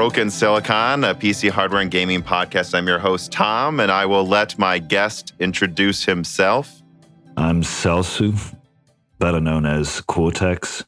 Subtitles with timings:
[0.00, 2.74] Broken Silicon, a PC hardware and gaming podcast.
[2.74, 6.80] I'm your host, Tom, and I will let my guest introduce himself.
[7.36, 8.56] I'm Celso,
[9.18, 10.86] better known as Coreteks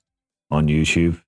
[0.51, 1.21] on YouTube.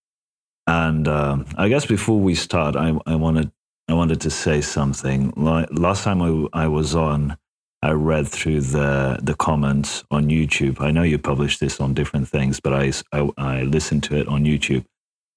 [0.67, 3.53] And um, I guess before we start, I, I wanted
[3.87, 5.35] I wanted to say something.
[5.37, 7.37] Like, last time I, I was on,
[7.83, 10.81] I read through the the comments on YouTube.
[10.81, 14.27] I know you published this on different things, but I I, I listened to it
[14.27, 14.87] on YouTube,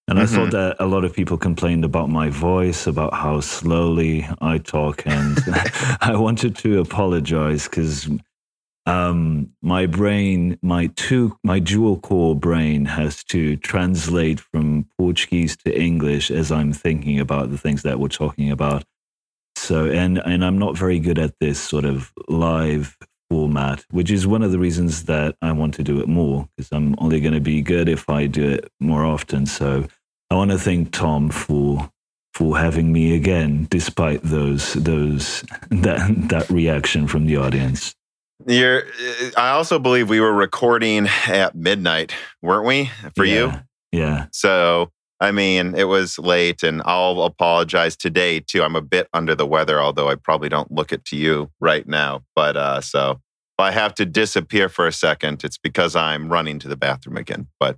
[0.07, 0.23] and mm-hmm.
[0.23, 4.57] I thought that a lot of people complained about my voice, about how slowly I
[4.57, 5.37] talk, and
[6.01, 8.09] I wanted to apologize because
[8.87, 15.77] um, my brain, my two, my dual core brain has to translate from Portuguese to
[15.77, 18.85] English as I'm thinking about the things that we're talking about.
[19.57, 22.95] So, and and I'm not very good at this sort of live
[23.29, 26.71] format, which is one of the reasons that I want to do it more because
[26.71, 29.45] I'm only going to be good if I do it more often.
[29.45, 29.85] So,
[30.29, 31.89] I want to thank Tom for
[32.33, 37.93] for having me again, despite those those that that reaction from the audience.
[38.45, 38.83] You're,
[39.35, 42.91] I also believe we were recording at midnight, weren't we?
[43.15, 43.99] For yeah, you?
[43.99, 44.25] Yeah.
[44.31, 48.61] So, I mean, it was late, and I'll apologize today too.
[48.61, 51.87] I'm a bit under the weather, although I probably don't look it to you right
[51.87, 52.21] now.
[52.35, 56.59] But uh, so if I have to disappear for a second, it's because I'm running
[56.59, 57.47] to the bathroom again.
[57.59, 57.77] But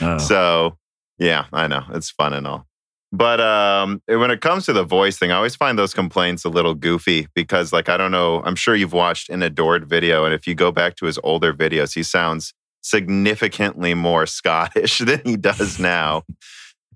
[0.00, 0.18] oh.
[0.18, 0.76] so,
[1.20, 2.66] yeah, I know it's fun and all.
[3.12, 6.48] But um, when it comes to the voice thing, I always find those complaints a
[6.48, 10.24] little goofy because, like, I don't know, I'm sure you've watched an adored video.
[10.24, 15.20] And if you go back to his older videos, he sounds significantly more Scottish than
[15.24, 16.22] he does now.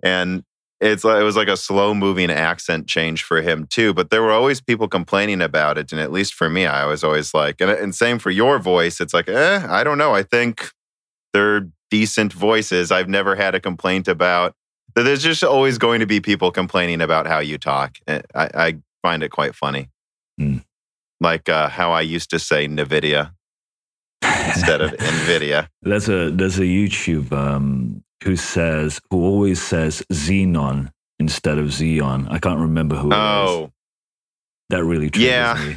[0.03, 0.45] and
[0.81, 3.95] it's it was like a slow moving accent change for him too.
[3.95, 5.93] But there were always people complaining about it.
[5.93, 9.01] And at least for me, I was always like, and, and same for your voice.
[9.01, 10.15] It's like, eh, I don't know.
[10.15, 10.71] I think
[11.33, 12.91] they're decent voices.
[12.91, 14.57] I've never had a complaint about
[14.97, 15.05] that.
[15.05, 17.99] there's just always going to be people complaining about how you talk.
[18.09, 19.91] Eh, I, I find it quite funny.
[20.41, 20.65] Mm.
[21.21, 23.31] Like uh, how I used to say NVIDIA
[24.25, 25.69] instead of NVIDIA.
[25.83, 30.91] There's a there's a YouTube um, who says who always says Xenon
[31.21, 32.27] instead of Xeon.
[32.29, 33.11] I can't remember who.
[33.15, 33.71] Oh,
[34.71, 35.65] that really triggers yeah.
[35.65, 35.77] me.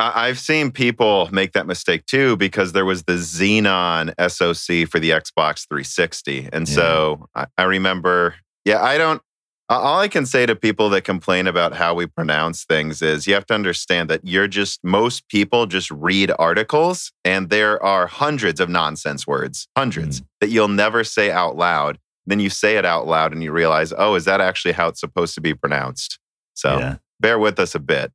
[0.00, 5.10] I've seen people make that mistake too because there was the Xenon SoC for the
[5.10, 6.48] Xbox 360.
[6.52, 6.74] And yeah.
[6.74, 9.20] so I, I, remember, yeah, I don't,
[9.68, 13.34] all I can say to people that complain about how we pronounce things is you
[13.34, 18.58] have to understand that you're just, most people just read articles and there are hundreds
[18.58, 20.26] of nonsense words, hundreds mm.
[20.40, 21.98] that you'll never say out loud.
[22.26, 25.00] Then you say it out loud and you realize, oh, is that actually how it's
[25.00, 26.18] supposed to be pronounced?
[26.54, 26.96] So yeah.
[27.20, 28.12] bear with us a bit.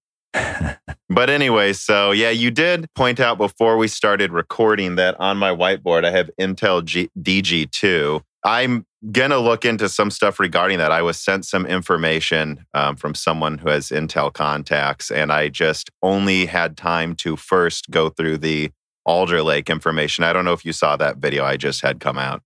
[1.10, 5.52] But anyway, so yeah, you did point out before we started recording that on my
[5.52, 8.22] whiteboard I have Intel G- DG2.
[8.44, 10.92] I'm going to look into some stuff regarding that.
[10.92, 15.90] I was sent some information um, from someone who has Intel contacts, and I just
[16.04, 18.72] only had time to first go through the
[19.06, 20.24] Alder Lake information.
[20.24, 22.42] I don't know if you saw that video I just had come out.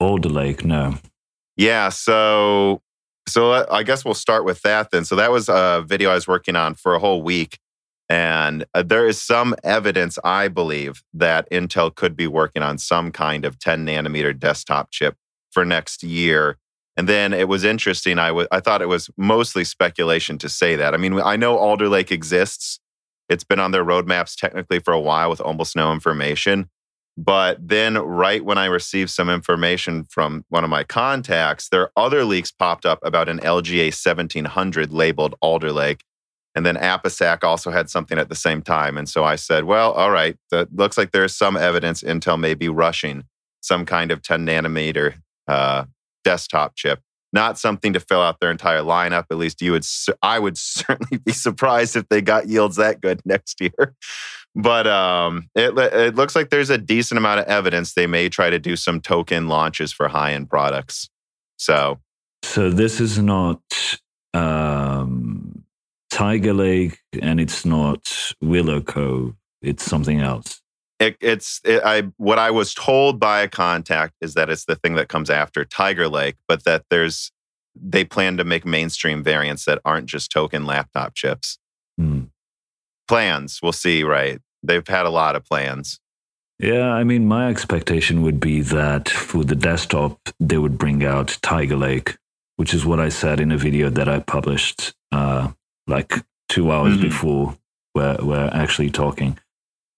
[0.00, 0.96] Alder Lake, no.
[1.56, 2.82] Yeah, so
[3.26, 5.04] so uh, I guess we'll start with that then.
[5.04, 7.58] So that was a video I was working on for a whole week.
[8.08, 13.10] And uh, there is some evidence, I believe, that Intel could be working on some
[13.10, 15.16] kind of 10 nanometer desktop chip
[15.50, 16.58] for next year.
[16.96, 18.18] And then it was interesting.
[18.18, 20.92] I, w- I thought it was mostly speculation to say that.
[20.92, 22.80] I mean, I know Alder Lake exists.
[23.30, 26.68] It's been on their roadmaps technically for a while with almost no information.
[27.16, 31.92] But then, right when I received some information from one of my contacts, there are
[31.96, 36.04] other leaks popped up about an LGA 1700 labeled Alder Lake.
[36.54, 38.98] And then APISAK also had something at the same time.
[38.98, 42.54] And so I said, well, all right, that looks like there's some evidence Intel may
[42.54, 43.24] be rushing
[43.60, 45.14] some kind of 10 nanometer
[45.48, 45.84] uh,
[46.24, 47.00] desktop chip.
[47.32, 49.24] Not something to fill out their entire lineup.
[49.30, 49.86] At least you would,
[50.20, 53.94] I would certainly be surprised if they got yields that good next year.
[54.54, 58.50] But um, it, it looks like there's a decent amount of evidence they may try
[58.50, 61.08] to do some token launches for high end products.
[61.56, 62.00] So,
[62.42, 63.60] so this is not
[64.34, 65.64] um,
[66.10, 69.34] Tiger Lake and it's not Willow Cove.
[69.62, 70.60] It's something else.
[70.98, 74.76] It, it's it, I what I was told by a contact is that it's the
[74.76, 77.32] thing that comes after Tiger Lake, but that there's
[77.74, 81.58] they plan to make mainstream variants that aren't just token laptop chips.
[81.96, 82.24] Hmm
[83.12, 83.60] plans.
[83.62, 84.40] We'll see, right?
[84.62, 86.00] They've had a lot of plans.
[86.58, 91.36] Yeah, I mean, my expectation would be that for the desktop, they would bring out
[91.42, 92.16] Tiger Lake,
[92.56, 95.50] which is what I said in a video that I published uh,
[95.86, 97.02] like two hours mm-hmm.
[97.02, 97.58] before
[97.94, 99.38] we're, we're actually talking.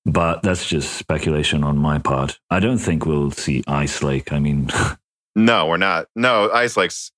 [0.05, 2.41] But that's just speculation on my part.
[2.51, 4.33] I don't think we'll see Ice Lake.
[4.33, 4.71] I mean,
[5.37, 6.09] no, we're not.
[6.17, 7.13] No, Ice Lake's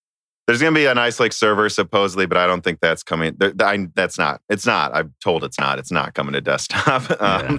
[0.46, 3.34] There's going to be an Ice Lake server supposedly, but I don't think that's coming.
[3.36, 4.40] There, I, that's not.
[4.48, 4.94] It's not.
[4.94, 5.78] I'm told it's not.
[5.78, 7.10] It's not coming to desktop.
[7.20, 7.58] um, Yeah.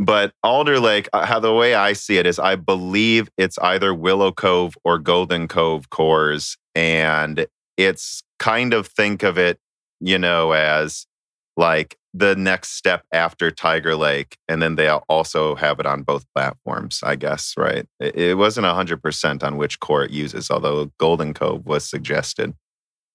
[0.00, 3.92] But Alder Lake, uh, how the way I see it is, I believe it's either
[3.92, 9.58] Willow Cove or Golden Cove cores, and it's kind of think of it,
[9.98, 11.08] you know, as
[11.56, 16.02] like the next step after Tiger Lake, and then they al- also have it on
[16.02, 17.00] both platforms.
[17.02, 17.86] I guess, right?
[18.00, 22.54] It, wasn't hundred percent on which core it uses, although Golden Cove was suggested.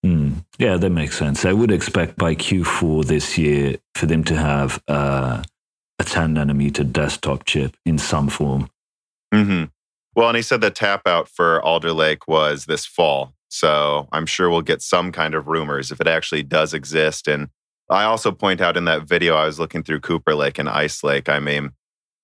[0.03, 0.33] Hmm.
[0.59, 1.45] Yeah, that makes sense.
[1.45, 5.43] I would expect by Q4 this year for them to have uh,
[5.97, 8.69] a 10 nanometer desktop chip in some form.
[9.33, 9.65] hmm
[10.13, 13.33] Well, and he said the tap out for Alder Lake was this fall.
[13.47, 17.27] So I'm sure we'll get some kind of rumors if it actually does exist.
[17.27, 17.47] And
[17.89, 21.03] I also point out in that video I was looking through Cooper Lake and Ice
[21.03, 21.29] Lake.
[21.29, 21.71] I mean,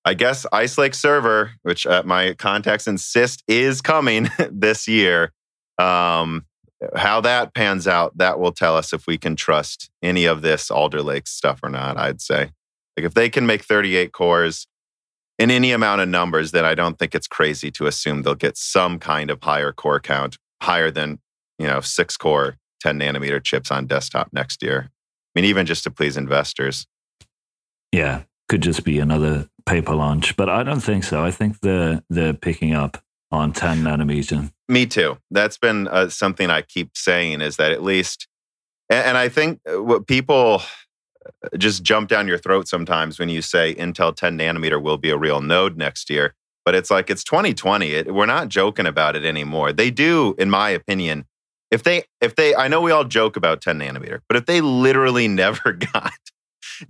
[0.06, 5.34] I guess Ice Lake server, which uh, my contacts insist is coming this year.
[5.78, 6.46] Um,
[6.96, 10.72] how that pans out, that will tell us if we can trust any of this
[10.72, 11.98] Alder Lake stuff or not.
[11.98, 12.52] I'd say,
[12.98, 14.66] like, if they can make 38 cores
[15.38, 18.58] in any amount of numbers, then I don't think it's crazy to assume they'll get
[18.58, 21.20] some kind of higher core count, higher than
[21.58, 24.90] you know six core, 10 nanometer chips on desktop next year.
[25.36, 26.88] I mean, even just to please investors.
[27.92, 31.24] Yeah, could just be another paper launch, but I don't think so.
[31.24, 34.52] I think they're, they're picking up on 10 nanometer.
[34.68, 35.18] Me too.
[35.32, 38.28] That's been uh, something I keep saying is that at least,
[38.90, 40.62] and, and I think uh, what people
[41.26, 45.12] uh, just jump down your throat sometimes when you say Intel 10 nanometer will be
[45.12, 46.34] a real node next year.
[46.66, 47.92] But it's like it's 2020.
[47.92, 49.74] It, we're not joking about it anymore.
[49.74, 51.26] They do, in my opinion,
[51.72, 54.62] if they if they I know we all joke about 10 nanometer, but if they
[54.62, 56.14] literally never got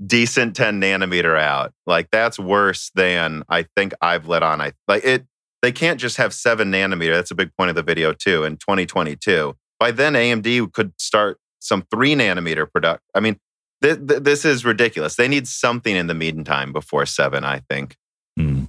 [0.05, 4.61] decent 10 nanometer out, like that's worse than I think I've let on.
[4.61, 5.25] I like it
[5.61, 7.13] they can't just have seven nanometer.
[7.13, 8.43] That's a big point of the video too.
[8.43, 13.03] In 2022, by then AMD could start some three nanometer product.
[13.13, 13.37] I mean,
[13.83, 15.15] th- th- this is ridiculous.
[15.15, 17.43] They need something in the meantime before seven.
[17.43, 17.97] I think.
[18.37, 18.65] Hmm.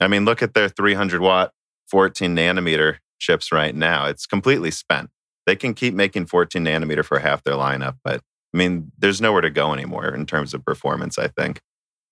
[0.00, 1.52] I mean, look at their 300 watt
[1.88, 4.06] 14 nanometer chips right now.
[4.06, 5.10] It's completely spent.
[5.46, 8.20] They can keep making 14 nanometer for half their lineup, but
[8.54, 11.18] I mean, there's nowhere to go anymore in terms of performance.
[11.18, 11.60] I think.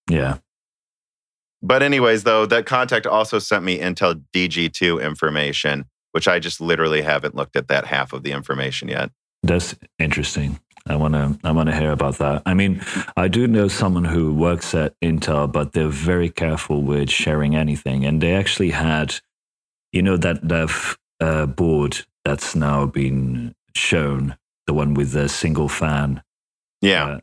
[0.09, 0.39] Yeah.
[1.63, 7.03] But anyways, though, that contact also sent me Intel DG2 information, which I just literally
[7.03, 9.11] haven't looked at that half of the information yet.
[9.43, 10.61] That's interesting.
[10.89, 12.43] I want to I want to hear about that.
[12.47, 12.81] I mean,
[13.17, 18.05] I do know someone who works at Intel, but they're very careful with sharing anything.
[18.05, 19.17] And they actually had,
[19.97, 20.39] you know, that
[21.21, 26.23] uh, board that's now been shown, the one with the single fan.
[26.83, 27.05] Yeah.
[27.07, 27.21] Uh,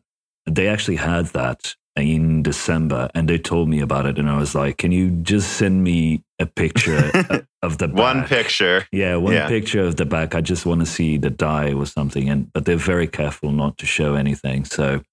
[0.49, 4.55] they actually had that in December, and they told me about it, and I was
[4.55, 7.11] like, "Can you just send me a picture
[7.61, 7.97] of the back?
[8.15, 8.87] One picture.
[8.91, 9.47] Yeah, one Yeah.
[9.47, 10.33] picture of the back.
[10.33, 12.27] I just want to see the die or something.
[12.29, 14.65] And but they're very careful not to show anything.
[14.65, 15.03] So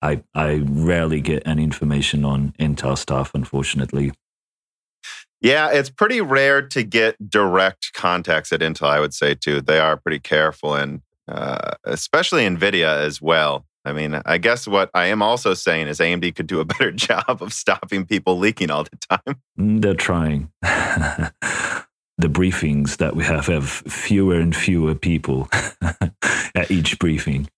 [0.00, 4.12] I I rarely get any information on Intel stuff, unfortunately.
[5.42, 9.60] Yeah, it's pretty rare to get direct contacts at Intel, I would say, too.
[9.60, 13.66] They are pretty careful, and uh, especially NVIDIA as well.
[13.84, 16.92] I mean, I guess what I am also saying is AMD could do a better
[16.92, 19.42] job of stopping people leaking all the time.
[19.58, 20.52] Mm, They're trying.
[20.62, 25.48] the briefings that we have have fewer and fewer people
[26.54, 27.48] at each briefing.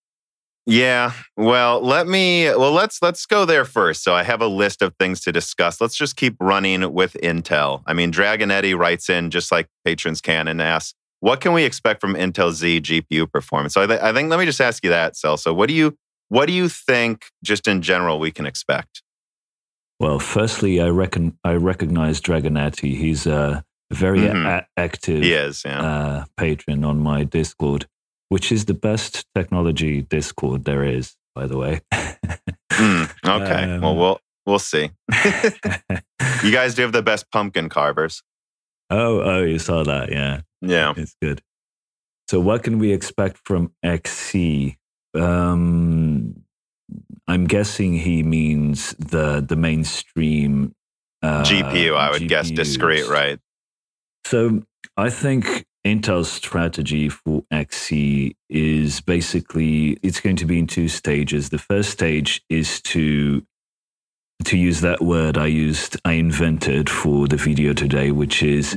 [0.67, 1.11] Yeah.
[1.37, 4.03] Well, let me well let's let's go there first.
[4.03, 5.79] So I have a list of things to discuss.
[5.79, 7.83] Let's just keep running with Intel.
[7.85, 12.01] I mean, Dragonetti writes in just like patrons can and asks, what can we expect
[12.01, 13.75] from Intel Z GPU performance?
[13.75, 15.55] So I, th- I think let me just ask you that, Celso.
[15.55, 15.95] What do you
[16.29, 19.03] what do you think just in general we can expect?
[19.99, 22.97] Well, firstly, I reckon I recognize Dragonetti.
[22.97, 24.45] He's a very Mhm.
[24.47, 25.79] a- active He is, yeah.
[25.81, 27.85] uh, patron on my Discord,
[28.29, 31.81] which is the best technology Discord there is, by the way.
[32.71, 33.79] Mm, okay.
[33.79, 34.91] well, um, we'll we'll see.
[36.43, 38.21] You guys do have the best pumpkin carvers.
[38.91, 40.11] oh, oh, you saw that?
[40.11, 40.93] Yeah, Yeah.
[40.95, 41.41] it's good.
[42.29, 44.75] So, what can we expect from Xe?
[45.15, 46.43] Um,
[47.27, 50.75] I'm guessing he means the the mainstream
[51.23, 53.39] uh, GPU, I would guess discrete, right?
[54.25, 54.61] So
[54.97, 61.49] I think Intel's strategy for Xe is basically it's going to be in two stages.
[61.49, 63.43] The first stage is to
[64.43, 68.73] to use that word I used I invented for the video today, which is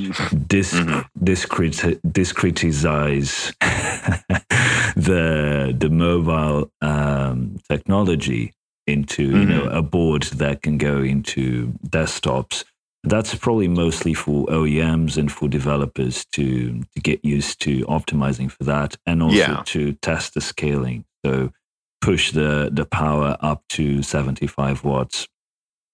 [0.47, 1.05] dis Mhm.
[1.19, 3.53] discreti- discretize
[4.97, 8.53] the the mobile um, technology
[8.87, 12.65] into you know a board that can go into desktops
[13.05, 18.65] that's probably mostly for OEMs and for developers to to get used to optimizing for
[18.65, 19.63] that, and also Yeah.
[19.67, 21.05] to test the scaling.
[21.25, 21.53] So
[22.01, 25.29] push the the power up to 75 watts.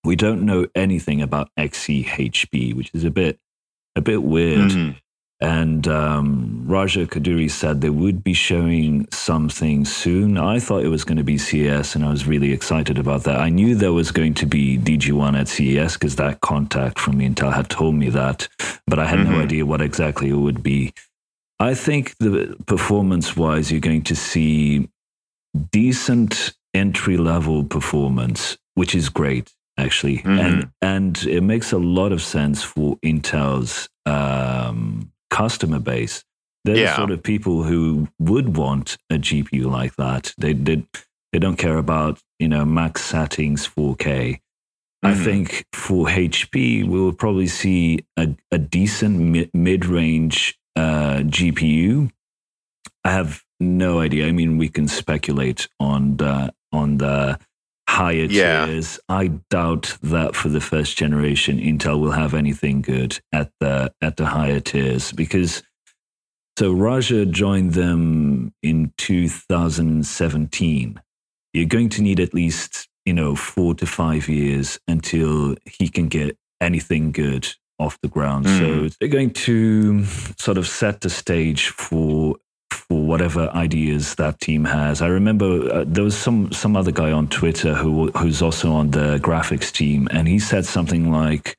[0.04, 3.38] We don't know anything about Xe HP, which is a bit
[3.96, 4.70] a bit weird.
[4.70, 4.96] Mhm.
[5.44, 10.38] And um, Raja Koduri said they would be showing something soon.
[10.38, 13.38] I thought it was going to be CES, and I was really excited about that.
[13.40, 17.52] I knew there was going to be DG1 at CES because that contact from Intel
[17.52, 18.48] had told me that,
[18.86, 19.42] but I had no Mhm.
[19.44, 20.92] idea what exactly it would be.
[21.60, 24.88] I think the performance wise, you're going to see
[25.70, 30.38] decent entry level performance, which is great actually, Mhm.
[30.40, 35.10] and and it makes a lot of sense for Intel's um,
[35.40, 36.16] customer base.
[36.64, 36.90] They're Yeah.
[36.90, 40.32] the sort of people who would want a GPU like that.
[40.38, 40.78] They they
[41.32, 44.40] they don't care about you know max settings 4K.
[45.02, 45.24] I Mhm.
[45.24, 50.38] think for HP, we will probably see a, a decent mi- mid range
[50.76, 52.10] uh, GPU.
[53.04, 54.26] I have no idea.
[54.26, 57.38] I mean, we can speculate on the on the
[57.94, 58.66] higher Yeah.
[58.66, 59.00] tiers.
[59.08, 64.16] I doubt that for the first generation, Intel will have anything good at the at
[64.16, 65.62] the higher tiers because.
[66.56, 71.00] So Raja joined them in 2017.
[71.52, 76.06] You're going to need at least you know four to five years until he can
[76.06, 77.48] get anything good
[77.78, 78.46] off the ground.
[78.46, 78.86] So hmm.
[78.98, 80.04] they're going to
[80.38, 82.36] sort of set the stage for
[82.94, 85.02] for whatever ideas that team has.
[85.02, 88.92] I remember uh, there was some some other guy on Twitter who who's also on
[88.92, 91.56] the graphics team, and he said something like.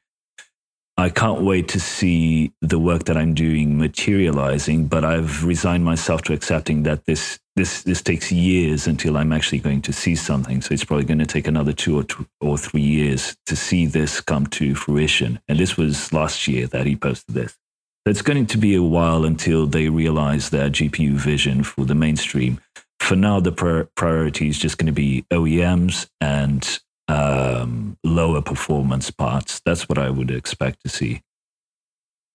[0.97, 6.21] I can't wait to see the work that I'm doing materializing, but I've resigned myself
[6.21, 10.61] to accepting that this this this takes years until I'm actually going to see something.
[10.61, 13.85] So it's probably going to take another two or two or three years to see
[13.85, 15.41] this come to fruition.
[15.49, 17.57] And this was last year that he posted this.
[18.05, 22.59] It's going to be a while until they realize their GPU vision for the mainstream.
[22.99, 29.09] For now, the pri- priority is just going to be OEMs and um, lower performance
[29.09, 29.59] parts.
[29.65, 31.21] That's what I would expect to see.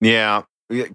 [0.01, 0.43] Yeah,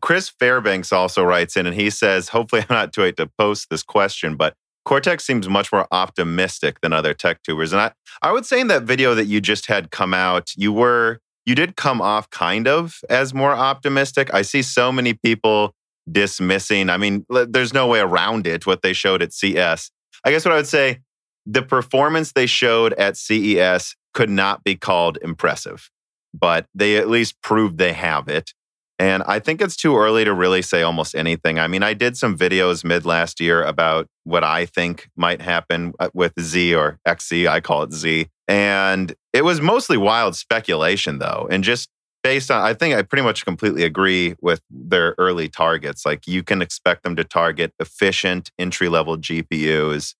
[0.01, 3.70] Chris Fairbanks also writes in and he says, hopefully I'm not too late to post
[3.70, 4.55] this question, but
[4.86, 7.72] Coreteks seems much more optimistic than other tech tubers.
[7.72, 7.91] And I,
[8.22, 11.55] I would say in that video that you just had come out, you were you
[11.55, 14.33] did come off kind of as more optimistic.
[14.33, 15.73] I see so many people
[16.11, 16.89] dismissing.
[16.89, 19.91] I mean, there's no way around it what they showed at CES.
[20.23, 20.99] I guess what I would say,
[21.45, 25.89] the performance they showed at CES could not be called impressive,
[26.33, 28.53] but they at least proved they have it.
[28.97, 31.59] And I think it's too early to really say almost anything.
[31.59, 35.93] I mean, I did some videos mid last year about what I think might happen
[35.99, 37.47] uh, with Z or Xe.
[37.47, 38.27] I call it Z.
[38.47, 41.47] And it was mostly wild speculation, though.
[41.51, 41.89] And just
[42.23, 46.05] based on, I think I pretty much completely agree with their early targets.
[46.05, 50.15] Like you can expect them to target efficient entry level GPUs,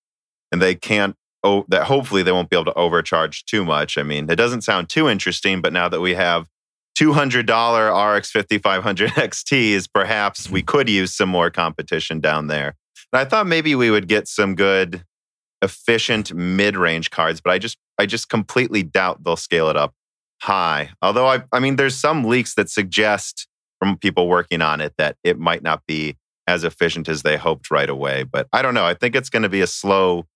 [0.52, 1.16] and they can't.
[1.42, 3.96] Oh, that hopefully they won't be able to overcharge too much.
[3.98, 6.48] I mean, it doesn't sound too interesting, but now that we have
[6.98, 12.74] $200 RX 5500 XT is perhaps we could use some more competition down there.
[13.12, 15.04] And I thought maybe we would get some good,
[15.62, 19.94] efficient mid-range cards, but I just I just completely doubt they'll scale it up
[20.42, 20.90] high.
[21.02, 23.46] Although I I mean there's some leaks that suggest
[23.78, 27.70] from people working on it that it might not be as efficient as they hoped
[27.70, 28.22] right away.
[28.22, 28.86] But I don't know.
[28.86, 30.26] I think it's going to be a slow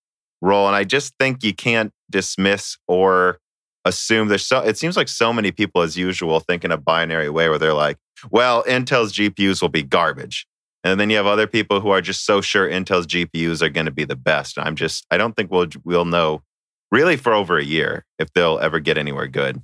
[0.41, 0.67] roll.
[0.67, 3.39] And I just think you can't dismiss or
[3.85, 7.29] assume there's so it seems like so many people as usual think in a binary
[7.29, 7.97] way where they're like
[8.29, 10.47] well intel's gpus will be garbage.
[10.83, 13.85] And then you have other people who are just so sure intel's gpus are going
[13.85, 14.57] to be the best.
[14.57, 16.43] And i'm just i don't think we'll we'll know
[16.91, 19.61] really for over a year if they'll ever get anywhere good.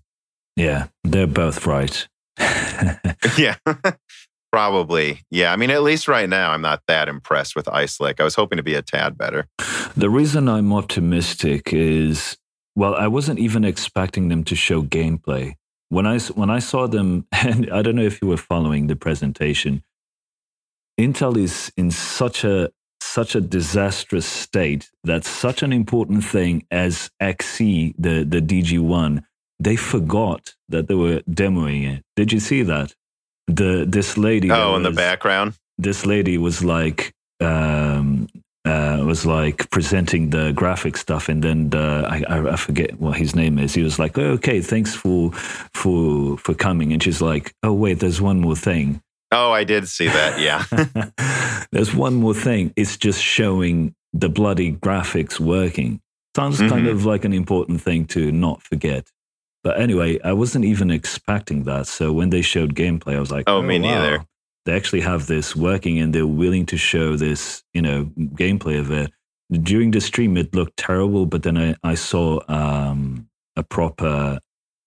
[0.55, 2.07] Yeah, they're both right.
[3.37, 3.55] yeah.
[4.51, 5.21] Probably.
[5.29, 8.19] Yeah i mean at least right now i'm not that impressed with ice lake.
[8.19, 9.47] I was hoping to be a tad better.
[9.95, 12.37] The reason I'm optimistic is
[12.77, 15.55] well, I wasn't even expecting them to show gameplay.
[15.89, 18.95] When I when I saw them, and I don't know if you were following the
[18.95, 19.83] presentation,
[20.99, 27.09] Intel is in such a such a disastrous state that such an important thing as
[27.19, 29.23] Xe, the the DG1,
[29.59, 32.03] they forgot that they were demoing it.
[32.15, 32.93] Did you see that?
[33.47, 34.51] The this lady.
[34.51, 38.27] oh in the background this lady was like um
[38.67, 43.35] uh, was like presenting the graphic stuff, and then the, I, I forget what his
[43.35, 43.73] name is.
[43.73, 45.31] He was like, oh, "Okay, thanks for
[45.73, 49.01] for for coming," and she's like, "Oh wait, there's one more thing.
[49.33, 50.63] oh i did see that yeah
[51.73, 52.71] there's one more thing.
[52.75, 55.99] It's just showing the bloody graphics working.
[56.35, 56.91] Sounds kind Mhm.
[56.91, 59.03] of like an important thing to not forget."
[59.63, 61.87] But anyway, I wasn't even expecting that.
[61.87, 64.23] So when they showed gameplay, I was like, "Oh, oh me neither."
[64.67, 68.05] They actually have this working, and they're willing to show this, you know,
[68.35, 69.11] gameplay of it.
[69.49, 74.39] During the stream, it looked terrible, but then I, I saw um, a proper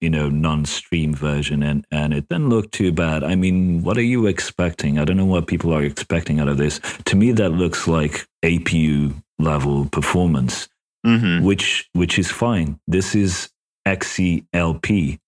[0.03, 3.23] you know non-stream version and and it didn't look too bad.
[3.23, 4.99] I mean what are you expecting?
[4.99, 6.81] I don't know what people are expecting out of this.
[7.05, 10.69] To me that looks like apu level performance
[11.07, 11.45] mm-hmm.
[11.45, 12.81] which which is fine.
[12.87, 13.51] This is
[13.87, 15.21] Xe LP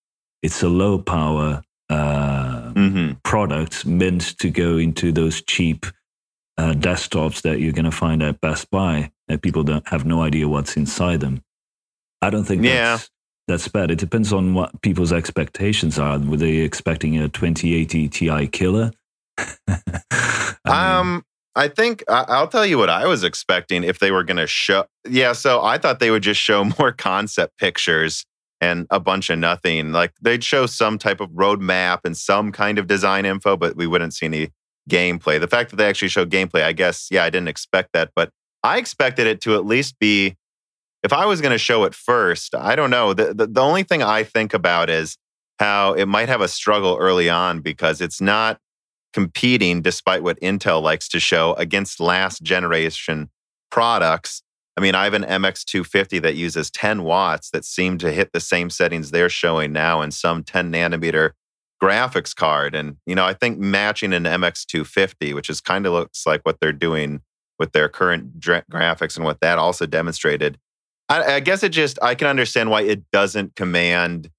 [0.42, 3.12] it's a low power uh, mm-hmm.
[3.25, 5.87] product meant to go into those cheap
[6.59, 10.23] uh, desktops that you're going to find at best buy that people don't have no
[10.23, 11.43] idea what's inside them
[12.21, 12.97] i don't think yeah.
[12.97, 13.11] that's
[13.49, 13.91] that's bad.
[13.91, 16.19] It depends on what people's expectations are.
[16.19, 18.93] Were they expecting a 2080 Ti killer?
[19.69, 19.79] I
[20.64, 21.25] um,
[21.55, 24.87] I think I'll tell you what I was expecting if they were going to show.
[25.09, 28.25] Yeah, so I thought they would just show more concept pictures
[28.62, 29.90] and a bunch of nothing.
[29.90, 33.88] Like they'd show some type of roadmap and some kind of design info, but we
[33.88, 34.52] wouldn't see any
[34.88, 35.40] gameplay.
[35.40, 38.31] The fact that they actually showed gameplay, I guess, yeah, I didn't expect that, but
[38.62, 40.37] I expected it to at least be
[41.02, 43.12] if I was going to show it first, I don't know.
[43.12, 45.19] The, the, the only thing I think about is
[45.59, 48.61] how it might have a struggle early on because it's not
[49.12, 53.31] competing, despite what Intel likes to show, against last generation
[53.71, 54.42] products.
[54.76, 58.41] I mean, I have an MX250 that uses 10 watts that seem to hit the
[58.41, 61.33] same settings they're showing now in some 10 nanometer
[61.83, 62.75] graphics card.
[62.75, 66.59] And, you know, I think matching an MX250, which is kind of looks like what
[66.61, 67.21] they're doing
[67.59, 70.59] with their current dra- graphics and what that also demonstrated,
[71.09, 74.31] I, I, guess it just I can understand why it doesn't command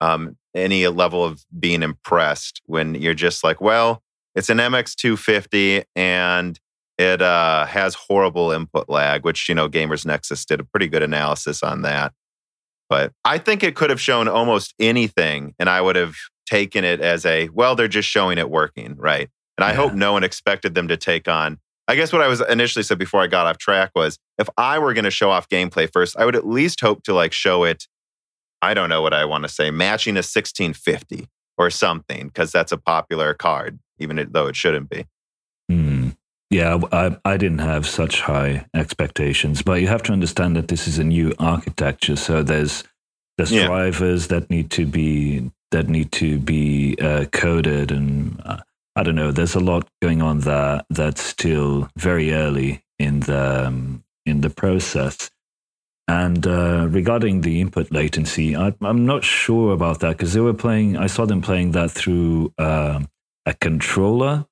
[0.00, 4.02] um, any level of being impressed when you're just like, well,
[4.34, 6.58] it's an MX250 and
[6.98, 11.02] it uh, has horrible input lag, which you know Gamers Nexus did a pretty good
[11.02, 12.12] analysis on that.
[12.88, 16.14] But I think it could have shown almost anything, and I would have
[16.46, 19.28] taken it as a well, they're just showing it working, right?
[19.58, 19.76] And I yeah.
[19.76, 22.98] hope no one expected them to take on I guess what I was initially said
[22.98, 26.16] before I got off track was if I were going to show off gameplay first,
[26.18, 27.86] I would at least hope to like show it.
[28.60, 31.28] I don't know what I want to say, matching a 1650
[31.58, 35.06] or something, because that's a popular card, even though it shouldn't be.
[36.50, 40.86] Yeah, I, I didn't have such high expectations, but you have to understand that this
[40.86, 42.16] is a new architecture.
[42.16, 42.84] So there's
[43.36, 43.66] there's yeah.
[43.66, 48.58] drivers that need to be that need to be uh, coded, and uh,
[48.94, 49.32] I don't know.
[49.32, 54.50] There's a lot going on there that's still very early in the um, in the
[54.50, 55.30] process.
[56.08, 60.54] And uh, regarding the input latency, I, am not sure about that because they were
[60.54, 60.96] playing.
[60.96, 63.00] I saw them playing that through uh,
[63.44, 64.46] a controller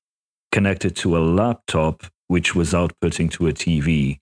[0.55, 4.19] connected to a laptop, which was outputting to a TV.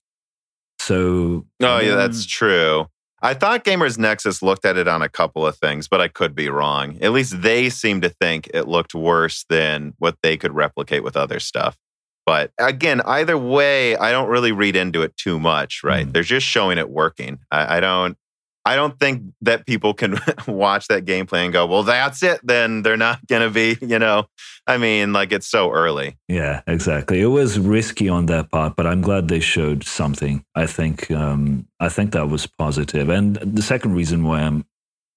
[0.79, 2.87] So, oh um, yeah, that's true.
[3.21, 6.33] I thought Gamers Nexus looked at it on a couple of things, but I could
[6.33, 6.97] be wrong.
[7.01, 11.15] At least they seem to think it looked worse than what they could replicate with
[11.15, 11.77] other stuff.
[12.25, 16.07] But again, either way, I don't really read into it too much, right?
[16.07, 16.13] Mm.
[16.13, 17.37] They're just showing it working.
[17.51, 18.17] I, I don't
[18.65, 22.39] I don't think that people can watch that gameplay and go, well, that's it.
[22.43, 24.25] Then they're not going to be, you know,
[24.65, 26.17] I mean, like it's so early.
[26.27, 27.21] Yeah, exactly.
[27.21, 30.45] It was risky on that part, but I'm glad they showed something.
[30.55, 33.09] I think, um, I think that was positive.
[33.09, 34.65] And the second reason why I'm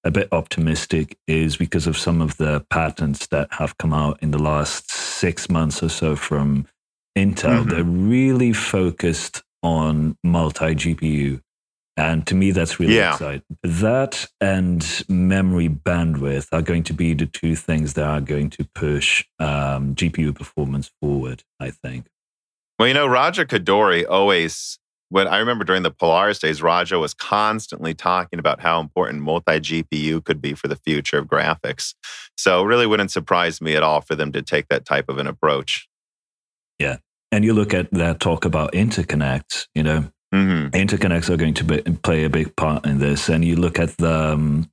[0.03, 4.31] a bit optimistic is because of some of the patents that have come out in
[4.31, 6.67] the last six months or so from
[7.17, 7.63] Intel.
[7.63, 7.69] Mm-hmm.
[7.69, 11.41] They're really focused on multi GPU
[11.97, 13.13] and to me, that's really yeah.
[13.13, 13.41] exciting.
[13.63, 18.63] That and memory bandwidth are going to be the two things that are going to
[18.75, 22.05] push um, GPU performance forward, I think.
[22.77, 24.77] Well, you know, Raja Koduri always,
[25.09, 29.59] when I remember during the Polaris days, Raja was constantly talking about how important multi
[29.59, 31.95] GPU could be for the future of graphics.
[32.37, 35.17] So it really wouldn't surprise me at all for them to take that type of
[35.17, 35.87] an approach.
[36.77, 36.97] Yeah.
[37.31, 40.75] And you look at that talk about interconnects, you know, Mm-hmm.
[40.75, 43.29] Interconnects are going to be, play a big part in this.
[43.29, 44.69] And you look at the um,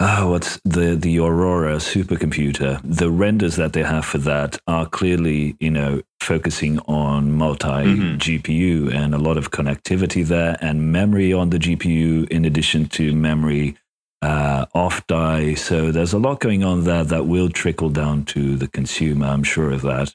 [0.00, 2.80] oh, what's the the Aurora supercomputer?
[2.82, 8.16] The renders that they have for that are clearly, you know, focusing on multi mm-hmm.
[8.16, 13.14] GPU and a lot of connectivity there, and memory on the GPU in addition to
[13.14, 13.76] memory
[14.22, 15.54] uh, off die.
[15.54, 19.26] So there's a lot going on there that will trickle down to the consumer.
[19.26, 20.14] I'm sure of that.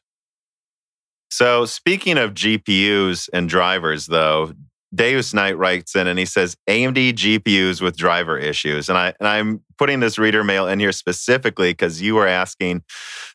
[1.30, 4.54] So, speaking of GPUs and drivers, though,
[4.96, 8.88] Deus Knight writes in and he says AMD GPUs with driver issues.
[8.88, 12.84] And I and I'm putting this reader mail in here specifically because you were asking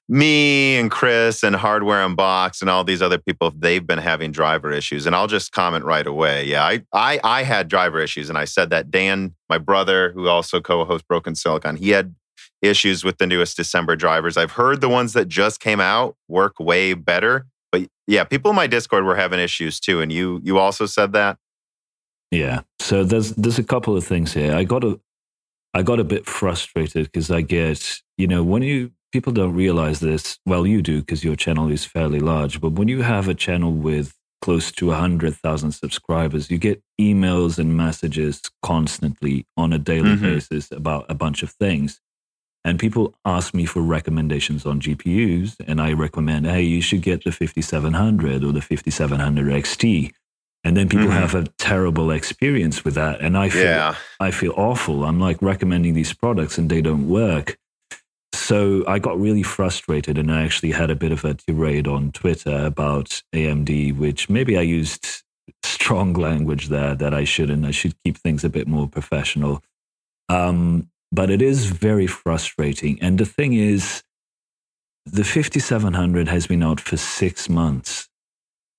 [0.08, 4.32] me and Chris and Hardware Unbox and all these other people if they've been having
[4.32, 5.06] driver issues.
[5.06, 6.46] And I'll just comment right away.
[6.46, 10.28] Yeah, I I I had driver issues and I said that Dan, my brother, who
[10.28, 12.14] also co-hosts Broken Silicon, he had
[12.62, 14.36] issues with the newest December drivers.
[14.36, 17.46] I've heard the ones that just came out work way better.
[18.10, 20.00] Yeah, people in my Discord were having issues too.
[20.00, 21.38] And you you also said that?
[22.32, 22.62] Yeah.
[22.80, 24.52] So there's there's a couple of things here.
[24.52, 24.98] I got a
[25.74, 30.00] I got a bit frustrated because I get, you know, when you people don't realize
[30.00, 30.38] this.
[30.44, 32.60] Well, you do because your channel is fairly large.
[32.60, 37.58] But when you have a channel with close to a 100,000 subscribers, you get emails
[37.58, 40.24] and messages constantly on a daily mm-hmm.
[40.24, 42.00] basis about a bunch of things.
[42.64, 47.24] And people ask me for recommendations on GPUs, and I recommend, hey, you should get
[47.24, 50.12] the 5700 or the 5700 XT.
[50.62, 51.16] And then people mm-hmm.
[51.16, 53.22] have a terrible experience with that.
[53.22, 53.94] And I feel, yeah.
[54.20, 55.04] I feel awful.
[55.04, 57.56] I'm like recommending these products and they don't work
[58.50, 62.12] so I got really frustrated and I actually had a bit of a tirade on
[62.12, 65.22] Twitter about AMD, which maybe I used
[65.62, 67.64] strong language there that I shouldn't.
[67.64, 69.62] I should keep things a bit more professional.
[70.28, 72.98] Um, but it is very frustrating.
[73.02, 74.02] And the thing is,
[75.06, 78.08] the 5700 has been out for six months.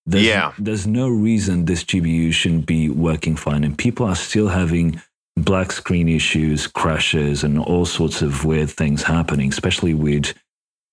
[0.06, 0.54] There's, yeah.
[0.58, 3.64] There's no reason this GPU shouldn't be working fine.
[3.64, 5.02] And people are still having
[5.38, 10.34] black screen issues, crashes, and all sorts of weird things happening, especially with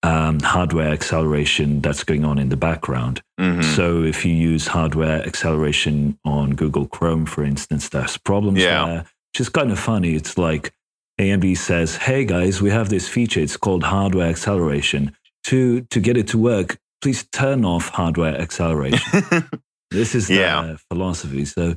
[0.03, 3.23] um, hardware acceleration that's going on in the background.
[3.41, 3.63] Mm-hmm.
[3.63, 8.87] So if you use hardware acceleration on Google Chrome, for instance, there's problems yeah.
[8.87, 10.15] there, which is kind of funny.
[10.15, 10.73] It's like
[11.19, 13.41] AMD says, "Hey guys, we have this feature.
[13.41, 15.13] It's called hardware acceleration.
[15.45, 19.25] To to get it to work, please turn off hardware acceleration."
[19.91, 20.77] this is the yeah.
[20.91, 21.45] philosophy.
[21.45, 21.75] So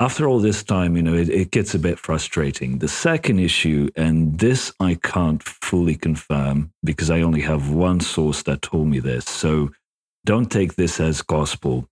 [0.00, 2.78] after all this time, you know, it, it, gets a bit frustrating.
[2.78, 8.42] The second issue, and this I can't fully confirm because I only have one source
[8.42, 9.24] that told me this.
[9.24, 9.70] So
[10.24, 11.88] don't take this as gospel.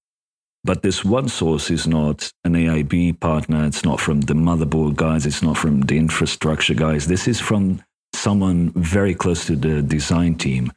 [0.64, 3.64] But this one source is not an AIB partner.
[3.64, 5.26] It's not from the motherboard guys.
[5.26, 7.08] It's not from the infrastructure guys.
[7.08, 7.82] This is from
[8.14, 10.72] someone very close to the design team.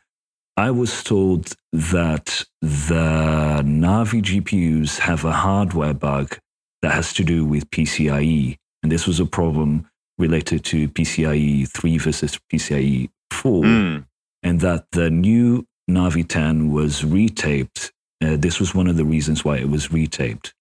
[0.58, 6.38] I was told that the Navi GPUs have a hardware bug
[6.82, 8.58] that has to do with PCIe.
[8.82, 13.64] And this was a problem related to PCIe 3 versus PCIe 4.
[13.64, 14.06] Mm.
[14.44, 17.92] And that the new Navi 10 was retaped.
[18.26, 20.54] Uh, this was one of the reasons why it was retaped.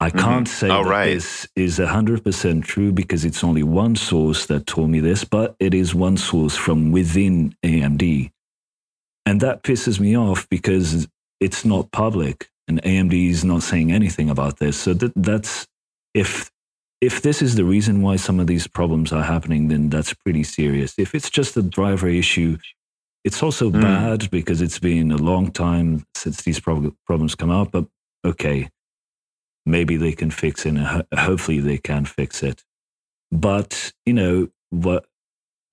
[0.00, 0.18] I mm-hmm.
[0.18, 1.14] can't say oh, that right.
[1.14, 5.74] this is 100% true because it's only one source that told me this, but it
[5.74, 8.30] is one source from within AMD.
[9.26, 11.06] And that pisses me off because
[11.40, 14.76] it's not public and AMD is not saying anything about this.
[14.78, 15.66] So that, that's
[16.14, 16.50] if
[17.00, 20.42] if this is the reason why some of these problems are happening, then that's pretty
[20.42, 20.94] serious.
[20.96, 22.56] If it's just a driver issue,
[23.24, 23.80] it's also mm.
[23.80, 27.72] bad because it's been a long time since these prob- problems come out.
[27.72, 27.86] But
[28.24, 28.68] okay,
[29.66, 30.74] maybe they can fix it.
[30.76, 32.62] And hopefully they can fix it.
[33.32, 35.06] But you know what?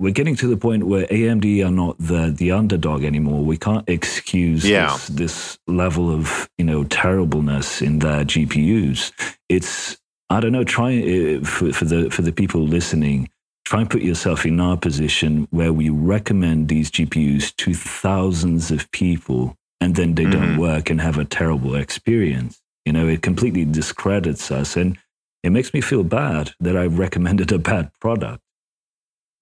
[0.01, 3.45] we're getting to the point where AMD are not the the underdog anymore.
[3.45, 4.87] We can't excuse yeah.
[4.93, 9.11] this, this level of you know terribleness in their GPUs.
[9.47, 9.97] It's
[10.31, 10.63] I don't know.
[10.63, 13.29] Try uh, for, for the for the people listening.
[13.65, 18.91] Try and put yourself in our position where we recommend these GPUs to thousands of
[18.91, 20.31] people, and then they mm-hmm.
[20.31, 22.61] don't work and have a terrible experience.
[22.85, 24.97] You know, it completely discredits us, and
[25.43, 28.41] it makes me feel bad that I recommended a bad product.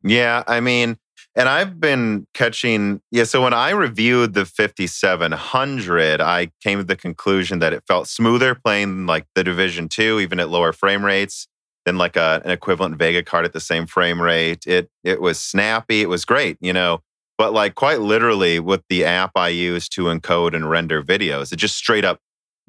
[0.03, 0.97] Yeah, I mean,
[1.35, 3.01] and I've been catching.
[3.11, 8.07] Yeah, so when I reviewed the 5700, I came to the conclusion that it felt
[8.07, 11.47] smoother playing like the Division 2, even at lower frame rates,
[11.89, 14.67] than like a, an equivalent Vega card at the same frame rate.
[14.67, 16.01] It it was snappy.
[16.01, 17.01] It was great, you know.
[17.37, 21.55] But like quite literally, with the app I use to encode and render videos, it
[21.55, 22.19] just straight up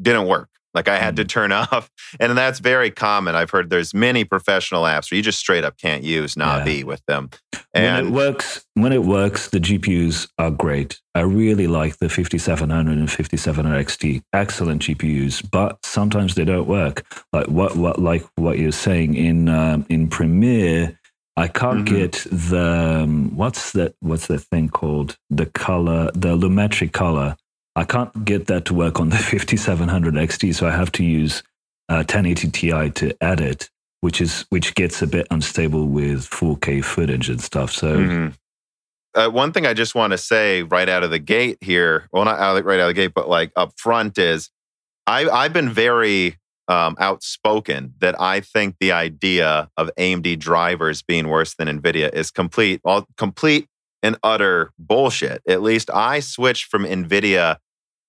[0.00, 0.48] didn't work.
[0.74, 1.28] Like I had to mm.
[1.28, 1.90] turn off.
[2.18, 3.34] And that's very common.
[3.34, 6.84] I've heard there's many professional apps where you just straight up can't use Navi yeah.
[6.84, 7.30] with them.
[7.72, 11.00] And when it works, when it works, the GPUs are great.
[11.14, 14.22] I really like the 5700 and 5700 XT.
[14.32, 17.04] Excellent GPUs, but sometimes they don't work.
[17.32, 20.96] Like what, what, like what you're saying in um, in Premiere.
[21.36, 21.96] I can't mm-hmm.
[21.96, 23.94] get the um, what's that?
[24.00, 25.16] What's that thing called?
[25.30, 27.36] The color, the lumetri color
[27.80, 31.42] I can't get that to work on the 5700 XT, so I have to use
[31.88, 33.70] uh, 1080 Ti to edit,
[34.02, 37.72] which is which gets a bit unstable with 4K footage and stuff.
[37.72, 37.96] So.
[37.96, 38.28] Mm-hmm.
[39.12, 42.24] Uh, one thing I just want to say right out of the gate here, well,
[42.24, 44.50] not out, right out of the gate, but like up front is,
[45.08, 46.36] I I've been very
[46.68, 52.30] um, outspoken that I think the idea of AMD drivers being worse than NVIDIA is
[52.30, 53.66] complete, all complete
[54.02, 55.42] and utter bullshit.
[55.48, 57.56] At least I switched from NVIDIA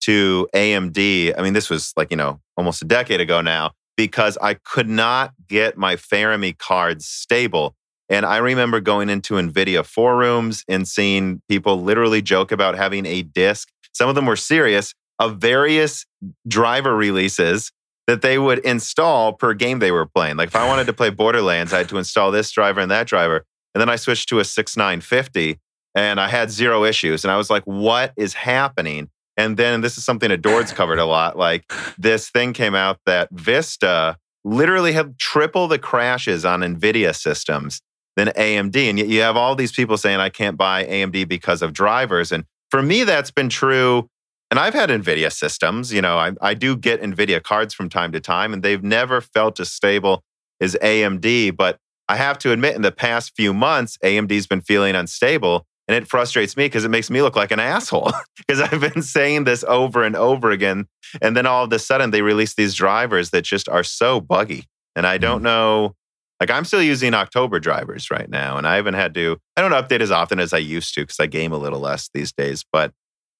[0.01, 1.33] to AMD.
[1.37, 4.89] I mean, this was like, you know, almost a decade ago now because I could
[4.89, 7.75] not get my Fermi cards stable.
[8.09, 13.21] And I remember going into NVIDIA forums and seeing people literally joke about having a
[13.21, 13.69] disk.
[13.93, 16.05] Some of them were serious of various
[16.47, 17.71] driver releases
[18.07, 20.35] that they would install per game they were playing.
[20.35, 23.07] Like if I wanted to play Borderlands, I had to install this driver and that
[23.07, 23.45] driver.
[23.73, 25.59] And then I switched to a 6950
[25.95, 27.23] and I had zero issues.
[27.23, 29.09] And I was like, what is happening?
[29.37, 31.37] And then this is something that Dord's covered a lot.
[31.37, 37.81] Like this thing came out that Vista literally had triple the crashes on NVIDIA systems
[38.15, 38.75] than AMD.
[38.75, 42.31] And yet you have all these people saying, I can't buy AMD because of drivers.
[42.31, 44.09] And for me, that's been true.
[44.49, 45.93] And I've had NVIDIA systems.
[45.93, 49.21] You know, I, I do get NVIDIA cards from time to time, and they've never
[49.21, 50.23] felt as stable
[50.59, 51.55] as AMD.
[51.55, 51.77] But
[52.09, 55.65] I have to admit, in the past few months, AMD's been feeling unstable.
[55.91, 59.01] And it frustrates me because it makes me look like an asshole because I've been
[59.01, 60.87] saying this over and over again.
[61.21, 64.63] And then all of a sudden they release these drivers that just are so buggy.
[64.95, 65.43] And I don't mm.
[65.43, 65.95] know,
[66.39, 68.55] like I'm still using October drivers right now.
[68.55, 71.19] And I haven't had to, I don't update as often as I used to because
[71.19, 72.63] I game a little less these days.
[72.71, 72.93] But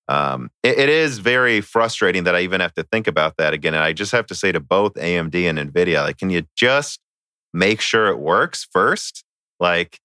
[0.10, 3.76] um, it, it is very frustrating that I even have to think about that again.
[3.76, 7.00] And I just have to say to both AMD and NVIDIA, like, can you just
[7.54, 9.24] make sure it works first?
[9.58, 10.01] Like,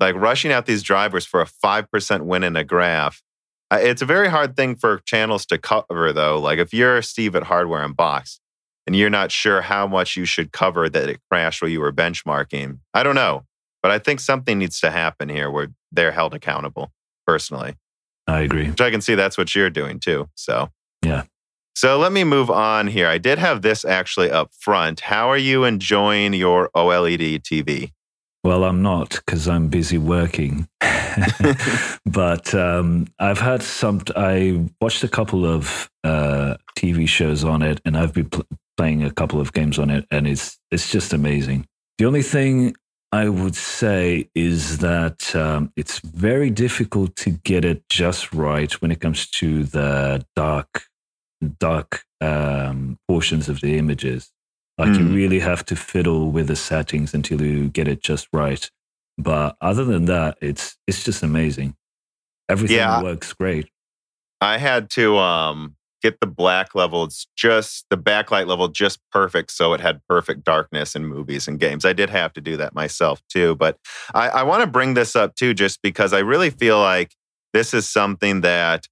[0.00, 3.22] like rushing out these drivers for a 5% win in a graph.
[3.70, 6.38] Uh, it's a very hard thing for channels to cover, though.
[6.38, 8.40] Like if you're Steve at Hardware Unboxed
[8.86, 11.92] and you're not sure how much you should cover that it crashed while you were
[11.92, 13.44] benchmarking, I don't know.
[13.82, 16.92] But I think something needs to happen here where they're held accountable
[17.26, 17.74] personally.
[18.26, 18.68] I agree.
[18.68, 20.28] Which I can see that's what you're doing too.
[20.34, 20.70] So,
[21.02, 21.24] yeah.
[21.74, 23.06] So let me move on here.
[23.06, 25.00] I did have this actually up front.
[25.00, 27.92] How are you enjoying your OLED TV?
[28.44, 30.68] Well, I'm not because I'm busy working.
[32.06, 34.02] but um, I've had some.
[34.16, 38.46] I watched a couple of uh, TV shows on it, and I've been pl-
[38.76, 41.66] playing a couple of games on it, and it's it's just amazing.
[41.98, 42.76] The only thing
[43.10, 48.90] I would say is that um, it's very difficult to get it just right when
[48.90, 50.84] it comes to the dark
[51.58, 54.30] dark um, portions of the images.
[54.78, 54.98] Like mm.
[54.98, 55.14] you hmm.
[55.14, 58.70] really have to fiddle with the settings until you get it just right.
[59.18, 61.74] But other than that, it's it's just amazing.
[62.48, 63.68] Everything yeah, works great.
[64.40, 67.04] I had to um, get the black level.
[67.04, 71.58] It's just the backlight level just perfect, so it had perfect darkness in movies and
[71.58, 71.84] games.
[71.84, 73.56] I did have to do that myself too.
[73.56, 73.76] But
[74.14, 77.16] I, I want to bring this up too, just because I really feel like
[77.52, 78.86] this is something that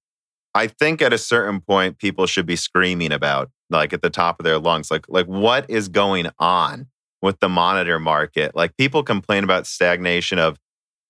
[0.53, 4.39] I think at a certain point people should be screaming about like at the top
[4.39, 6.87] of their lungs like like what is going on
[7.21, 8.55] with the monitor market?
[8.55, 10.57] Like people complain about stagnation of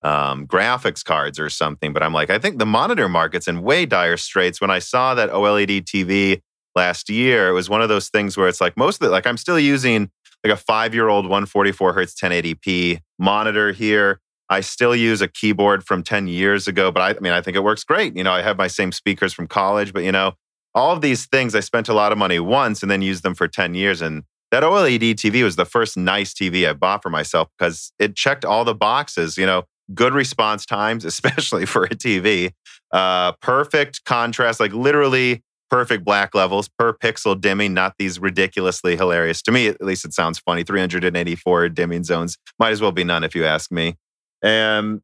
[0.03, 3.85] um, graphics cards or something but i'm like i think the monitor market's in way
[3.85, 4.61] dire straits.
[4.61, 6.41] When i saw that oled tv
[6.75, 9.25] last year it was one of those things where it's like most of it like
[9.25, 10.11] i'm still using
[10.43, 14.19] like a five year old 144 hertz 1080p monitor here.
[14.49, 17.57] I still use a keyboard from 10 years ago, but I, I, mean, I think
[17.57, 18.15] it works great.
[18.15, 20.33] You know, I have my same speakers from college, but you know,
[20.75, 23.35] all of these things I spent a lot of money once and then used them
[23.35, 24.01] for 10 years.
[24.01, 28.15] And that OLED TV was the first nice TV I bought for myself because it
[28.15, 32.51] checked all the boxes, you know, good response times, especially for a TV,
[32.91, 39.41] uh, perfect contrast, like literally perfect black levels per pixel dimming, not these ridiculously hilarious.
[39.43, 40.63] To me, at least it sounds funny.
[40.63, 42.37] 384 dimming zones.
[42.57, 43.95] Might as well be none if you ask me.
[44.41, 45.01] And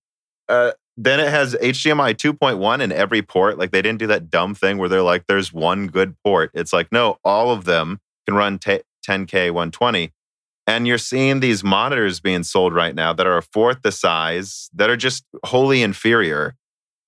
[0.48, 3.58] uh, then it has HDMI 2.1 in every port.
[3.58, 6.52] Like they didn't do that dumb thing where they're like, there's one good port.
[6.54, 10.12] It's like, no, all of them can run t- 10K 120.
[10.66, 14.70] And you're seeing these monitors being sold right now that are a fourth the size,
[14.74, 16.56] that are just wholly inferior.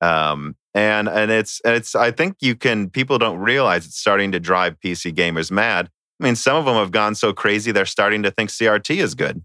[0.01, 4.33] Um, and and it's and it's I think you can people don't realize it's starting
[4.33, 5.89] to drive PC gamers mad.
[6.19, 9.15] I mean, some of them have gone so crazy they're starting to think CRT is
[9.15, 9.43] good.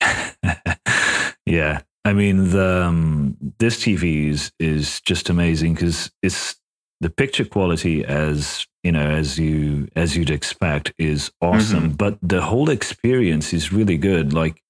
[1.46, 6.54] yeah, I mean, the um, this TV is is just amazing because it's
[7.00, 11.96] the picture quality as you know as you as you'd expect is awesome, mm-hmm.
[11.96, 14.32] but the whole experience is really good.
[14.32, 14.62] Like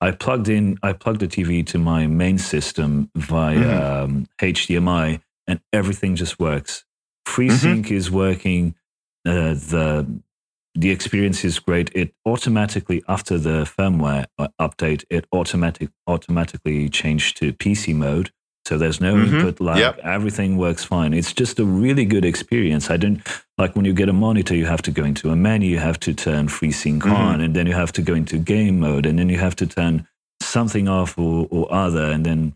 [0.00, 4.04] I plugged in, I plugged the TV to my main system via mm-hmm.
[4.04, 6.84] um, HDMI, and everything just works.
[7.24, 7.94] FreeSync mm-hmm.
[7.94, 8.74] is working.
[9.24, 10.20] Uh, the
[10.80, 11.90] the experience is great.
[11.94, 14.24] It automatically, after the firmware
[14.66, 18.30] update, it automatic automatically changed to PC mode.
[18.66, 19.32] So there's no Mhm.
[19.32, 19.78] input lag.
[19.78, 19.98] Yep.
[20.04, 21.12] Everything works fine.
[21.12, 22.90] It's just a really good experience.
[22.90, 23.20] I don't
[23.58, 25.98] like when you get a monitor, you have to go into a menu, you have
[26.00, 27.12] to turn FreeSync Mhm.
[27.24, 29.66] on, and then you have to go into game mode, and then you have to
[29.66, 30.06] turn
[30.42, 32.54] something off or, or other, and then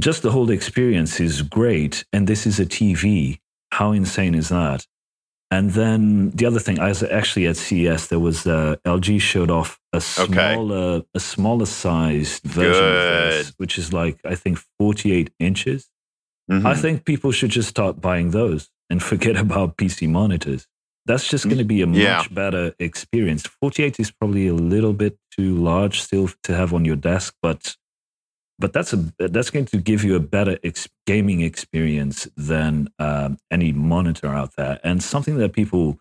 [0.00, 2.04] just the whole experience is great.
[2.12, 3.40] And this is a TV.
[3.72, 4.86] How insane is that?
[5.50, 8.08] And then the other thing, I was actually at CES.
[8.08, 10.52] There was uh, LG showed off a Okay.
[10.54, 12.92] smaller, a smaller sized version of
[13.32, 15.88] this, which is like I think 48 inches.
[16.50, 16.66] Mhm.
[16.66, 20.66] I think people should just start buying those and forget about PC monitors.
[21.06, 22.18] That's just going to be a Yeah.
[22.18, 23.42] much better experience.
[23.60, 27.74] 48 is probably a little bit too large still to have on your desk, but
[28.58, 33.38] but that's a that's going to give you a better ex- gaming experience than um,
[33.50, 34.80] any monitor out there.
[34.82, 35.98] And something that people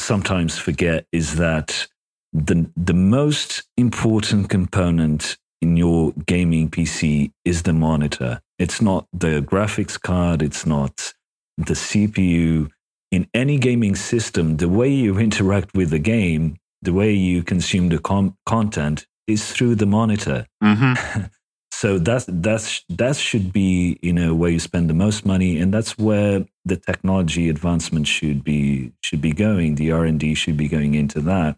[0.00, 1.86] sometimes forget is that
[2.32, 8.40] the the most important component in your gaming PC is the monitor.
[8.58, 10.42] It's not the graphics card.
[10.42, 11.12] It's not
[11.56, 12.70] the CPU.
[13.10, 17.88] In any gaming system, the way you interact with the game, the way you consume
[17.88, 20.46] the com- content is through the monitor.
[20.62, 21.30] Mhm.
[21.78, 25.72] So that's that's that should be you know where you spend the most money, and
[25.72, 29.76] that's where the technology advancement should be should be going.
[29.76, 31.56] The R and D should be going into that.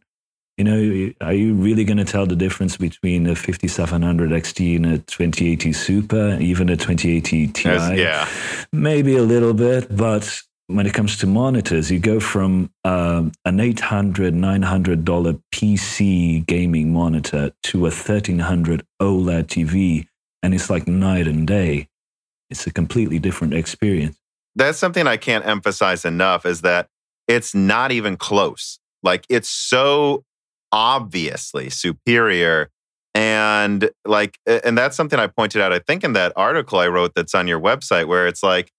[0.59, 4.85] You know, are you really going to tell the difference between a 5700 XT and
[4.85, 7.69] a 2080 Super, even a 2080 Ti?
[7.71, 8.29] Yeah.
[8.75, 13.57] Maybe a little bit, but when it comes to monitors, you go from um, an
[13.57, 20.07] $800, $900 PC gaming monitor to a 1300 OLED TV,
[20.43, 21.89] and it's like night and day.
[22.49, 24.17] It's a completely different experience.
[24.57, 26.89] That's something I can't emphasize enough is that
[27.29, 28.79] it's not even close.
[29.03, 30.25] Like it's so
[30.73, 32.71] obviously superior.
[33.15, 37.13] And like, and that's something I pointed out, I think, in that article I wrote
[37.15, 38.71] that's on your website, where it's like,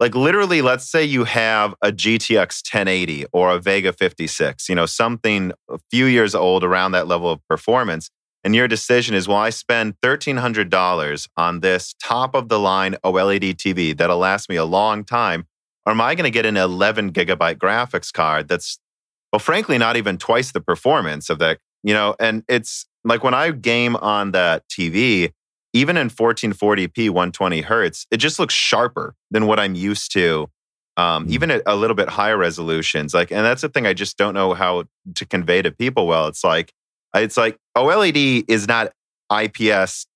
[0.00, 4.86] like literally, let's say you have a GTX 1080 or a Vega 56, you know,
[4.86, 8.10] something a few years old around that level of performance.
[8.44, 13.54] And your decision is, well, I spend $1,300 on this top of the line OLED
[13.56, 15.46] TV that'll last me a long time.
[15.84, 18.78] Or am I going to get an 11 gigabyte graphics card that's,
[19.32, 22.14] well, frankly, not even twice the performance of that, you know?
[22.20, 25.32] And it's like when I game on that TV,
[25.72, 30.48] even in 1440p, 120 hertz, it just looks sharper than what I'm used to.
[30.96, 31.30] Um, Mm.
[31.30, 34.34] Even at a little bit higher resolutions, like, and that's the thing I just don't
[34.34, 36.08] know how to convey to people.
[36.08, 36.72] Well, it's like,
[37.20, 38.92] it's like OLED is not
[39.32, 40.06] IPS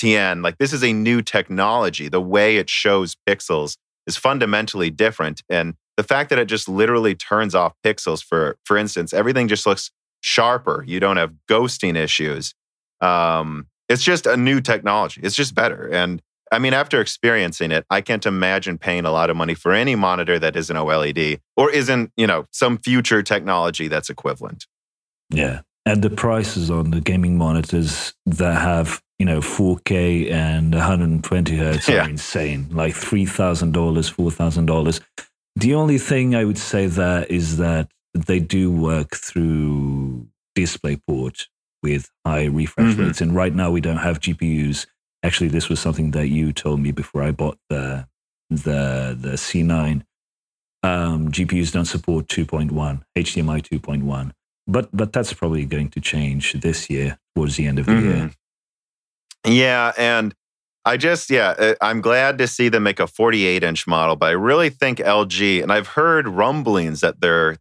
[0.00, 0.42] TN.
[0.42, 2.08] Like this is a new technology.
[2.08, 7.14] The way it shows pixels is fundamentally different, and the fact that it just literally
[7.14, 9.90] turns off pixels for, for instance, everything just looks
[10.22, 10.82] sharper.
[10.86, 12.54] You don't have ghosting issues.
[13.02, 15.20] Um, it's just a new technology.
[15.22, 15.88] It's just better.
[15.92, 19.72] And I mean, after experiencing it, I can't imagine paying a lot of money for
[19.72, 24.66] any monitor that isn't OLED or isn't, you know, some future technology that's equivalent.
[25.30, 25.60] Yeah.
[25.86, 31.88] And the prices on the gaming monitors that have, you know, 4K and 120 hertz
[31.88, 32.04] Yeah.
[32.04, 32.68] are insane.
[32.70, 35.00] Like $3,000, $4,000.
[35.56, 41.46] The only thing I would say there is that they do work through DisplayPort
[41.82, 43.06] with high refresh Mhm.
[43.06, 43.20] rates.
[43.20, 44.86] And right now we don't have GPUs.
[45.22, 48.06] Actually, this was something that you told me before I bought the
[48.50, 50.04] the the C9.
[50.82, 54.32] Um, GPUs don't support 2.1, HDMI 2.1
[54.70, 58.02] but but that's probably going to change this year towards the end of the Mhm.
[58.02, 58.30] year.
[59.46, 60.34] Yeah, and
[60.84, 64.26] I just yeah, uh, I'm glad to see them make a 48 inch model, but
[64.26, 67.56] I really think LG and I've heard rumblings that they're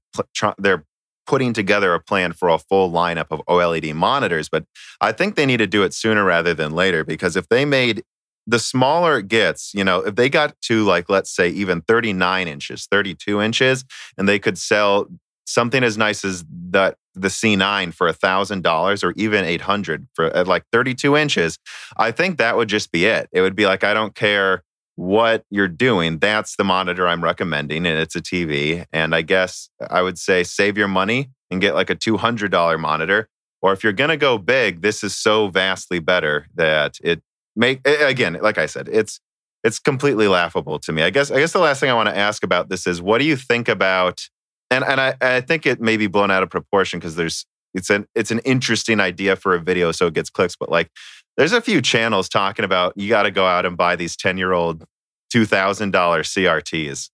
[0.57, 0.85] they're
[1.25, 4.65] putting together a plan for a full lineup of OLED monitors, but
[4.99, 8.03] I think they need to do it sooner rather than later because if they made
[8.47, 12.47] the smaller it gets, you know, if they got to like let's say even 39
[12.47, 13.85] inches, 32 inches,
[14.17, 15.07] and they could sell
[15.49, 20.25] something as nice as that the C9 for a thousand dollars or even 800 for
[20.25, 21.57] at like 32 inches,
[21.97, 23.27] I think that would just be it.
[23.31, 24.63] It would be like, I don't care
[24.95, 26.19] what you're doing.
[26.19, 28.85] That's the monitor I'm recommending, and it's a TV.
[28.91, 33.27] And I guess I would say save your money and get like a $200 monitor.
[33.61, 37.21] Or if you're going to go big, this is so vastly better that it
[37.55, 39.19] make again, like I said, it's
[39.63, 41.01] it's completely laughable to me.
[41.03, 43.17] I guess I guess the last thing I want to ask about this is what
[43.17, 44.29] do you think about
[44.71, 47.89] and and I, I think it may be blown out of proportion because there's it's
[47.89, 50.89] an it's an interesting idea for a video so it gets clicks, but like
[51.37, 54.37] there's a few channels talking about you got to go out and buy these 10
[54.37, 54.85] year old
[55.33, 57.09] $2,000 CRTs.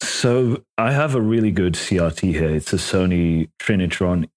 [0.00, 2.50] So I have a really good CRT here.
[2.50, 4.28] It's a Sony Trinitron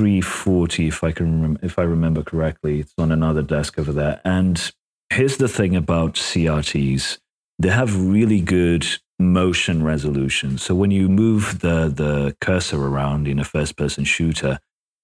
[0.00, 2.80] E340, if I can remember, if I remember correctly.
[2.80, 4.72] It's on another desk over there, and
[5.10, 7.18] here's the thing about CRTs
[7.58, 8.86] they have really good
[9.18, 10.58] motion resolution.
[10.58, 14.58] So when you move the, the cursor around in a first person shooter,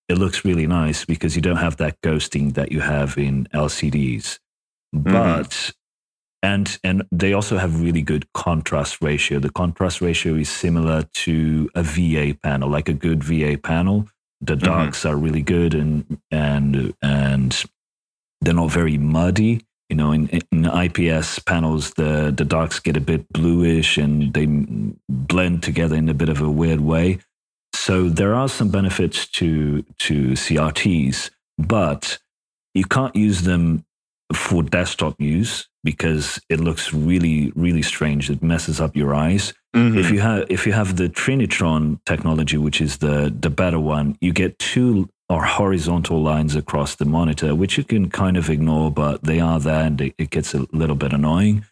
[0.08, 4.38] it looks really nice because you don't have that ghosting that you have in LCDs.
[4.94, 5.12] Mm-hmm.
[5.12, 5.72] But
[6.42, 9.38] and and they also have really good contrast ratio.
[9.38, 14.08] The contrast ratio is similar to a VA panel, like a good VA panel.
[14.40, 14.64] The mm-hmm.
[14.64, 15.08] darks mm-hmm.
[15.08, 17.64] are really good and and and
[18.40, 19.64] they're not very muddy.
[19.92, 24.46] You know, in, in IPS panels, the the darks get a bit bluish and they
[25.10, 27.18] blend together in a bit of a weird way.
[27.74, 31.28] So there are some benefits to to CRTs,
[31.58, 32.16] but
[32.72, 33.84] you can't use them
[34.34, 39.98] for desktop use because it looks really really strange it messes up your eyes mm-hmm.
[39.98, 44.16] if you have if you have the trinitron technology which is the the better one
[44.22, 48.90] you get two or horizontal lines across the monitor which you can kind of ignore
[48.90, 51.64] but they are there and it gets a little bit annoying.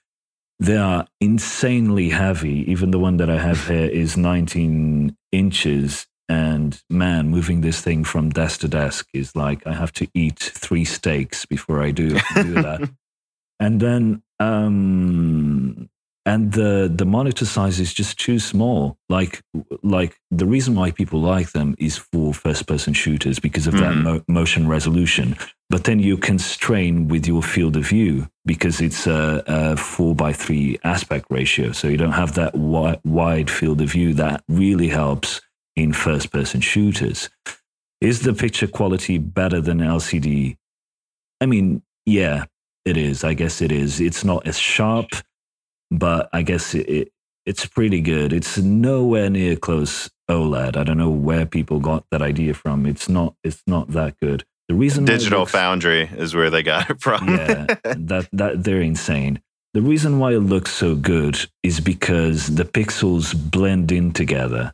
[0.59, 2.71] They are insanely heavy.
[2.71, 6.07] Even the one that i have here is 19 inches.
[6.29, 10.39] And man, moving this thing from desk to desk is like I have to eat
[10.39, 12.89] three steaks before I do, do that.
[13.61, 15.90] and then, um,
[16.27, 18.99] and the the monitor size is just too small.
[19.09, 19.43] Like
[19.83, 23.81] like the reason why people like them is for first person shooters because of mm
[23.81, 24.03] that mm-hmm.
[24.03, 25.37] mo- motion resolution.
[25.71, 30.33] But then you constrain with your field of view because it's a, a four by
[30.33, 34.13] three aspect ratio, so you don't have that wi- wide field of view.
[34.13, 35.41] That really helps
[35.77, 37.31] in first person shooters.
[38.01, 40.57] Is the picture quality better than LCD?
[41.41, 42.45] I mean, yeah,
[42.85, 43.25] it is.
[43.25, 44.01] I guess it is.
[44.01, 45.11] It's not as sharp,
[45.91, 47.13] but I guess it, it
[47.47, 48.33] it's pretty good.
[48.33, 50.77] It's nowhere near close OLED.
[50.77, 52.87] I don't know where people got that idea from.
[52.87, 54.45] It's not it's not that good.
[54.69, 57.29] The reason Digital looks, Foundry is where they got it from.
[57.29, 59.43] yeah, that that they're insane.
[59.73, 64.73] The reason why it looks so good is because the pixels blend in together.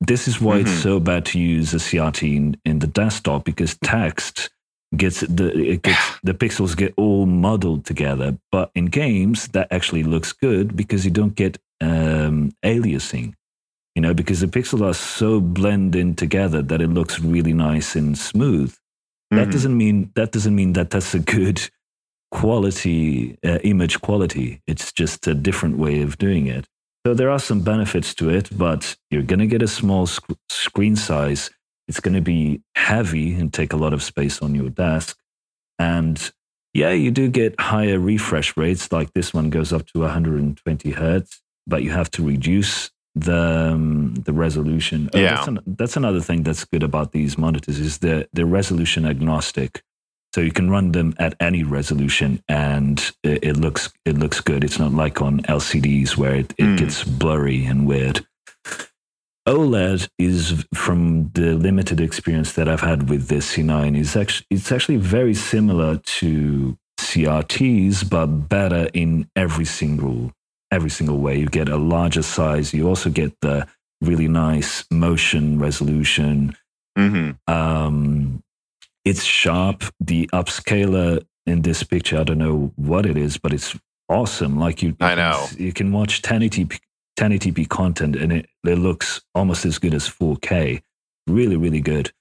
[0.00, 0.68] This is why mm-hmm.
[0.68, 4.50] it's so bad to use a CRT in, in the desktop because text
[4.96, 8.38] gets the it gets the pixels get all muddled together.
[8.50, 13.34] But in games, that actually looks good because you don't get um, aliasing.
[13.94, 18.16] You know, because the pixels are so blended together that it looks really nice and
[18.16, 18.70] smooth.
[18.72, 19.36] Mm-hmm.
[19.36, 21.68] That doesn't mean that doesn't mean that that's a good
[22.30, 24.62] quality uh, image quality.
[24.66, 26.66] It's just a different way of doing it.
[27.06, 30.32] So there are some benefits to it, but you're going to get a small sc-
[30.50, 31.50] screen size.
[31.88, 35.18] It's going to be heavy and take a lot of space on your desk.
[35.78, 36.30] And
[36.74, 38.92] yeah, you do get higher refresh rates.
[38.92, 44.14] Like this one goes up to 120 hertz, but you have to reduce the um,
[44.14, 45.10] the resolution.
[45.14, 48.46] Oh, yeah, that's, an, that's, another thing that's good about these monitors is the the
[48.46, 49.82] resolution agnostic.
[50.34, 54.62] So you can run them at any resolution, and it, it looks it looks good.
[54.62, 56.78] It's not like on LCDs where it, it mm.
[56.78, 58.26] gets blurry and weird.
[59.48, 64.70] OLED is from the limited experience that I've had with this C9 is actually it's
[64.70, 70.32] actually very similar to CRTs, but better in every single
[70.70, 71.38] every single way.
[71.38, 72.74] You get a larger size.
[72.74, 73.66] You also get the
[74.02, 76.54] really nice motion resolution.
[76.98, 77.52] Mm-hmm.
[77.52, 78.42] Um,
[79.06, 79.82] it's sharp.
[79.98, 83.74] The upscaler in this picture, I don't know what it is, but it's
[84.10, 84.58] awesome.
[84.58, 86.78] Like you, you I know you can watch 1080p,
[87.18, 90.82] 1080p content, and it, it looks almost as good as 4K.
[91.26, 92.12] Really, really good.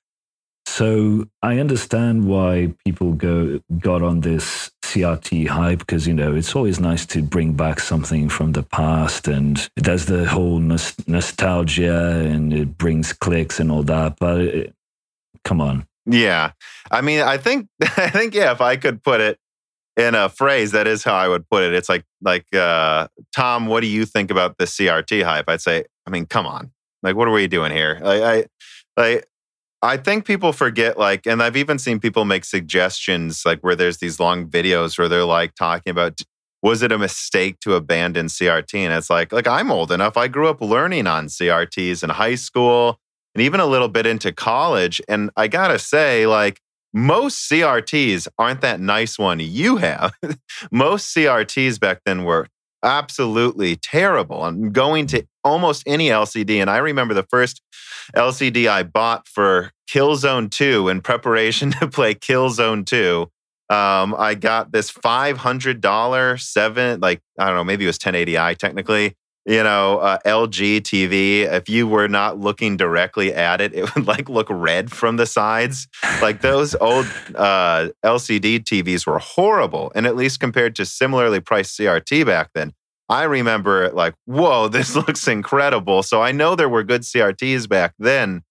[0.66, 6.56] So I understand why people go got on this CRT hype because you know it's
[6.56, 12.54] always nice to bring back something from the past, and does the whole nostalgia and
[12.54, 14.18] it brings clicks and all that.
[14.20, 14.76] But it,
[15.46, 16.52] come on, yeah.
[16.92, 19.40] I mean, I think I think yeah, if I could put it
[19.98, 21.74] in a phrase, that is how I would put it.
[21.74, 25.50] It's like like uh, Tom, what do you think about the CRT hype?
[25.50, 26.72] I'd say, I mean, come on.
[27.04, 28.00] Like what are we doing here?
[28.02, 28.46] Like I
[28.96, 29.28] like
[29.82, 33.98] I think people forget like and I've even seen people make suggestions like where there's
[33.98, 36.22] these long videos where they're like talking about
[36.64, 38.74] was it a mistake to abandon CRT?
[38.80, 40.18] And it's like, like I'm old enough.
[40.18, 43.00] I grew up learning on CRTs in high school
[43.36, 45.00] and even a little bit into college.
[45.08, 46.60] And I gotta say, like,
[46.94, 50.14] most CRTs aren't that nice one you have.
[50.72, 52.48] most CRTs back then were
[52.84, 54.44] absolutely terrible.
[54.44, 56.58] I'm going to almost any LCD.
[56.58, 57.62] And I remember the first
[58.16, 63.30] LCD I bought for Killzone 2 in preparation to play Killzone 2.
[63.70, 69.16] Um, I got this $500 seven, like, I don't know, maybe it was 1080i technically
[69.48, 74.06] you know, uh, LG TV, if you were not looking directly at it, it would
[74.06, 75.88] like look red from the sides.
[76.22, 79.94] Like those old uh, LCD TVs were horrible.
[79.96, 82.74] And at least compared to similarly priced CRT back then,
[83.08, 86.04] I remember it like, whoa, this looks incredible.
[86.04, 88.44] So I know there were good CRTs back then,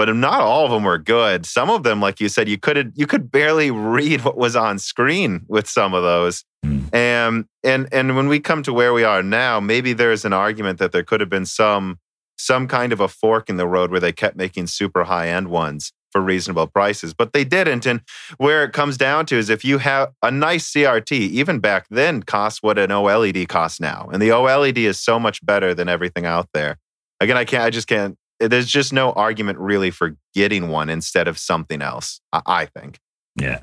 [0.00, 1.44] but not all of them were good.
[1.44, 4.78] Some of them, like you said, you could you could barely read what was on
[4.78, 6.42] screen with some of those.
[6.64, 6.94] Mm.
[6.94, 10.78] And and and when we come to where we are now, maybe there's an argument
[10.78, 11.98] that there could have been some
[12.38, 15.48] some kind of a fork in the road where they kept making super high end
[15.48, 17.84] ones for reasonable prices, but they didn't.
[17.84, 18.00] And
[18.38, 22.22] where it comes down to is if you have a nice CRT, even back then,
[22.22, 26.24] costs what an OLED costs now, and the OLED is so much better than everything
[26.24, 26.78] out there.
[27.20, 27.64] Again, I can't.
[27.64, 28.16] I just can't.
[28.40, 32.20] There's just no argument really for getting one instead of something else.
[32.32, 32.98] I, I think.
[33.36, 33.60] Yeah.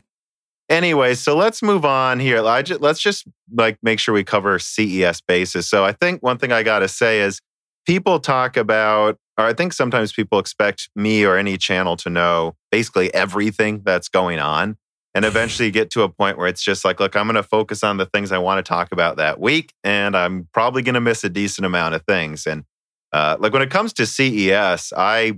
[0.69, 2.41] Anyway, so let's move on here.
[2.61, 5.67] Just, let's just like make sure we cover CES basis.
[5.67, 7.39] So I think one thing I got to say is
[7.85, 12.55] people talk about, or I think sometimes people expect me or any channel to know
[12.69, 14.77] basically everything that's going on.
[15.15, 17.83] And eventually get to a point where it's just like, look, I'm going to focus
[17.83, 19.73] on the things I want to talk about that week.
[19.83, 22.45] And I'm probably going to miss a decent amount of things.
[22.45, 22.65] And
[23.13, 25.37] uh, like when it comes to CES, I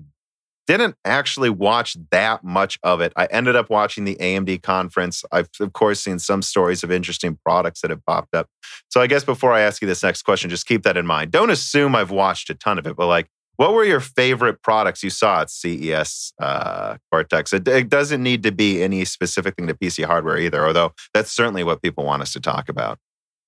[0.70, 3.12] didn't actually watch that much of it.
[3.16, 5.24] I ended up watching the AMD conference.
[5.32, 8.48] I've, of course, seen some stories of interesting products that have popped up.
[8.90, 11.32] So I guess before I ask you this next question, just keep that in mind.
[11.32, 15.04] Don't assume I've watched a ton of it, but like, what were your favorite products
[15.04, 17.52] you saw at CES uh, Coreteks?
[17.52, 21.32] It, it doesn't need to be any specific thing to PC hardware either, although that's
[21.32, 23.00] certainly what people want us to talk about.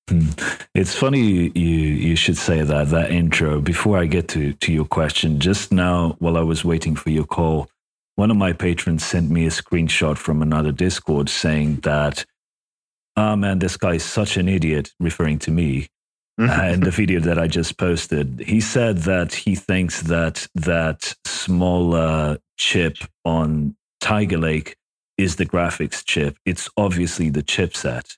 [0.10, 0.30] Hmm.
[0.74, 3.62] It's funny you, you, should say that that intro.
[3.62, 7.26] Before I get to to your question, just now while I was waiting for your
[7.26, 7.70] call,
[8.16, 12.26] one of my patrons sent me a screenshot from another Discord saying that,
[13.16, 15.88] "Ah oh, man, this guy is such an idiot," referring to me.
[16.40, 21.14] uh, in the video that I just posted, he said that he thinks that that
[21.26, 24.76] small uh, chip on Tiger Lake
[25.18, 26.38] is the graphics chip.
[26.46, 28.18] It's obviously the chipset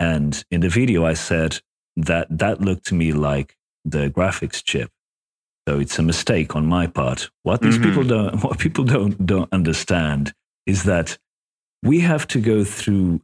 [0.00, 1.60] and in the video, I said
[1.96, 4.90] that that looked to me like the graphics chip.
[5.68, 7.30] So it's a mistake on my part.
[7.42, 7.84] What these mm-hmm.
[7.84, 10.32] people don't, what people don't don't understand
[10.66, 11.18] is that
[11.82, 13.20] we have to go through,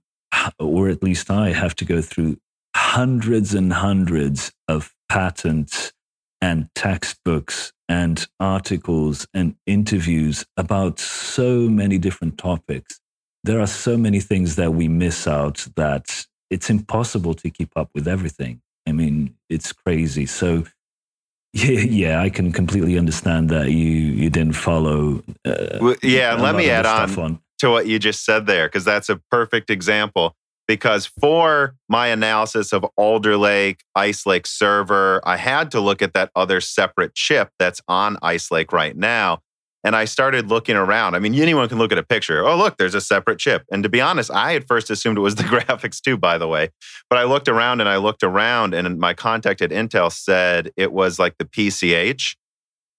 [0.59, 2.39] or at least I have to go through
[2.75, 5.93] hundreds and hundreds of patents
[6.41, 13.01] and textbooks and articles and interviews about so many different topics.
[13.45, 17.91] There are so many things that we miss out that it's impossible to keep up
[17.95, 18.61] with everything.
[18.87, 20.27] I mean, it's crazy.
[20.27, 20.65] So,
[21.53, 25.23] yeah, yeah, I can completely understand that you you didn't follow.
[25.45, 28.85] Uh, well, yeah, let me add on, on to what you just said there because
[28.85, 30.35] that's a perfect example.
[30.67, 36.13] Because for my analysis of Alder Lake, Ice Lake server, I had to look at
[36.13, 39.41] that other separate chip that's on Ice Lake right now.
[39.85, 41.15] And I started looking around.
[41.15, 42.47] I mean, anyone can look at a picture.
[42.47, 43.65] Oh, look, there's a separate chip.
[43.71, 46.49] And to be honest, I at first assumed it was the graphics too, by the
[46.49, 46.71] way.
[47.09, 50.93] But I looked around and I looked around, and my contact at Intel said it
[50.93, 52.37] was like the PCH.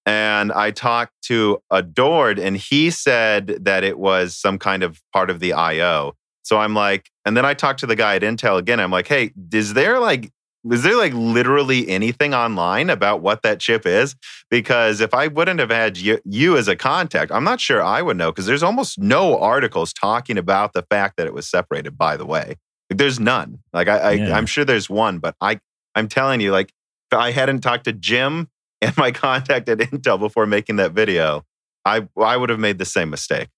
[0.06, 5.30] And I talked to Adored, and he said that it was some kind of part
[5.30, 6.16] of the IO.
[6.44, 8.80] So I'm like, and then I talked to the guy at Intel again.
[8.80, 10.32] I'm like, hey, is there like
[10.70, 14.16] is there like literally anything online about what that chip is?
[14.50, 18.02] Because if I wouldn't have had you, you as a contact, I'm not sure I
[18.02, 21.98] would know because there's almost no articles talking about the fact that it was separated,
[21.98, 22.56] by the way.
[22.90, 23.60] Like, there's none.
[23.72, 24.30] Like I, yeah.
[24.30, 25.60] I I'm sure there's one, but I
[25.96, 26.74] I'm telling you, like
[27.12, 28.50] if I hadn't talked to Jim
[28.82, 31.46] and my contact at Intel before making that video,
[31.86, 33.50] I I would have made the same mistake.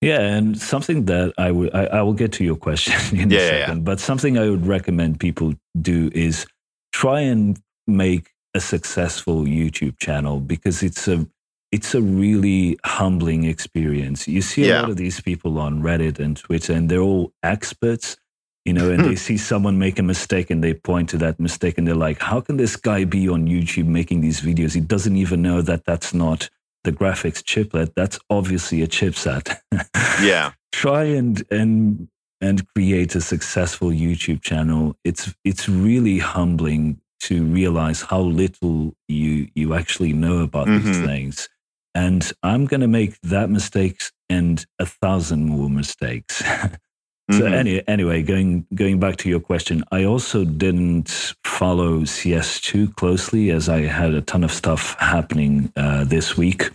[0.00, 3.38] Yeah, and something that I would I, I will get to your question in yeah,
[3.38, 3.82] a second, yeah.
[3.82, 6.46] but something I would recommend people do is
[6.92, 11.26] try and make a successful YouTube channel because it's a
[11.70, 14.26] it's a really humbling experience.
[14.26, 14.80] You see a yeah.
[14.80, 18.16] lot of these people on Reddit and Twitter, and they're all experts,
[18.64, 21.76] you know, and they see someone make a mistake and they point to that mistake
[21.76, 24.74] and they're like, "How can this guy be on YouTube making these videos?
[24.74, 26.48] He doesn't even know that that's not."
[26.84, 29.58] The graphics chiplet, that's obviously a chipset.
[30.22, 30.52] yeah.
[30.72, 32.08] Try and and
[32.40, 34.96] and create a successful YouTube channel.
[35.04, 40.86] It's it's really humbling to realize how little you you actually know about mm-hmm.
[40.86, 41.48] these things.
[41.94, 46.42] And I'm going to make that mistake and a thousand more mistakes.
[47.32, 47.54] So mm-hmm.
[47.54, 53.50] any, anyway, going going back to your question, I also didn't follow CES too closely
[53.50, 56.70] as I had a ton of stuff happening uh, this week.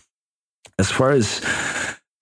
[0.79, 1.41] As far as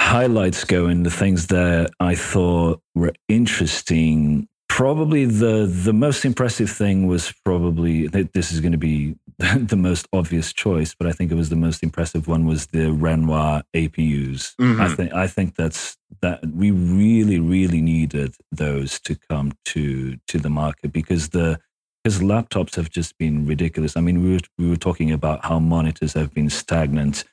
[0.01, 6.69] highlights go and the things that I thought were interesting, probably the the most impressive
[6.69, 9.15] thing was probably that this is going to be
[9.67, 12.91] the most obvious choice, but I think it was the most impressive one was the
[12.91, 14.55] Renoir APUs.
[14.57, 14.79] Mhm.
[14.79, 20.39] I think I think that's that we really really needed those to come to to
[20.39, 21.59] the market because the
[22.03, 23.95] because laptops have just been ridiculous.
[23.95, 27.23] I mean, we were we were talking about how monitors have been stagnant.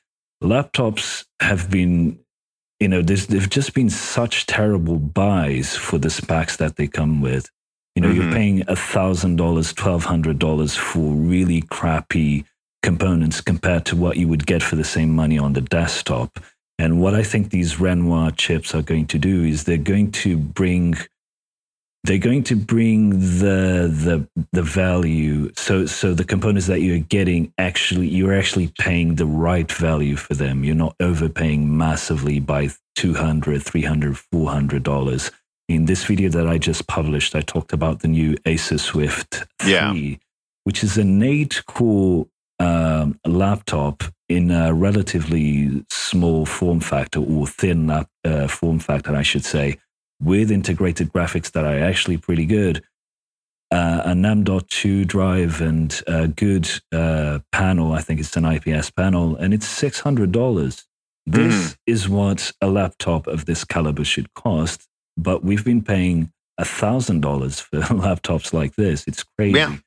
[0.43, 2.17] Laptops have been,
[2.79, 7.21] you know, there's, they've just been such terrible buys for the specs that they come
[7.21, 7.51] with.
[7.95, 8.33] You know, you're Mhm.
[8.33, 12.45] paying a thousand dollars, twelve hundred dollars for really crappy
[12.83, 16.39] components compared to what you would get for the same money on the desktop.
[16.79, 20.37] And what I think these Renoir chips are going to do is they're going to
[20.37, 20.95] bring
[22.03, 27.53] they're going to bring the the the value so so the components that you're getting
[27.59, 33.61] actually you're actually paying the right value for them you're not overpaying massively by 200
[33.61, 35.29] 300 400 dollars
[35.75, 39.71] in this video that i just published i talked about the new acer swift 3
[39.71, 39.93] Yeah.
[40.63, 42.27] which is an 8 core
[42.59, 49.23] um, laptop in a relatively small form factor or thin lap, uh, form factor i
[49.23, 49.77] should say
[50.23, 52.83] with integrated graphics that are actually pretty good,
[53.71, 57.93] uh, an M.2 drive and a good uh, panel.
[57.93, 60.85] I think it's an IPS panel, and it's six hundred dollars.
[61.25, 64.87] This is what a laptop of this caliber should cost,
[65.23, 69.03] but we've been paying a thousand dollars for laptops like this.
[69.07, 69.57] It's crazy.
[69.57, 69.77] Yeah.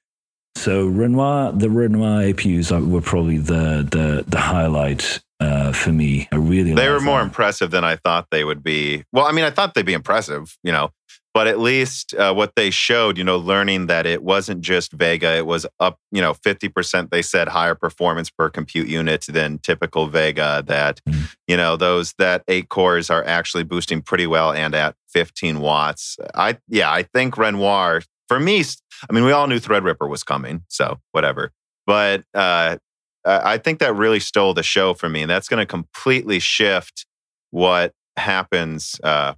[0.57, 6.29] So Renoir, the Renoir APUs were probably the the the highlight uh, for me.
[6.33, 7.29] I really They were more them.
[7.29, 9.05] impressive than I thought they would be.
[9.13, 10.91] Well, I mean, I thought they'd be impressive, you know,
[11.35, 15.37] but at least uh, what they showed, you know, learning that it wasn't just Vega,
[15.37, 20.07] it was up, you know, 50%, they said higher performance per compute unit than typical
[20.07, 21.35] Vega, that, Mm.
[21.49, 26.17] you know, those, that eight cores are actually boosting pretty well and at 15 watts.
[26.35, 28.63] I, yeah, I think Renoir, for me,
[29.11, 31.51] i mean, we all knew Threadripper was coming, so whatever.
[31.87, 32.77] But uh,
[33.27, 35.23] I think that really stole the show for me.
[35.23, 37.07] And that's going to completely shift
[37.51, 39.35] what happens, uh,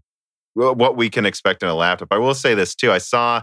[0.57, 2.09] what we can expect in a laptop.
[2.11, 2.91] I will say this too.
[2.91, 3.43] I saw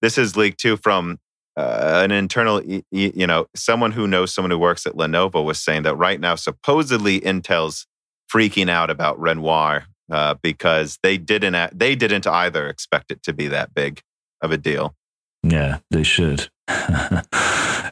[0.00, 1.18] this is leaked too from
[1.56, 5.82] uh, an internal, you know, someone who knows someone who works at Lenovo was saying
[5.82, 7.86] that right now, supposedly Intel's
[8.32, 13.48] freaking out about Renoir uh, because they didn't, they didn't either expect it to be
[13.48, 14.00] that big
[14.40, 14.94] of a deal.
[15.42, 16.48] Yeah, they should.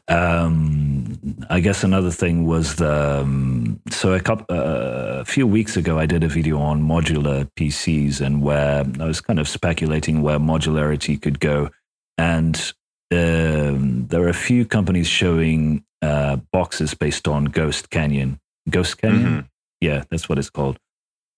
[0.08, 1.01] um,
[1.48, 5.98] I guess another thing was the um, so a couple uh, a few weeks ago
[5.98, 10.38] I did a video on modular PCs and where I was kind of speculating where
[10.40, 11.70] modularity could go,
[12.18, 12.56] and
[13.12, 18.40] um, there are a few companies showing uh, boxes based on Ghost Canyon.
[18.68, 19.48] Ghost Canyon,
[19.80, 20.78] yeah, that's what it's called.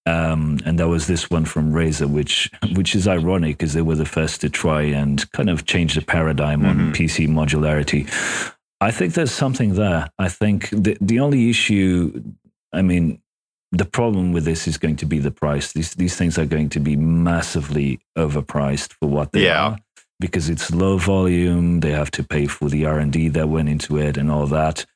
[0.06, 3.96] Um, and there was this one from Razer, which which is ironic because they were
[3.96, 6.68] the first to try and kind of change the paradigm Mhm.
[6.68, 8.08] on PC modularity.
[8.88, 10.02] I think there's something there.
[10.26, 11.94] I think the the only issue,
[12.72, 13.04] I mean,
[13.80, 15.66] the problem with this is going to be the price.
[15.72, 16.96] These these things are going to be
[17.30, 17.90] massively
[18.24, 19.64] overpriced for what they Yeah.
[19.66, 19.76] are
[20.24, 21.80] because it's low volume.
[21.80, 24.46] They have to pay for the R and D that went into it and all
[24.60, 24.86] that.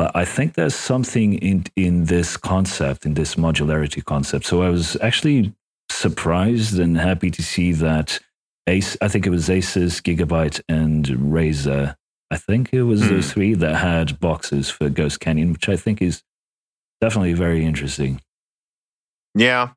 [0.00, 4.44] But I think there's something in in this concept, in this modularity concept.
[4.46, 5.54] So I was actually
[5.90, 8.20] surprised and happy to see that
[8.66, 8.96] Ace.
[9.00, 11.96] I think it was Asus, Gigabyte, and Razer.
[12.30, 13.08] I think it was Hmm.
[13.08, 16.22] those three that had boxes for Ghost Canyon, which I think is
[17.00, 18.20] definitely very interesting.
[19.34, 19.70] Yeah.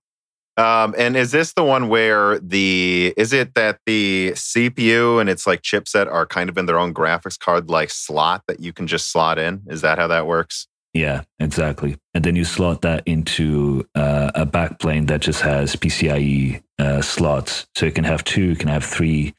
[0.57, 5.47] Um, and is this the one where the is it that the CPU and its
[5.47, 8.85] like chipset are kind of in their own graphics card like slot that you can
[8.85, 9.61] just slot in?
[9.67, 10.67] Is that how that works?
[10.93, 11.97] Yeah, exactly.
[12.13, 17.65] And then you slot that into uh, a backplane that just has PCIe uh, slots.
[17.75, 19.33] So you can have two, you can have three.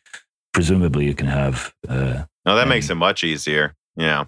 [0.54, 1.74] Presumably, you can have.
[1.86, 3.74] Uh, No, that makes it much easier.
[3.96, 4.24] Yeah.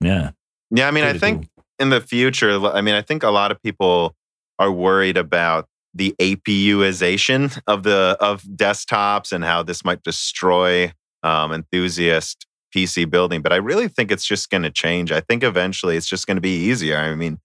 [0.00, 0.30] yeah.
[0.70, 0.88] Yeah.
[0.88, 1.64] I mean, I think cool.
[1.78, 4.14] in the future, I mean, I think a lot of people
[4.58, 10.92] are worried about the APUization of the of desktops and how this might destroy
[11.22, 13.42] um, enthusiast PC building.
[13.42, 15.12] But I really think it's just going to change.
[15.12, 16.96] I think eventually it's just going to be easier.
[16.96, 17.38] I mean,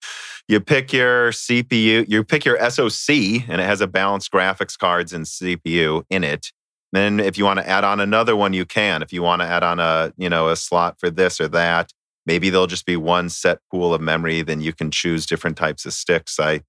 [0.47, 3.09] you pick your CPU, you pick your SoC,
[3.49, 6.51] and it has a balanced graphics cards and CPU in it.
[6.93, 9.01] Then if you want to add on another one, you can.
[9.01, 11.91] If you want to add on a, you know, a slot for this or that,
[12.25, 14.41] maybe there'll just be one set pool of memory.
[14.41, 16.39] Then you can choose different types of sticks.
[16.39, 16.61] I,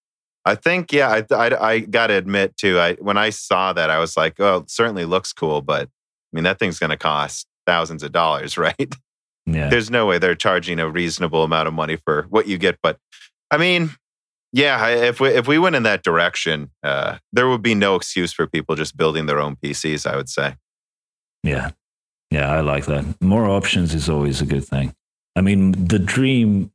[0.44, 2.78] I think, yeah, I, I, I got to admit too.
[2.78, 6.32] I when I saw that, I was like, oh, it certainly looks cool, but I
[6.32, 8.94] mean, that thing's going to cost thousands of dollars, right?
[9.46, 9.68] Yeah.
[9.68, 12.78] There's no way they're charging a reasonable amount of money for what you get.
[12.82, 12.98] But
[13.50, 13.90] I mean,
[14.52, 18.32] yeah, if we if we went in that direction, uh, there would be no excuse
[18.32, 20.10] for people just building their own PCs.
[20.10, 20.56] I would say.
[21.42, 21.70] Yeah.
[22.30, 22.50] Yeah.
[22.50, 23.20] I like that.
[23.20, 24.94] More options is always a good thing.
[25.36, 26.72] I mean, the dream.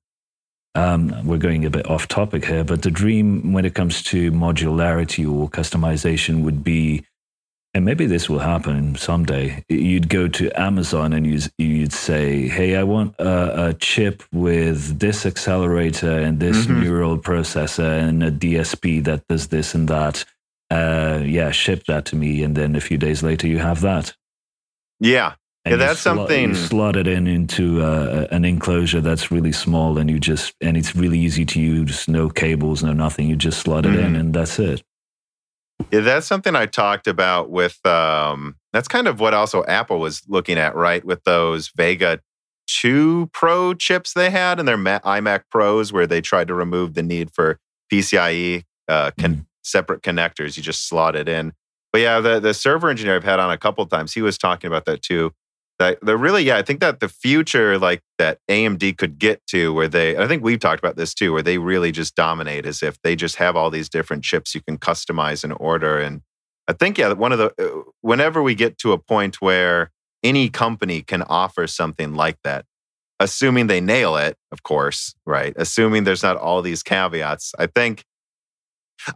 [0.76, 4.32] Um, we're going a bit off topic here, but the dream when it comes to
[4.32, 7.05] modularity or customization would be
[7.74, 9.63] and maybe this will happen someday.
[9.67, 14.99] You'd go to Amazon and you'd, you'd say, "Hey, I want a, a chip with
[14.99, 16.82] this accelerator and this mm-hmm.
[16.82, 20.24] neural processor and a DSP that does this and that."
[20.69, 24.15] Uh, yeah, ship that to me, and then a few days later, you have that.
[24.99, 25.34] Yeah,
[25.65, 26.49] and yeah, that's slot, something.
[26.49, 30.78] You slot it in into uh, an enclosure that's really small, and you just and
[30.78, 32.07] it's really easy to use.
[32.07, 33.30] No cables, no nothing.
[33.30, 34.05] You just slot it mm-hmm.
[34.05, 34.84] in, and that's it.
[35.91, 37.84] Yeah, that's something I talked about with.
[37.86, 41.03] Um, that's kind of what also Apple was looking at, right?
[41.05, 42.19] With those Vega
[42.67, 47.03] 2 Pro chips they had in their iMac Pros, where they tried to remove the
[47.03, 47.59] need for
[47.91, 49.45] PCIe uh, con- mm.
[49.63, 50.57] separate connectors.
[50.57, 51.53] You just slot it in.
[51.91, 54.67] But yeah, the, the server engineer I've had on a couple times, he was talking
[54.67, 55.31] about that too.
[55.84, 59.73] That the really, yeah, I think that the future like that AMD could get to
[59.73, 62.81] where they, I think we've talked about this too, where they really just dominate as
[62.81, 65.99] if they just have all these different chips you can customize and order.
[65.99, 66.21] And
[66.69, 69.91] I think, yeah, one of the, uh, whenever we get to a point where
[70.23, 72.63] any company can offer something like that,
[73.19, 75.53] assuming they nail it, of course, right?
[75.57, 78.05] Assuming there's not all these caveats, I think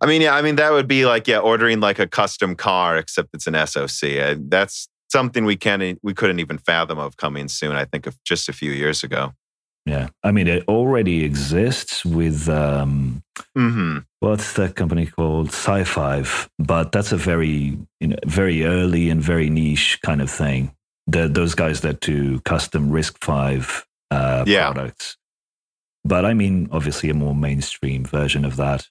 [0.02, 2.98] I mean, yeah, I mean that would be like yeah, ordering like a custom car,
[2.98, 4.38] except it's an SoC.
[4.50, 7.74] That's something we can't we couldn't even fathom of coming soon.
[7.76, 9.34] I think of just a few years ago.
[9.86, 13.24] Yeah, I mean it already exists with um,
[13.58, 14.00] mm-hmm.
[14.20, 19.50] what's that company called SiFive, but that's a very you know very early and very
[19.50, 20.74] niche kind of thing.
[21.10, 24.72] The, those guys that do custom RISC-V uh, yeah.
[24.72, 25.16] products.
[26.04, 28.90] But I mean, obviously, a more mainstream version of that.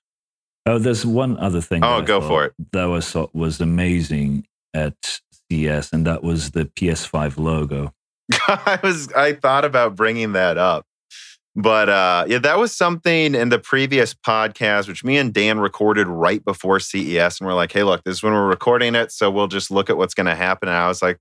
[0.64, 1.84] Oh, there's one other thing.
[1.84, 2.54] Oh, go for it.
[2.72, 7.92] That was was amazing at CES, and that was the PS5 logo.
[8.48, 10.86] I was I thought about bringing that up.
[11.58, 16.06] But uh, yeah, that was something in the previous podcast, which me and Dan recorded
[16.06, 19.30] right before CES, and we're like, "Hey, look, this is when we're recording it, so
[19.30, 21.18] we'll just look at what's going to happen." And I was like,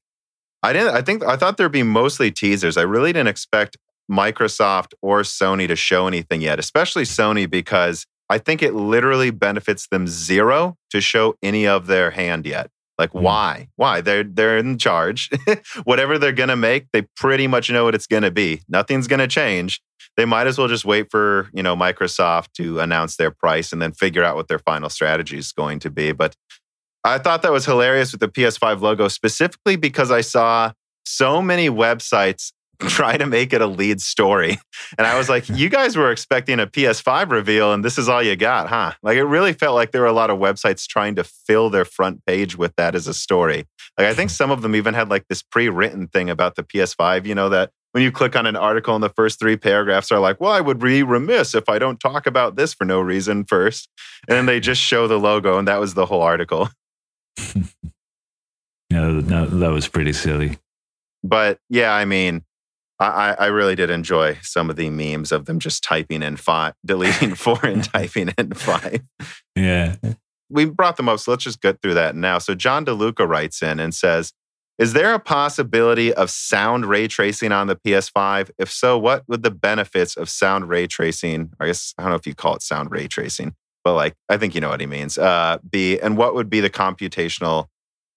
[0.61, 0.93] "I didn't.
[0.93, 2.75] I think I thought there'd be mostly teasers.
[2.75, 3.77] I really didn't expect
[4.11, 9.87] Microsoft or Sony to show anything yet, especially Sony because I think it literally benefits
[9.87, 12.69] them zero to show any of their hand yet.
[12.97, 13.67] Like why?
[13.75, 14.01] Why?
[14.01, 15.29] They're they're in charge.
[15.83, 18.61] Whatever they're gonna make, they pretty much know what it's gonna be.
[18.69, 19.81] Nothing's gonna change.
[20.17, 23.81] They might as well just wait for, you know, Microsoft to announce their price and
[23.81, 26.13] then figure out what their final strategy is going to be.
[26.13, 26.35] But
[27.03, 30.71] I thought that was hilarious with the PS5 logo, specifically because I saw
[31.05, 32.51] so many websites
[32.87, 34.57] try to make it a lead story.
[34.97, 38.21] And I was like, you guys were expecting a PS5 reveal and this is all
[38.21, 38.93] you got, huh?
[39.01, 41.85] Like it really felt like there were a lot of websites trying to fill their
[41.85, 43.65] front page with that as a story.
[43.97, 47.25] Like I think some of them even had like this pre-written thing about the PS5,
[47.25, 50.19] you know, that when you click on an article and the first three paragraphs are
[50.19, 53.45] like, well, I would be remiss if I don't talk about this for no reason
[53.45, 53.87] first.
[54.27, 56.67] And then they just show the logo and that was the whole article.
[57.55, 57.61] yeah,
[58.89, 60.57] no, that was pretty silly.
[61.23, 62.43] But yeah, I mean,
[62.99, 66.73] I, I really did enjoy some of the memes of them just typing in five,
[66.85, 69.01] deleting four and typing in five.
[69.55, 69.95] Yeah.
[70.49, 72.37] We brought them up, so let's just get through that now.
[72.37, 74.31] So John DeLuca writes in and says,
[74.77, 78.51] Is there a possibility of sound ray tracing on the PS5?
[78.57, 81.51] If so, what would the benefits of sound ray tracing?
[81.59, 84.37] I guess I don't know if you call it sound ray tracing, but like I
[84.37, 85.17] think you know what he means.
[85.17, 87.67] Uh, be and what would be the computational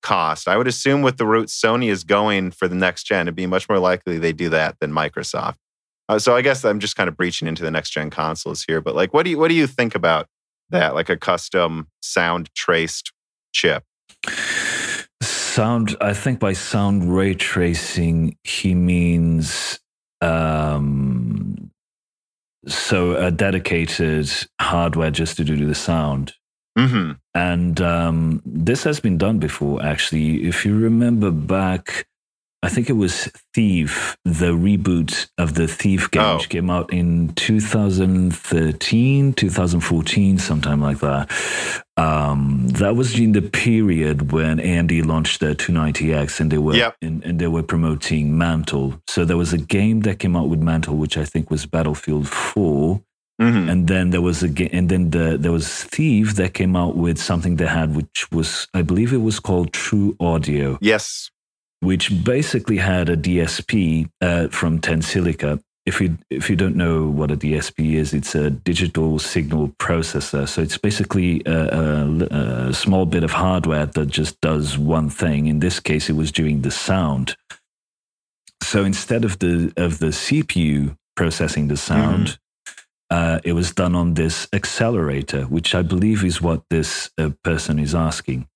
[0.03, 0.49] cost.
[0.49, 3.47] I would assume with the route Sony is going for the next gen, it'd be
[3.47, 5.57] much more likely they do that than Microsoft.
[6.09, 8.81] Uh, so I guess I'm just kind of breaching into the next gen consoles here.
[8.81, 10.27] But like, what do you what do you think about
[10.71, 10.95] that?
[10.95, 13.13] Like a custom sound traced
[13.53, 13.85] chip.
[15.23, 15.97] Sound.
[16.01, 19.79] I think by sound ray tracing, he means
[20.21, 21.71] um,
[22.67, 24.31] so a dedicated
[24.61, 26.35] hardware just to do the sound.
[26.79, 27.13] Mm-hmm.
[27.35, 30.47] And um, this has been done before, actually.
[30.47, 32.07] If you remember back,
[32.63, 36.37] I think it was Thief, the reboot of the Thief game, oh.
[36.37, 41.31] which came out in 2013, 2014, sometime like that.
[41.97, 46.97] Um, that was in the period when AMD launched their 290X and they were yep.
[47.03, 49.01] and, and they were promoting Mantle.
[49.09, 52.29] So there was a game that came out with Mantle, which I think was Battlefield
[52.29, 53.03] 4
[53.41, 53.69] Mm-hmm.
[53.69, 57.19] And then there was a and then the, there was Thief that came out with
[57.19, 60.79] something they had, which was I believe it was called True Audio.
[60.81, 61.31] Yes,
[61.81, 65.63] which basically had a DSP uh, from Tensilica.
[65.87, 70.49] If you if you don't know what a DSP is, it's a digital signal processor.
[70.49, 75.47] So it's basically a, a, a small bit of hardware that just does one thing.
[75.47, 77.37] In this case, it was doing the sound.
[78.65, 82.39] So instead of the of the CPU processing the sound.
[83.11, 87.79] Uh, it was done on this accelerator, which I believe is what this uh, person
[87.79, 88.49] is asking.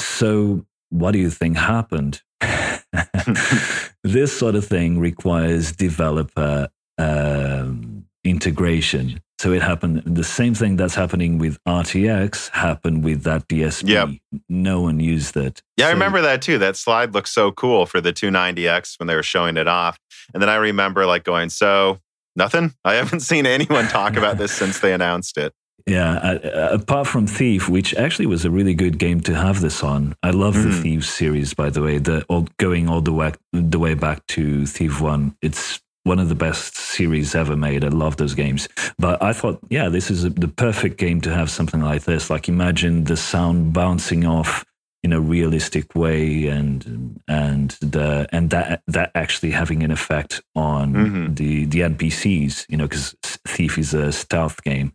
[0.00, 2.22] So, what do you think happened?
[4.04, 9.20] this sort of thing requires developer um, integration.
[9.38, 10.02] So it happened.
[10.06, 13.88] The same thing that's happening with RTX happened with that DSP.
[13.88, 14.42] Yep.
[14.48, 15.62] No one used it.
[15.76, 16.58] Yeah, I remember that too.
[16.58, 19.98] That slide looked so cool for the 290X when they were showing it off.
[20.32, 21.98] And then I remember like going, so
[22.36, 22.74] nothing?
[22.84, 25.52] I haven't seen anyone talk about this since they announced it.
[25.86, 29.82] Yeah, uh, apart from Thief, which actually was a really good game to have this
[29.82, 30.14] on.
[30.22, 30.82] I love the Mhm.
[30.82, 31.98] Thief series, by the way.
[31.98, 35.36] The all, going all the way the way back to Thief One.
[35.42, 37.84] It's one of the best series ever made.
[37.84, 38.66] I love those games.
[38.98, 42.30] But I thought, yeah, this is a, the perfect game to have something like this.
[42.30, 44.64] Like imagine the sound bouncing off
[45.04, 50.92] in a realistic way, and and the and that that actually having an effect on
[50.94, 51.36] Mhm.
[51.36, 52.64] the the NPCs.
[52.68, 53.14] You know, because
[53.46, 54.92] Thief is a stealth game.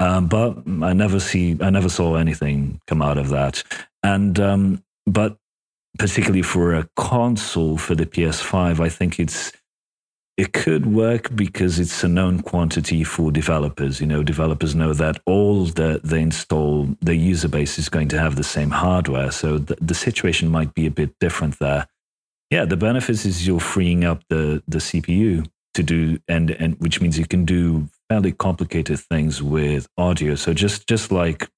[0.00, 3.62] Um, but I never see, I never saw anything come out of that.
[4.02, 5.36] And um, but
[5.98, 9.52] particularly for a console for the PS5, I think it's
[10.36, 14.00] it could work because it's a known quantity for developers.
[14.00, 18.18] You know, developers know that all that they install, their user base is going to
[18.18, 19.30] have the same hardware.
[19.32, 21.86] So the, the situation might be a bit different there.
[22.50, 27.00] Yeah, the benefits is you're freeing up the the CPU to do and and which
[27.00, 30.34] means you can do fairly complicated things with audio.
[30.34, 31.48] So just just like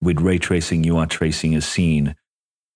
[0.00, 2.14] with ray tracing, you are tracing a scene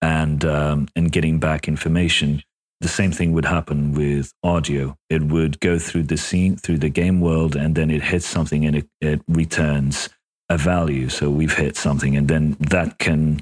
[0.03, 2.43] and um, and getting back information.
[2.81, 4.97] The same thing would happen with audio.
[5.09, 8.65] It would go through the scene, through the game world, and then it hits something
[8.67, 10.09] and it, it returns
[10.51, 11.09] a value.
[11.09, 13.41] So we've hit something, and then that can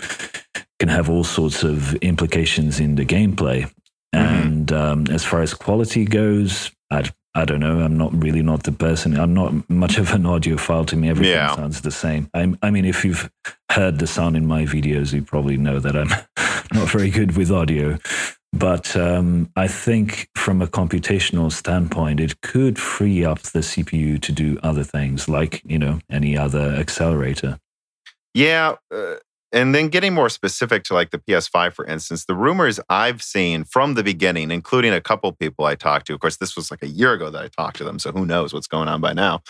[0.78, 3.70] can have all sorts of implications in the gameplay.
[4.12, 7.80] And um, as far as quality goes, I, I don't know.
[7.80, 9.18] I'm not really not the person.
[9.18, 10.86] I'm not much of an audiophile.
[10.88, 11.54] To me, everything Yeah.
[11.56, 12.28] sounds the same.
[12.34, 13.30] I, I mean, if you've
[13.70, 16.08] heard the sound in my videos, you probably know that I'm
[16.78, 17.98] not very good with audio.
[18.52, 24.32] But um, I think from a computational standpoint, it could free up the CPU to
[24.32, 27.58] do other things, like you know any other accelerator.
[28.34, 28.76] Yeah.
[28.94, 29.14] Uh,
[29.54, 33.64] and then getting more specific to like the PS5, for instance, the rumors I've seen
[33.64, 36.82] from the beginning, including a couple people I talked to, of course, this was like
[36.82, 37.98] a year ago that I talked to them.
[37.98, 39.42] So who knows what's going on by now.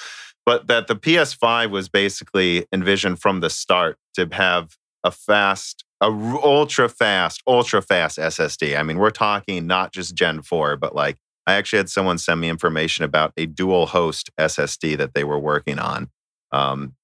[0.44, 6.06] But that the PS5 was basically envisioned from the start to have a fast, a
[6.06, 8.76] ultra fast, ultra fast SSD.
[8.78, 12.40] I mean, we're talking not just Gen 4, but like I actually had someone send
[12.40, 16.10] me information about a dual host SSD that they were working on.
[16.50, 16.94] Um,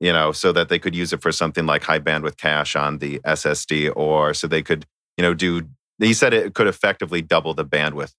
[0.00, 2.98] you know, so that they could use it for something like high bandwidth cache on
[2.98, 4.86] the SSD, or so they could,
[5.16, 5.62] you know, do.
[5.98, 8.12] He said it could effectively double the bandwidth.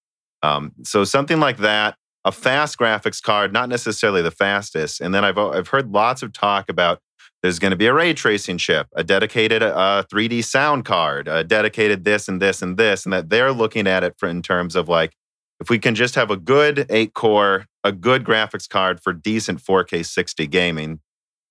[0.44, 5.00] Um, so something like that, a fast graphics card, not necessarily the fastest.
[5.00, 7.00] And then I've I've heard lots of talk about
[7.42, 11.44] there's going to be a ray tracing chip, a dedicated uh, 3D sound card, a
[11.44, 14.76] dedicated this and this and this, and that they're looking at it for, in terms
[14.76, 15.14] of like
[15.60, 19.60] if we can just have a good eight core, a good graphics card for decent
[19.62, 21.00] 4K 60 gaming,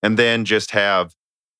[0.03, 1.15] and then just have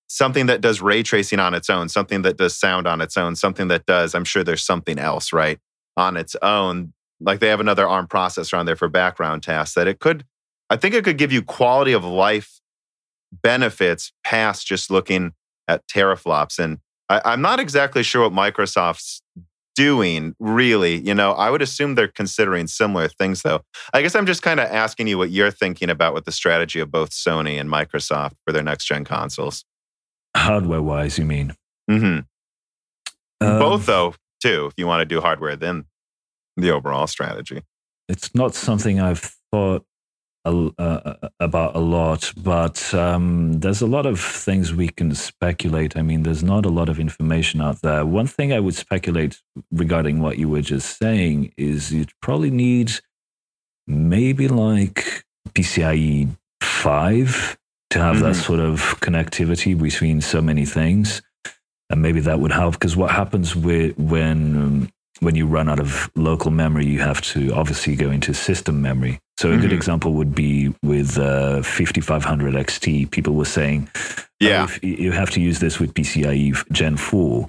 [0.09, 3.37] something that does ray tracing on its own, something that does sound on its own,
[3.37, 5.59] something that does, I'm sure there's something else, right,
[5.97, 6.93] on its own.
[7.21, 10.25] Like they have another ARM processor on there for background tasks that it could,
[10.71, 12.61] I think it could give you quality of life
[13.43, 15.33] benefits past just looking
[15.67, 16.59] at teraflops.
[16.59, 19.23] And I, I'm not exactly sure what Microsoft's
[19.77, 23.61] doing really you know i would assume they're considering similar things though
[23.95, 26.81] i guess i'm just kind of asking you what you're thinking about with the strategy
[26.81, 29.65] of both sony and microsoft for their next gen consoles
[30.37, 31.55] Hardware wise, you mean?
[31.91, 33.47] Mm hmm.
[33.47, 35.85] Um, both though too if you want to do hardware then
[36.57, 37.63] the overall strategy
[38.09, 39.85] it's not something I've thought
[40.53, 45.97] a, uh, about a lot, but um, there's a lot of things we can speculate.
[45.97, 48.05] I mean, there's not a lot of information out there.
[48.05, 49.41] One thing I would speculate
[49.71, 52.93] regarding what you were just saying is you'd probably need
[53.87, 55.25] maybe like
[55.55, 56.29] PCIe
[56.63, 57.57] 5
[57.91, 58.45] to have that Mhm.
[58.45, 61.23] sort of connectivity between so many things.
[61.91, 64.89] And maybe that would help because what happens with, when um,
[65.21, 69.19] when you run out of local memory, you have to obviously go into system memory.
[69.39, 69.81] So a good Mhm.
[69.81, 73.07] example would be with uh, 5500 XT.
[73.07, 74.65] People were saying, oh, Yeah.
[74.65, 77.49] if you have to use this with PCIe Gen 4.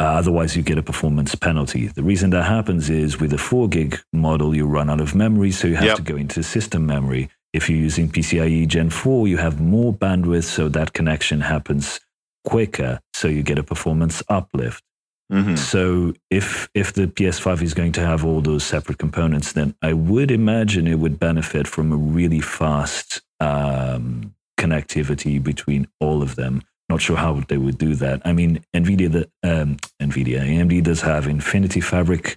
[0.00, 1.88] Uh, otherwise, you get a performance penalty.
[1.88, 5.50] The reason that happens is with a 4 gig model, you run out of memory,
[5.52, 5.96] so you have Yep.
[5.96, 7.28] to go into system memory.
[7.52, 12.00] If you're using PCIe Gen 4, you have more bandwidth, so that connection happens
[12.44, 14.82] quicker, so you get a performance uplift.
[15.30, 15.56] Mhm.
[15.58, 19.92] So if if the PS5 is going to have all those separate components, then I
[19.92, 26.62] would imagine it would benefit from a really fast um, connectivity between all of them.
[26.88, 28.20] Not sure how they would do that.
[28.24, 32.36] I mean, Nvidia, the um, Nvidia, AMD does have Infinity Fabric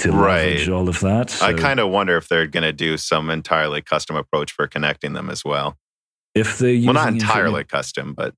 [0.00, 0.48] to Right.
[0.50, 1.42] leverage all of that.
[1.42, 5.14] I kind of wonder if they're going to do some entirely custom approach for connecting
[5.14, 5.76] them as well.
[6.34, 8.34] if they're Well, not entirely custom, but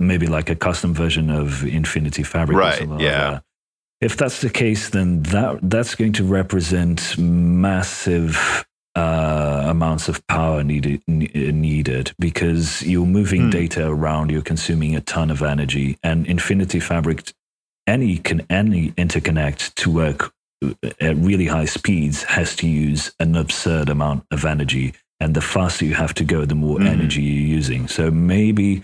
[0.00, 2.56] maybe like a custom version of Infinity Fabric.
[2.56, 3.28] or Right, something yeah.
[3.28, 3.44] Like that.
[4.00, 8.66] If that's the case, then that that's going to represent massive
[8.96, 13.50] uh, amounts of power needed needed because you're moving Hmm.
[13.50, 17.32] data around, you're consuming a ton of energy, and Infinity Fabric,
[17.86, 20.32] any can any interconnect to work
[21.00, 24.92] at really high speeds has to use an absurd amount of energy.
[25.20, 26.86] And the faster you have to go, the more Mhm.
[26.88, 27.88] energy you're using.
[27.88, 28.82] So maybe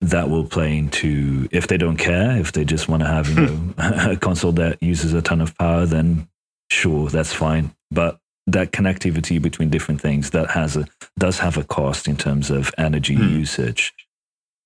[0.00, 3.34] that will play into if they don't care, if they just want to have you
[3.46, 6.28] know, a console that uses a ton of power, then
[6.70, 7.74] sure, that's fine.
[7.90, 10.86] But that connectivity between different things that has a
[11.18, 13.28] does have a cost in terms of energy Hmm.
[13.40, 13.92] usage.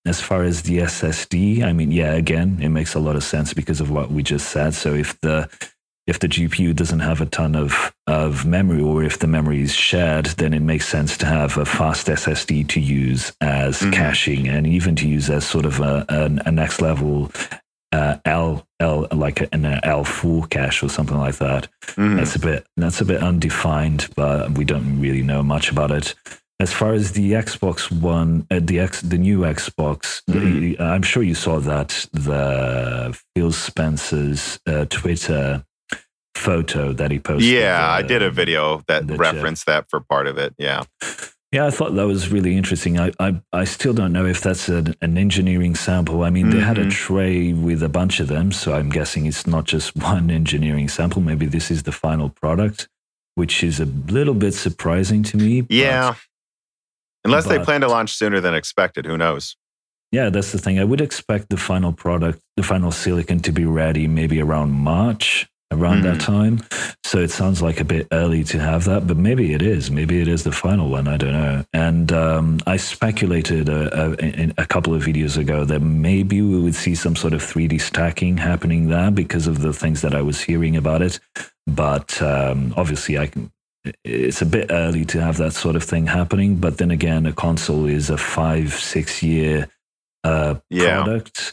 [0.06, 3.52] As far as the SSD, I mean, yeah, again, it makes a lot of sense
[3.52, 4.72] because of what we just said.
[4.74, 5.48] So if the
[6.10, 9.72] if the GPU doesn't have a ton of, of memory or if the memory is
[9.72, 13.92] shared, then it makes sense to have a fast SSD to use as Mhm.
[13.92, 17.30] caching and even to use as sort of a, a, a next level
[17.92, 21.66] uh, L, L, like an L4 cache or something like that.
[21.96, 22.16] mhm.
[22.18, 26.14] That's a bit that's a bit undefined, but we don't really know much about it.
[26.60, 30.78] As far as the Xbox One, uh, the X, the new Xbox, Mhm.
[30.80, 35.64] I'm sure you saw that the Phil Spencer's uh, Twitter
[36.40, 37.48] photo that he posted.
[37.50, 40.54] yeah, I uh, did a video that referenced that for part of it.
[40.58, 40.82] Yeah.
[41.52, 42.98] Yeah, I thought that was really interesting.
[43.00, 46.22] I, I, I still don't know if that's an, an engineering sample.
[46.22, 46.92] I mean, they had a Mhm.
[46.92, 51.20] tray with a bunch of them, so I'm guessing it's not just one engineering sample.
[51.20, 52.88] Maybe this is the final product,
[53.34, 55.62] which is a little bit surprising to me.
[55.62, 56.14] but- Yeah.
[57.24, 59.04] Unless they plan to launch sooner than expected.
[59.04, 59.56] Who knows?
[60.12, 60.78] yeah, that's the thing.
[60.80, 65.48] I would expect the final product, the final silicon, to be ready maybe around March,
[65.72, 66.62] around that time.
[67.04, 69.90] So it sounds like a bit early to have that, but maybe it is.
[69.90, 71.08] Maybe it is the final one.
[71.08, 71.64] I don't know.
[71.72, 76.74] And um, I speculated a, a, a couple of videos ago that maybe we would
[76.74, 80.40] see some sort of 3D stacking happening there because of the things that I was
[80.40, 81.18] hearing about it.
[81.66, 83.50] But um, obviously, I can.
[84.04, 86.56] It's a bit early to have that sort of thing happening.
[86.56, 89.68] But then again, a console is a five, six year
[90.24, 91.02] uh, Yeah.
[91.02, 91.52] product.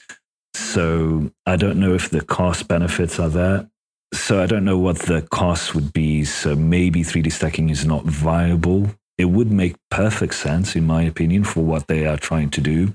[0.54, 3.70] So I don't know if the cost benefits are there.
[4.14, 6.24] So I don't know what the cost would be.
[6.24, 8.92] So maybe 3D stacking is not viable.
[9.18, 12.94] It would make perfect sense, in my opinion, for what they are trying to do,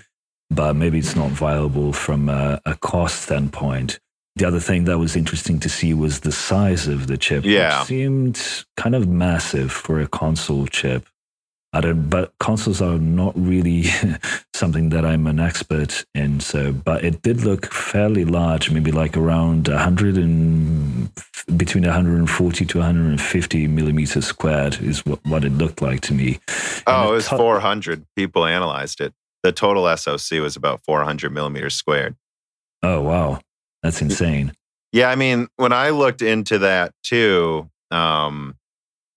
[0.51, 3.99] but maybe it's not viable from a, a cost standpoint.
[4.37, 7.45] The other thing that was interesting to see was the size of the chip.
[7.45, 7.83] which Yeah.
[7.85, 11.07] seemed kind of massive for a console chip.
[11.75, 13.85] I don't, but consoles are not really
[14.55, 16.41] something that I'm an expert in.
[16.41, 21.09] So, but it did look fairly large, maybe like around 100 and
[21.57, 26.41] between 140 to 150 millimeters squared is what, what it looked like to me.
[26.87, 29.15] Oh, And it was to- 400 people analyzed it.
[29.43, 32.15] The total SOC was about 400 millimeters squared.
[32.83, 33.41] Oh, wow.
[33.83, 34.53] That's insane.
[34.93, 38.57] Yeah, I mean, when I looked into that too, um,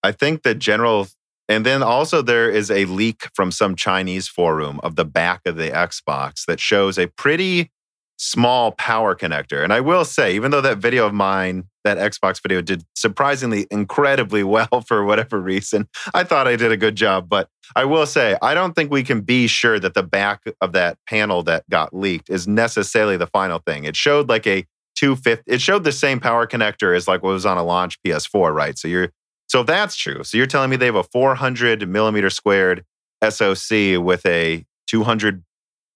[0.04, 1.08] I think the general,
[1.48, 5.56] and then also there is a leak from some Chinese forum of the back of
[5.56, 7.72] the Xbox that shows a pretty
[8.18, 9.64] small power connector.
[9.64, 13.68] And I will say, even though that video of mine, that Xbox video, did surprisingly
[13.70, 17.30] incredibly well for whatever reason, I thought I did a good job.
[17.30, 20.72] But I will say, I don't think we can be sure that the back of
[20.74, 23.84] that panel that got leaked is necessarily the final thing.
[23.84, 24.66] It showed like a
[24.96, 28.54] 250 it showed the same power connector as like what was on a launch ps4
[28.54, 29.12] right so you're
[29.56, 30.22] so if that's true.
[30.26, 32.84] So you're telling me they have a 400 millimeter squared
[33.24, 33.58] soc
[34.04, 35.46] with a 200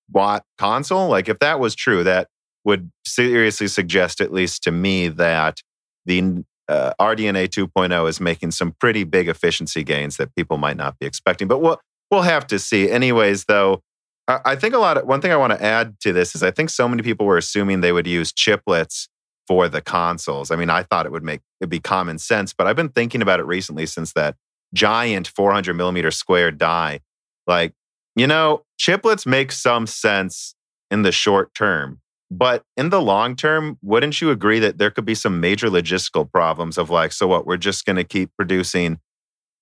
[0.10, 1.10] watt console?
[1.10, 2.30] Like if that was true that
[2.64, 5.60] would seriously suggest at least to me that
[6.05, 10.97] the uh, rdna 2.0 is making some pretty big efficiency gains that people might not
[10.97, 11.49] be expecting.
[11.49, 12.89] But we'll, we'll have to see.
[12.89, 13.82] Anyways though
[14.30, 16.43] I I think a lot of one thing I want to add to this is
[16.43, 19.10] I think so many people were assuming they would use chiplets
[19.50, 20.52] for the consoles.
[20.52, 23.24] I mean, I thought it would make it be common sense, but I've been thinking
[23.24, 24.36] about it recently since that
[24.76, 27.00] giant 400 millimeter square die.
[27.47, 27.74] Like,
[28.16, 30.54] you know, chiplets make some sense
[30.91, 35.06] in the short term, but in the long term, wouldn't you agree that there could
[35.06, 37.47] be some major logistical problems of like, so what?
[37.47, 39.00] We're just going to keep producing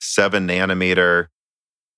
[0.02, 1.28] seven nanometer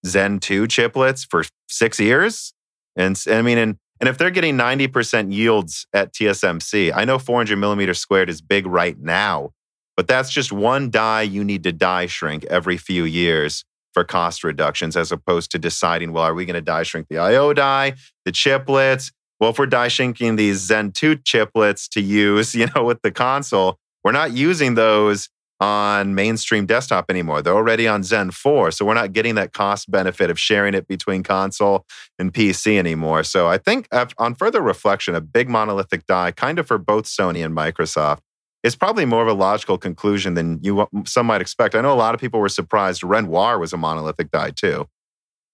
[0.06, 2.54] Zen 2 chiplets for six years?
[2.96, 7.58] And I mean, and And if they're getting 90% yields at TSMC, I know 400
[7.58, 9.52] millimeters squared is big right now,
[9.97, 14.43] but that's just one die you need to die shrink every few years for cost
[14.43, 17.95] reductions, as opposed to deciding, well, are we going to die shrink the IO die,
[18.24, 19.12] the chiplets?
[19.39, 23.12] Well, if we're die shrinking these Zen 2 chiplets to use, you know, with the
[23.12, 25.30] console, we're not using those
[25.60, 27.41] on mainstream desktop anymore.
[27.41, 28.72] They're already on Zen 4.
[28.72, 31.86] So we're not getting that cost benefit of sharing it between console
[32.18, 33.24] and PC anymore.
[33.24, 37.05] So I think uh, on further reflection, a big monolithic die, kind of for both
[37.05, 38.20] Sony and Microsoft,
[38.64, 41.76] is probably more of a logical conclusion than you some might expect.
[41.76, 44.88] I know a lot of people were surprised Renoir was a monolithic die too.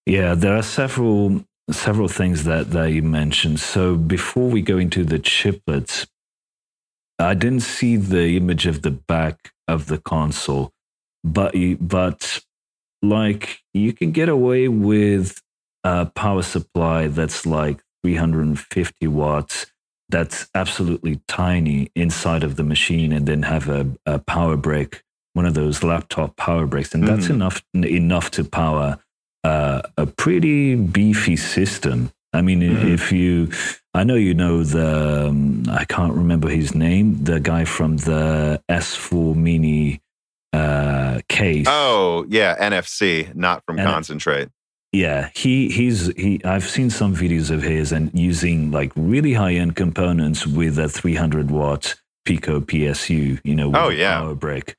[0.05, 3.59] Yeah, there are several several things that, that you mentioned.
[3.59, 6.05] So before we go into the chiplets,
[7.19, 10.71] I didn't see the image of the back of the console,
[11.23, 12.41] but but
[13.01, 15.41] like you can get away with
[15.83, 19.67] a power supply that's like 350 watts.
[20.09, 25.03] That's absolutely tiny inside of the machine, and then have a, a power brick,
[25.33, 27.31] one of those laptop power bricks, and that's mm.
[27.31, 28.99] enough enough to power
[29.43, 32.11] uh, a pretty beefy system.
[32.33, 32.87] I mean, mm-hmm.
[32.87, 33.49] if you,
[33.95, 38.61] I know you know the, um, I can't remember his name, the guy from the
[38.69, 40.01] S4 Mini
[40.51, 41.65] uh, case.
[41.69, 44.49] Oh, yeah, NFC, not from Concentrate.
[44.91, 46.41] Yeah, he he's he.
[46.45, 50.87] I've seen some videos of his and using like really high end components with a
[50.87, 53.41] 300 watt Pico PSU.
[53.43, 54.77] You know, oh yeah, power brick.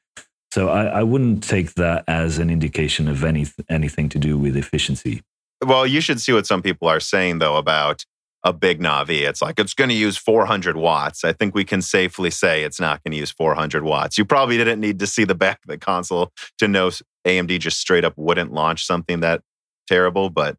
[0.53, 4.57] So I, I wouldn't take that as an indication of any anything to do with
[4.57, 5.23] efficiency.
[5.63, 8.07] Well, you should see what some people are saying though about
[8.47, 9.29] a big Navi.
[9.29, 11.25] It's like it's going to use 400 watts.
[11.25, 14.17] I think we can safely say it's not going to use 400 watts.
[14.17, 16.91] You probably didn't need to see the back of the console to know
[17.27, 19.43] AMD just straight up wouldn't launch something that
[19.89, 20.59] terrible, but at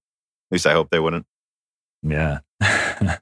[0.52, 1.26] least I hope they wouldn't.
[2.04, 2.40] Yeah.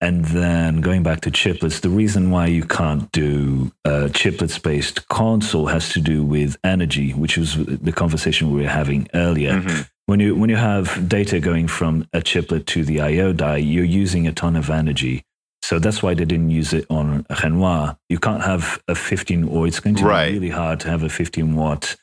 [0.00, 5.06] and then going back to chiplets, the reason why you can't do a chiplets based
[5.08, 9.60] console has to do with energy, which was the conversation we were having earlier.
[9.60, 13.58] Mm-hmm when you when you have data going from a chiplet to the I/O die,
[13.58, 15.24] you're using a ton of energy.
[15.62, 17.98] So that's why they didn't use it on Renoir.
[18.08, 20.28] You can't have a 15, or it's going to right.
[20.28, 21.96] be really hard to have a 15 watt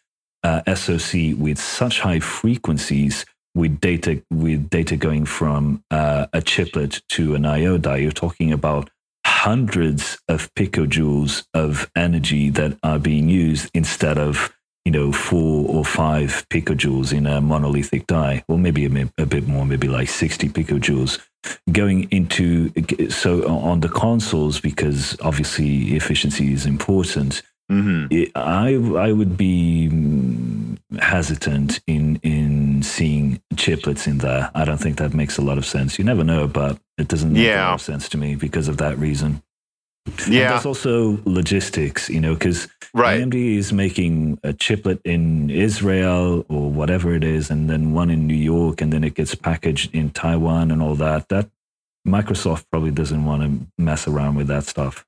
[0.44, 3.26] uh, SoC with such high frequencies
[3.56, 7.98] with data with data going from uh, a chiplet to an I/O die.
[7.98, 8.90] You're talking about
[9.26, 14.54] hundreds of picojoules of energy that are being used instead of
[14.86, 19.48] you know, four or five picojoules in a monolithic die, or maybe a, a, bit
[19.48, 21.20] more, maybe like 60 picojoules
[21.72, 22.72] going into,
[23.10, 27.42] so on the consoles, because obviously efficiency is important.
[27.72, 28.08] Mm-hmm.
[28.12, 29.90] It, I I would be
[31.00, 34.52] hesitant in in seeing chiplets in there.
[34.54, 35.98] I don't think that makes a lot of sense.
[35.98, 37.68] You never know, but it doesn't make yeah.
[37.68, 39.42] a lot of sense to me because of that reason.
[40.06, 40.14] Yeah.
[40.16, 43.22] And there's also logistics, you know, because right.
[43.22, 48.28] AMD is making a chiplet in Israel or whatever it is, and then one in
[48.28, 51.30] New York, and then it gets packaged in Taiwan and all that.
[51.30, 51.50] That
[52.08, 55.06] Microsoft probably doesn't want to mess around with that stuff.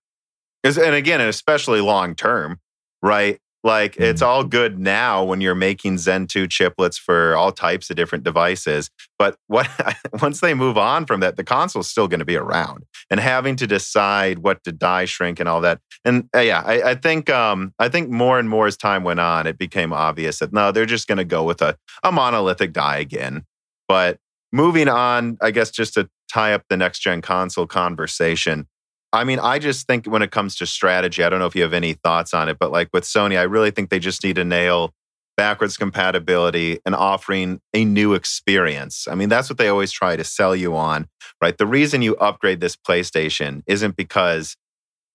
[0.63, 2.59] And again, especially long term,
[3.01, 3.39] right?
[3.65, 4.03] Like mm-hmm.
[4.03, 8.23] it's all good now when you're making Zen 2 chiplets for all types of different
[8.23, 8.91] devices.
[9.17, 9.67] But what
[10.21, 13.55] once they move on from that, the console's still going to be around and having
[13.57, 15.81] to decide what to die shrink and all that.
[16.05, 19.19] And uh, yeah, I, I think um, I think more and more as time went
[19.19, 22.71] on, it became obvious that no, they're just going to go with a, a monolithic
[22.71, 23.45] die again.
[23.87, 24.19] But
[24.53, 28.67] moving on, I guess just to tie up the next gen console conversation,
[29.15, 31.61] I mean, I just think when it comes to strategy, I don't know if you
[31.61, 34.35] have any thoughts on it, but like with Sony, I really think they just need
[34.35, 34.93] to nail
[35.37, 39.07] backwards compatibility and offering a new experience.
[39.09, 41.07] I mean, that's what they always try to sell you on,
[41.41, 41.57] right?
[41.57, 44.57] The reason you upgrade this PlayStation isn't because,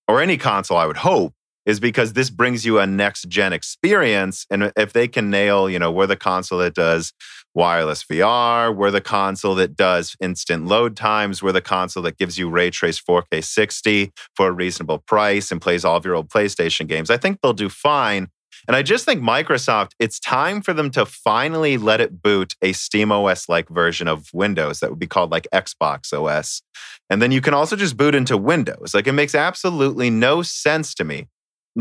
[0.08, 1.34] or any console, I would hope,
[1.66, 4.46] is because this brings you a next gen experience.
[4.50, 7.12] And if they can nail, you know, we're the console that does
[7.54, 12.38] wireless VR, we're the console that does instant load times, we're the console that gives
[12.38, 16.28] you ray trace 4K 60 for a reasonable price and plays all of your old
[16.28, 17.10] PlayStation games.
[17.10, 18.28] I think they'll do fine.
[18.68, 22.72] And I just think Microsoft, it's time for them to finally let it boot a
[22.72, 26.62] Steam OS like version of Windows that would be called like Xbox OS.
[27.08, 28.92] And then you can also just boot into Windows.
[28.92, 31.26] Like it makes absolutely no sense to me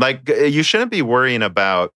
[0.00, 1.92] like uh, you shouldn't be worrying about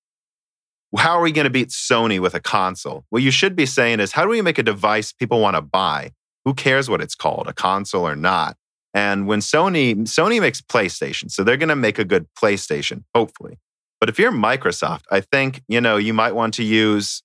[0.97, 3.05] how are we going to beat Sony with a console?
[3.11, 5.63] What you should be saying is how do we make a device people want to
[5.63, 6.13] buy?
[6.45, 8.57] Who cares what it's called, a console or not?
[8.93, 13.59] And when Sony Sony makes PlayStation, so they're going to make a good PlayStation, hopefully.
[14.01, 17.23] But if you're Microsoft, I think, you know, you might want to use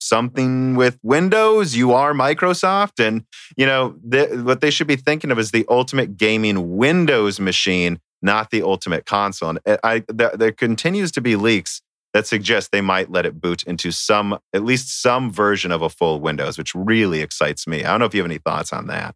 [0.00, 1.76] something with Windows.
[1.76, 3.04] You are Microsoft.
[3.04, 3.24] And,
[3.56, 8.50] you know, what they should be thinking of is the ultimate gaming Windows machine, not
[8.50, 9.50] the ultimate console.
[9.50, 11.82] And I, there, there continues to be leaks
[12.12, 15.88] that suggest they might let it boot into some, at least some version of a
[15.88, 17.84] full Windows, which really excites me.
[17.84, 19.14] I don't know if you have any thoughts on that.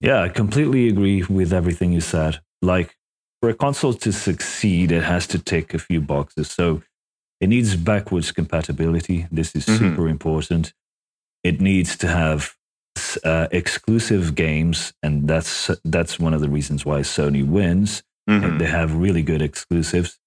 [0.00, 2.40] Yeah, I completely agree with everything you said.
[2.60, 2.96] Like
[3.40, 6.50] for a console to succeed, it has to tick a few boxes.
[6.50, 6.82] So
[7.40, 9.26] it needs backwards compatibility.
[9.30, 9.90] This is mm-hmm.
[9.90, 10.74] super important.
[11.42, 12.54] It needs to have
[13.24, 18.02] uh, exclusive games, and that's that's one of the reasons why Sony wins.
[18.28, 18.58] Mm-hmm.
[18.58, 20.18] They have really good exclusives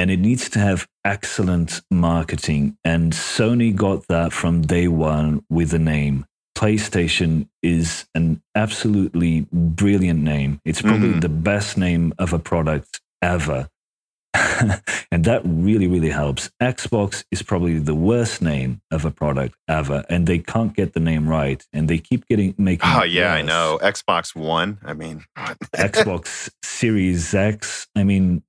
[0.00, 2.74] and it needs to have excellent marketing.
[2.86, 6.24] And Sony got that from day one with the name.
[6.56, 10.60] PlayStation is an absolutely brilliant name.
[10.64, 11.20] It's probably mm-hmm.
[11.20, 13.68] the best name of a product ever.
[15.10, 16.50] and that really, really helps.
[16.62, 21.00] Xbox is probably the worst name of a product ever, and they can't get the
[21.00, 22.88] name right, and they keep getting making.
[22.88, 23.38] Oh yeah, worse.
[23.38, 23.78] I know.
[23.82, 24.78] Xbox One.
[24.84, 27.88] I mean, Xbox Series X.
[27.96, 28.42] I mean,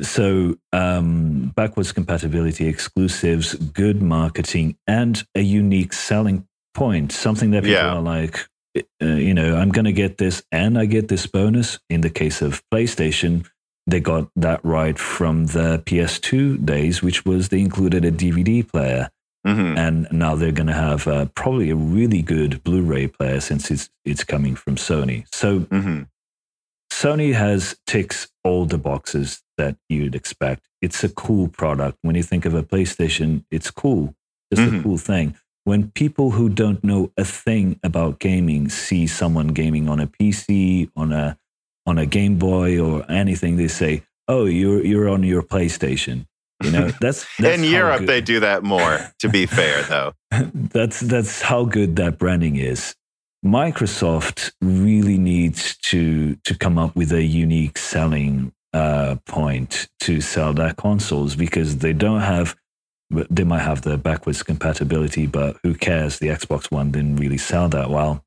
[0.00, 7.12] so, um, backwards compatibility, exclusives, good marketing, and a unique selling point.
[7.12, 7.94] Something that people yeah.
[7.94, 8.46] are like,
[8.76, 11.78] uh, you know, I'm going to get this and I get this bonus.
[11.90, 13.46] In the case of PlayStation,
[13.86, 19.10] they got that right from the PS2 days, which was they included a DVD player.
[19.46, 19.76] Mm-hmm.
[19.76, 23.90] And now they're going to have uh, probably a really good Blu-ray player since it's
[24.04, 25.26] it's coming from Sony.
[25.34, 26.02] So mm-hmm.
[26.92, 30.68] Sony has ticks all the boxes that you'd expect.
[30.80, 31.98] It's a cool product.
[32.02, 34.14] When you think of a PlayStation, it's cool.
[34.52, 34.78] It's mm-hmm.
[34.78, 35.34] a cool thing.
[35.64, 40.90] When people who don't know a thing about gaming see someone gaming on a PC,
[40.96, 41.38] on a
[41.86, 46.26] on a Game Boy or anything, they say, "Oh, you're you're on your PlayStation."
[46.62, 48.08] You know, that's, that's in Europe good.
[48.08, 49.12] they do that more.
[49.20, 50.14] To be fair, though,
[50.54, 52.94] that's that's how good that branding is.
[53.44, 60.54] Microsoft really needs to to come up with a unique selling uh, point to sell
[60.54, 62.56] their consoles because they don't have
[63.10, 66.18] they might have the backwards compatibility, but who cares?
[66.18, 68.24] The Xbox One didn't really sell that well.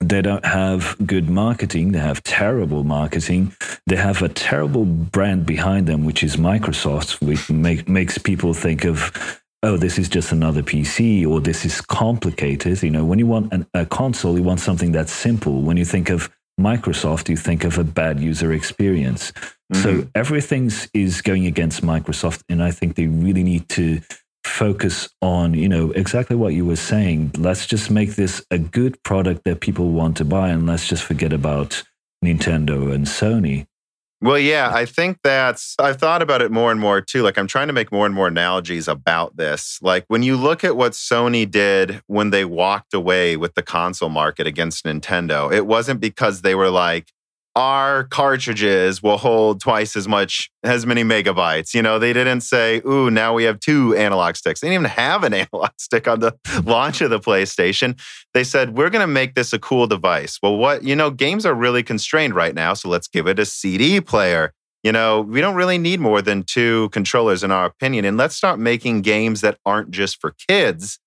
[0.00, 1.92] They don't have good marketing.
[1.92, 3.52] They have terrible marketing.
[3.86, 8.84] They have a terrible brand behind them, which is Microsoft, which make, makes people think
[8.84, 12.82] of oh, this is just another PC or this is complicated.
[12.82, 15.62] You know, when you want an, a console, you want something that's simple.
[15.62, 16.30] When you think of
[16.60, 19.32] Microsoft, you think of a bad user experience.
[19.72, 19.82] Mm-hmm.
[19.82, 24.00] So everything's is going against Microsoft, and I think they really need to
[24.58, 27.30] focus on you know exactly what you were saying.
[27.38, 31.04] Let's just make this a good product that people want to buy, and let's just
[31.04, 31.84] forget about
[32.24, 33.66] Nintendo and Sony.
[34.20, 37.22] Well, yeah, I think that's, I've thought about it more and more too.
[37.22, 39.78] Like, I'm trying to make more and more analogies about this.
[39.80, 44.08] Like, when you look at what Sony did when they walked away with the console
[44.08, 47.12] market against Nintendo, it wasn't because they were like,
[47.58, 51.74] our cartridges will hold twice as much, as many megabytes.
[51.74, 54.60] You know, they didn't say, ooh, now we have two analog sticks.
[54.60, 57.98] They didn't even have an analog stick on the launch of the PlayStation.
[58.32, 60.38] They said, we're going to make this a cool device.
[60.40, 62.74] Well, what, you know, games are really constrained right now.
[62.74, 64.52] So let's give it a CD player.
[64.84, 68.04] You know, we don't really need more than two controllers, in our opinion.
[68.04, 71.00] And let's start making games that aren't just for kids.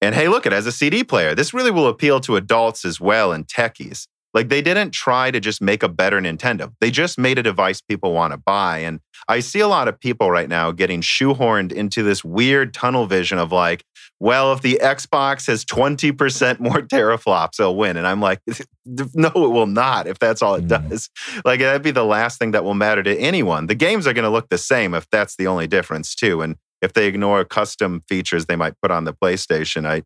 [0.00, 1.34] And hey, look, it has a CD player.
[1.34, 4.06] This really will appeal to adults as well and techies.
[4.34, 6.72] Like they didn't try to just make a better Nintendo.
[6.80, 8.78] They just made a device people want to buy.
[8.78, 13.06] And I see a lot of people right now getting shoehorned into this weird tunnel
[13.06, 13.84] vision of like,
[14.18, 17.96] well, if the Xbox has 20% more teraflops, it'll win.
[17.96, 18.40] And I'm like,
[18.84, 20.88] no, it will not if that's all it mm.
[20.88, 21.10] does.
[21.44, 23.66] Like that'd be the last thing that will matter to anyone.
[23.68, 26.42] The games are going to look the same if that's the only difference too.
[26.42, 30.02] And if they ignore custom features they might put on the PlayStation, I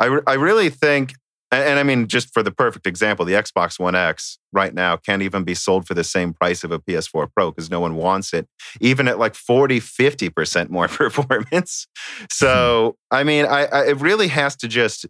[0.00, 1.14] I, I really think
[1.50, 4.96] and, and, I mean, just for the perfect example, the Xbox One X right now
[4.96, 7.94] can't even be sold for the same price of a PS4 Pro because no one
[7.94, 8.46] wants it,
[8.80, 11.86] even at like 40, 50% more performance.
[12.30, 13.16] So, hmm.
[13.16, 15.06] I mean, I, I, it really has to just,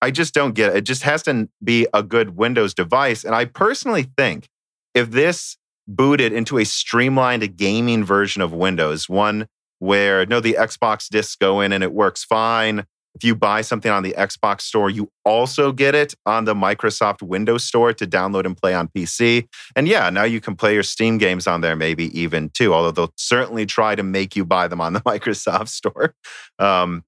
[0.00, 0.76] I just don't get it.
[0.76, 3.24] It just has to be a good Windows device.
[3.24, 4.48] And I personally think
[4.94, 9.46] if this booted into a streamlined gaming version of Windows, one
[9.78, 13.90] where no, the Xbox discs go in and it works fine if you buy something
[13.90, 18.46] on the Xbox store, you also get it on the Microsoft Windows Store to download
[18.46, 19.46] and play on PC.
[19.76, 22.90] And yeah, now you can play your Steam games on there, maybe even too, although
[22.90, 26.14] they'll certainly try to make you buy them on the Microsoft Store.
[26.58, 27.04] Um,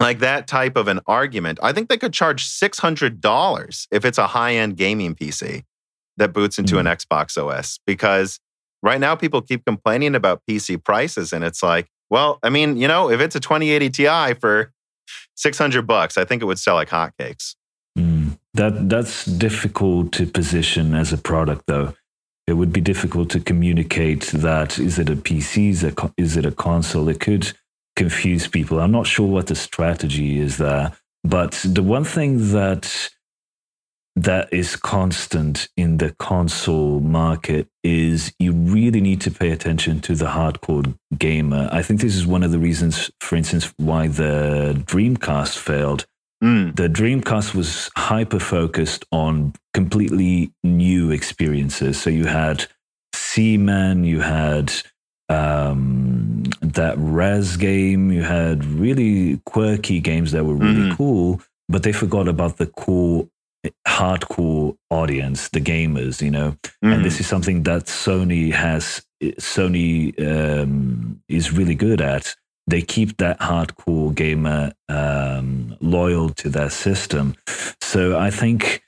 [0.00, 4.26] like that type of an argument, I think they could charge $600 if it's a
[4.28, 5.62] high end gaming PC
[6.16, 6.86] that boots into mm-hmm.
[6.86, 8.38] an Xbox OS because
[8.82, 11.32] right now people keep complaining about PC prices.
[11.32, 14.72] And it's like, Well, I mean, you know, if it's a 2080 Ti for
[15.36, 17.54] 600 bucks, I think it would sell like hotcakes.
[17.98, 21.94] Mm, that that's difficult to position as a product, though.
[22.46, 26.44] It would be difficult to communicate that is it a PC, is it is it
[26.44, 27.08] a console?
[27.08, 27.52] It could
[27.96, 28.80] confuse people.
[28.80, 33.10] I'm not sure what the strategy is there, but the one thing that
[34.16, 40.14] that is constant in the console market is you really need to pay attention to
[40.14, 41.68] the hardcore gamer.
[41.72, 46.06] I think this is one of the reasons, for instance, why the Dreamcast failed.
[46.42, 46.76] Mm.
[46.76, 52.00] The Dreamcast was hyper focused on completely new experiences.
[52.00, 52.66] So you had
[53.14, 54.72] Seaman, you had
[55.28, 60.96] um, that Rez game, you had really quirky games that were really mm.
[60.96, 63.26] cool, but they forgot about the core
[63.86, 66.56] hardcore audience, the gamers, you know.
[66.84, 66.94] Mm.
[66.94, 67.20] And this mm.
[67.20, 72.34] is something that Sony has, Sony um, is really good at.
[72.66, 77.36] They keep that hardcore gamer um, loyal to their system.
[77.80, 78.82] So I think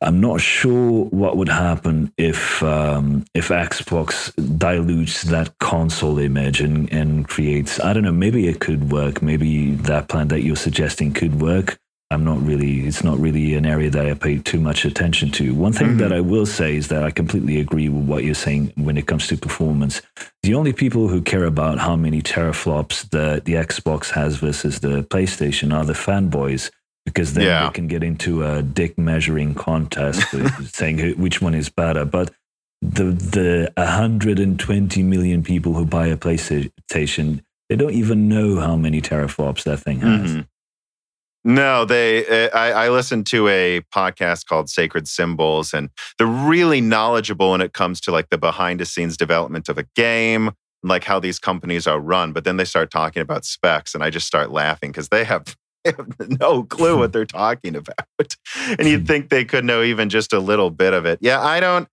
[0.00, 6.92] I'm not sure what would happen if um, if Xbox dilutes that console image and,
[6.92, 7.80] and creates.
[7.80, 8.12] I don't know.
[8.12, 9.22] Maybe it could work.
[9.22, 11.78] Maybe that plan that you're suggesting could work.
[12.10, 15.54] I'm not really, it's not really an area that I pay too much attention to.
[15.54, 15.98] One thing mm-hmm.
[15.98, 19.06] that I will say is that I completely agree with what you're saying when it
[19.06, 20.02] comes to performance.
[20.44, 25.02] The only people who care about how many teraflops the, the Xbox has versus the
[25.02, 26.70] PlayStation are the fanboys,
[27.04, 27.66] because then yeah.
[27.66, 30.22] they can get into a dick measuring contest
[30.72, 32.04] saying who, which one is better.
[32.04, 32.32] But
[32.82, 39.00] the the 120 million people who buy a PlayStation, they don't even know how many
[39.00, 40.30] teraflops that thing has.
[40.30, 40.40] Mm-hmm.
[41.46, 42.26] No, they.
[42.26, 47.60] Eh, I, I listened to a podcast called Sacred Symbols, and they're really knowledgeable when
[47.60, 50.50] it comes to like the behind the scenes development of a game,
[50.82, 52.32] like how these companies are run.
[52.32, 55.56] But then they start talking about specs, and I just start laughing because they have,
[55.84, 58.36] they have no clue what they're talking about.
[58.76, 61.20] And you'd think they could know even just a little bit of it.
[61.22, 61.86] Yeah, I don't.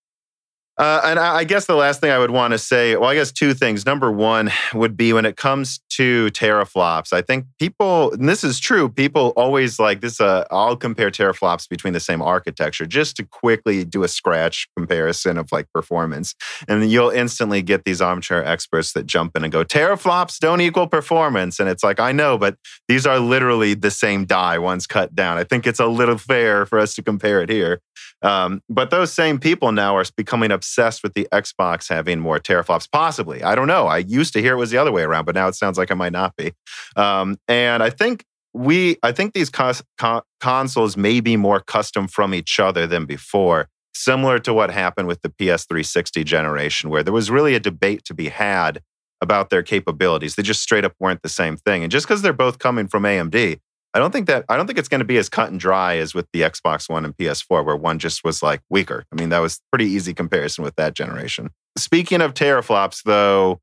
[0.75, 3.31] Uh, and I guess the last thing I would want to say, well, I guess
[3.31, 3.85] two things.
[3.85, 8.59] Number one would be when it comes to teraflops, I think people, and this is
[8.59, 10.19] true, people always like this.
[10.19, 15.37] Uh, I'll compare teraflops between the same architecture just to quickly do a scratch comparison
[15.37, 16.33] of like performance.
[16.67, 20.87] And you'll instantly get these armchair experts that jump in and go, teraflops don't equal
[20.87, 21.59] performance.
[21.59, 25.37] And it's like, I know, but these are literally the same die, one's cut down.
[25.37, 27.79] I think it's a little fair for us to compare it here.
[28.23, 32.89] Um, but those same people now are becoming obsessed with the Xbox having more teraflops.
[32.91, 33.87] Possibly, I don't know.
[33.87, 35.91] I used to hear it was the other way around, but now it sounds like
[35.91, 36.53] it might not be.
[36.95, 42.07] Um, and I think we, I think these cons- con- consoles may be more custom
[42.07, 43.67] from each other than before.
[43.95, 48.13] Similar to what happened with the PS360 generation, where there was really a debate to
[48.13, 48.81] be had
[49.21, 50.35] about their capabilities.
[50.35, 51.83] They just straight up weren't the same thing.
[51.83, 53.59] And just because they're both coming from AMD
[53.93, 55.97] I don't think that I don't think it's going to be as cut and dry
[55.97, 59.05] as with the Xbox One and PS4, where one just was like weaker.
[59.11, 61.51] I mean, that was pretty easy comparison with that generation.
[61.77, 63.61] Speaking of teraflops, though,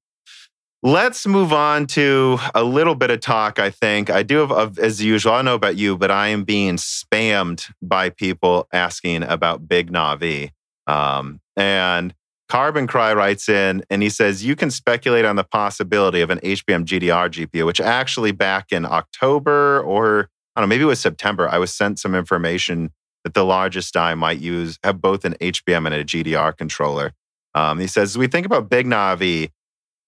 [0.83, 3.59] let's move on to a little bit of talk.
[3.59, 5.33] I think I do have, as usual.
[5.33, 9.91] I don't know about you, but I am being spammed by people asking about Big
[9.91, 10.51] Navi,
[10.87, 12.15] um, and
[12.51, 16.41] Carbon Cry writes in and he says, You can speculate on the possibility of an
[16.41, 21.01] HBM GDR GPU, which actually back in October or I don't know, maybe it was
[21.01, 22.91] September, I was sent some information
[23.23, 27.13] that the largest die might use, have both an HBM and a GDR controller.
[27.55, 29.51] Um, he says, we think about Big Navi,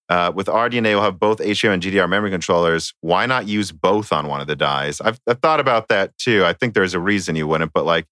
[0.08, 2.92] uh, with RDNA, we'll have both HBM and GDR memory controllers.
[3.02, 5.00] Why not use both on one of the dies?
[5.00, 6.44] I've, I've thought about that too.
[6.44, 8.06] I think there's a reason you wouldn't, but like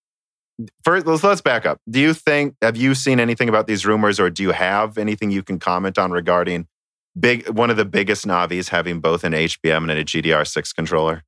[0.85, 1.79] first let's, let's back up.
[1.89, 5.31] Do you think have you seen anything about these rumors or do you have anything
[5.31, 6.67] you can comment on regarding
[7.19, 11.23] big one of the biggest navis having both an hbm and a gdr6 controller?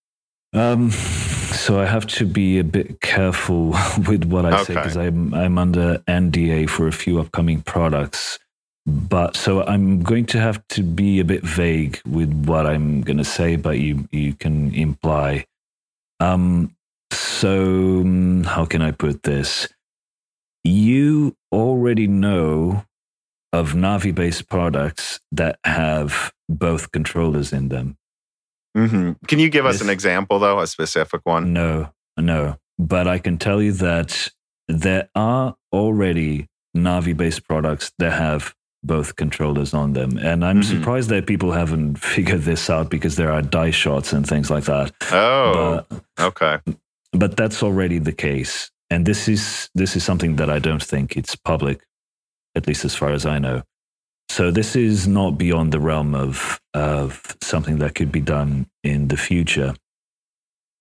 [0.53, 3.75] Um so i have to be a bit careful
[4.09, 4.65] with what i okay.
[4.65, 8.39] say because i'm i'm under nda for a few upcoming products.
[8.85, 13.19] But so i'm going to have to be a bit vague with what i'm going
[13.19, 15.47] to say but you you can imply.
[16.21, 16.75] Um
[17.13, 19.69] so, um, how can I put this?
[20.65, 22.85] You already know
[23.53, 27.97] of Navi based products that have both controllers in them.
[28.77, 29.13] Mm-hmm.
[29.27, 31.53] Can you give us an example, though, a specific one?
[31.53, 32.57] No, no.
[32.79, 34.31] But I can tell you that
[34.69, 40.17] there are already Navi based products that have both controllers on them.
[40.17, 40.79] And I'm mm-hmm.
[40.79, 44.65] surprised that people haven't figured this out because there are die shots and things like
[44.65, 44.93] that.
[45.13, 46.77] Oh, but, okay
[47.13, 51.17] but that's already the case and this is this is something that i don't think
[51.17, 51.81] it's public
[52.55, 53.63] at least as far as i know
[54.33, 59.09] So this is not beyond the realm of of something that could be done in
[59.09, 59.75] the future.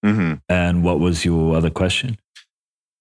[0.05, 0.35] Mm-hmm.
[0.47, 2.17] And what was your other question?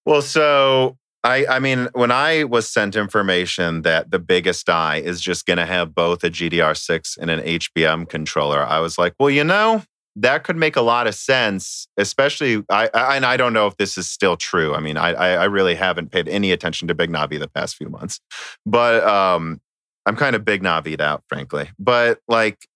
[0.05, 5.21] Well, so I, I mean, when I was sent information that the biggest die is
[5.21, 9.31] just going to have both a GDR6 and an HBM controller, I was like, well,
[9.31, 9.85] you know,
[10.21, 12.63] that could make a lot of sense, especially.
[12.69, 14.75] I, I and I don't know if this is still true.
[14.75, 17.89] I mean, I, I really haven't paid any attention to Big Navi the past few
[17.89, 18.21] months,
[18.67, 19.61] but um,
[20.07, 21.71] I'm kind of Big Navi'd out, frankly.
[21.79, 22.67] But like,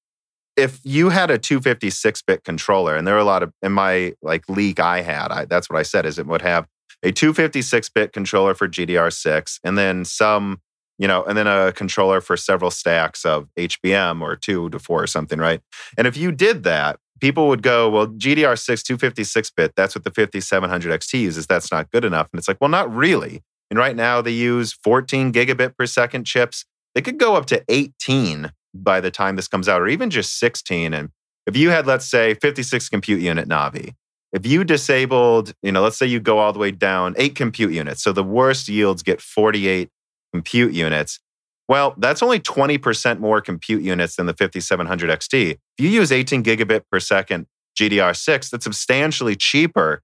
[0.57, 4.15] if you had a 256 bit controller, and there are a lot of in my
[4.23, 6.67] like leak I had, I, that's what I said is it would have
[7.03, 10.61] a 256 bit controller for GDR6, and then some,
[10.99, 15.03] you know, and then a controller for several stacks of HBM or two to four
[15.03, 15.61] or something, right?
[15.99, 20.11] And if you did that, people would go, well, GDR6 256 bit, that's what the
[20.11, 21.47] 5700 XT uses.
[21.47, 22.29] That's not good enough.
[22.33, 23.43] And it's like, well, not really.
[23.71, 26.65] And right now they use 14 gigabit per second chips.
[26.95, 30.39] They could go up to 18 by the time this comes out, or even just
[30.39, 30.93] 16.
[30.93, 31.11] And
[31.47, 33.95] if you had, let's say, 56 compute unit Navi,
[34.33, 37.73] if you disabled, you know, let's say you go all the way down eight compute
[37.73, 39.89] units, so the worst yields get 48
[40.33, 41.21] compute units.
[41.69, 45.53] Well, that's only 20% more compute units than the 5700 XT.
[45.53, 47.47] If you use 18 gigabit per second
[47.79, 50.03] GDR6, that's substantially cheaper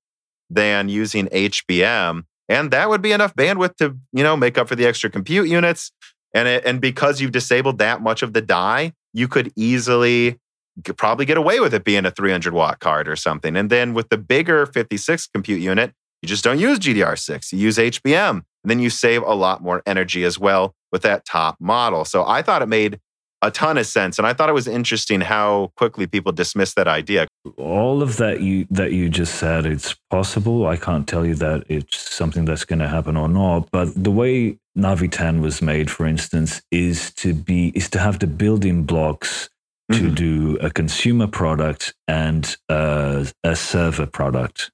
[0.49, 2.24] than using HBM.
[2.49, 5.49] And that would be enough bandwidth to, you know, make up for the extra compute
[5.49, 5.93] units.
[6.35, 10.39] And, it, and because you've disabled that much of the die, you could easily
[10.85, 13.57] could probably get away with it being a 300 watt card or something.
[13.57, 15.93] And then with the bigger 56 compute unit,
[16.23, 18.31] you just don't use GDR6, you use HBM.
[18.31, 22.05] And then you save a lot more energy as well with that top model.
[22.05, 23.01] So I thought it made
[23.43, 26.89] a ton of sense and I thought it was interesting how quickly people dismissed that
[26.89, 27.27] idea.
[27.57, 30.67] All of that you that you just said it's possible.
[30.67, 34.11] I can't tell you that it's something that's going to happen or not, but the
[34.11, 38.85] way Navi 10 was made for instance is to be is to have the building
[38.85, 39.49] blocks
[39.93, 40.15] to mm-hmm.
[40.15, 44.71] do a consumer product and a, a server product.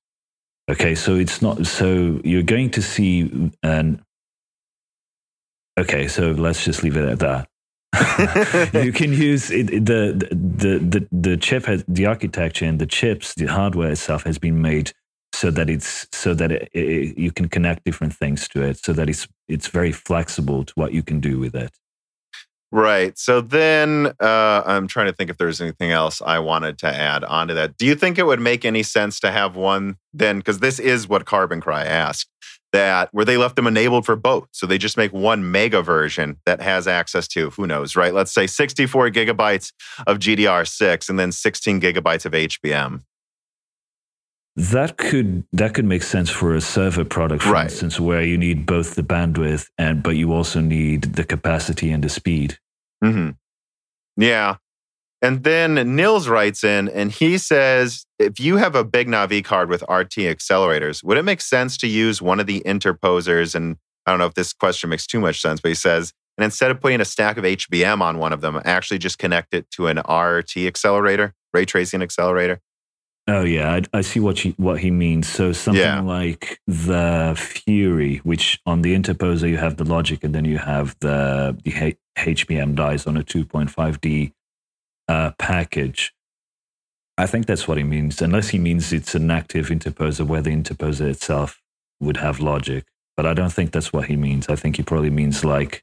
[0.68, 4.02] Okay, so it's not so you're going to see an
[5.78, 6.08] okay.
[6.08, 7.48] So let's just leave it at that.
[8.84, 13.34] you can use it, the, the the the chip has the architecture and the chips,
[13.34, 14.92] the hardware itself has been made
[15.32, 18.92] so that it's so that it, it, you can connect different things to it, so
[18.92, 21.70] that it's it's very flexible to what you can do with it.
[22.72, 23.16] Right.
[23.16, 27.22] So then uh, I'm trying to think if there's anything else I wanted to add
[27.24, 27.76] onto that.
[27.78, 30.38] Do you think it would make any sense to have one then?
[30.38, 32.28] Because this is what Carbon Cry asked
[32.76, 34.48] that where they left them enabled for both.
[34.52, 38.12] So they just make one mega version that has access to, who knows, right?
[38.12, 39.72] Let's say 64 gigabytes
[40.06, 43.02] of GDR6 and then 16 gigabytes of HBM.
[44.56, 47.64] That could that could make sense for a server product, for right.
[47.64, 52.02] instance, where you need both the bandwidth and but you also need the capacity and
[52.02, 52.58] the speed.
[53.04, 53.30] Mm-hmm.
[54.16, 54.56] Yeah.
[55.22, 59.68] And then Nils writes in and he says, if you have a big Navi card
[59.68, 63.54] with RT accelerators, would it make sense to use one of the interposers?
[63.54, 66.44] And I don't know if this question makes too much sense, but he says, and
[66.44, 69.70] instead of putting a stack of HBM on one of them, actually just connect it
[69.72, 72.60] to an RT accelerator, ray tracing accelerator.
[73.28, 75.28] Oh yeah, I, I see what he, what he means.
[75.28, 76.00] So something yeah.
[76.00, 80.94] like the Fury, which on the interposer you have the logic, and then you have
[81.00, 84.32] the the H- HBM dies on a 2.5D
[85.08, 86.12] uh, package.
[87.18, 90.50] I think that's what he means, unless he means it's an active interposer where the
[90.50, 91.62] interposer itself
[92.00, 92.84] would have logic.
[93.16, 94.48] But I don't think that's what he means.
[94.48, 95.82] I think he probably means like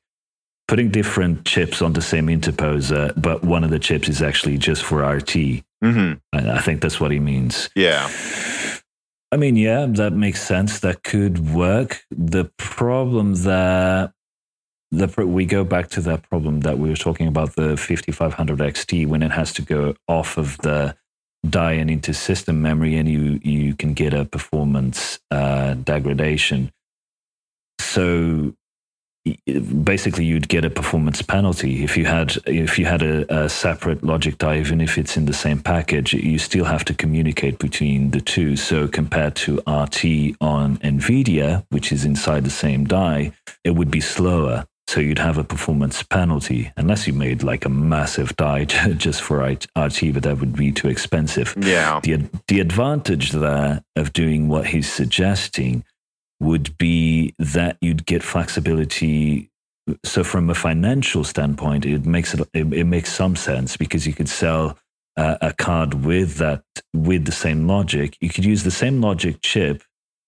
[0.68, 4.84] putting different chips on the same interposer, but one of the chips is actually just
[4.84, 5.64] for RT.
[5.84, 6.14] Mm-hmm.
[6.34, 7.70] I think that's what he means.
[7.76, 8.10] Yeah.
[9.32, 10.80] I mean, yeah, that makes sense.
[10.80, 12.04] That could work.
[12.12, 14.14] The problem that
[14.94, 19.08] the we go back to that problem that we were talking about the 5500 XT
[19.08, 20.96] when it has to go off of the
[21.50, 26.72] die and into system memory, and you you can get a performance uh, degradation.
[27.80, 28.54] So
[29.84, 31.84] basically you'd get a performance penalty.
[31.84, 35.26] If you had if you had a, a, separate logic die even if it's in
[35.26, 38.58] the same package you still have to communicate between the two.
[38.58, 43.32] So compared to rt on nvidia which is inside the same die
[43.64, 47.70] it would be slower so you'd have a performance penalty unless you made like a
[47.70, 48.64] massive die
[48.98, 54.14] just for rt but that would be too expensive yeah the, the advantage there of
[54.14, 55.84] doing what he's suggesting
[56.44, 59.50] would be that you'd get flexibility.
[60.04, 64.14] So, from a financial standpoint, it makes it, it, it makes some sense because you
[64.14, 64.78] could sell
[65.18, 66.64] uh, a card with that
[66.94, 68.18] with the same logic.
[68.22, 69.84] You could use the same logic chip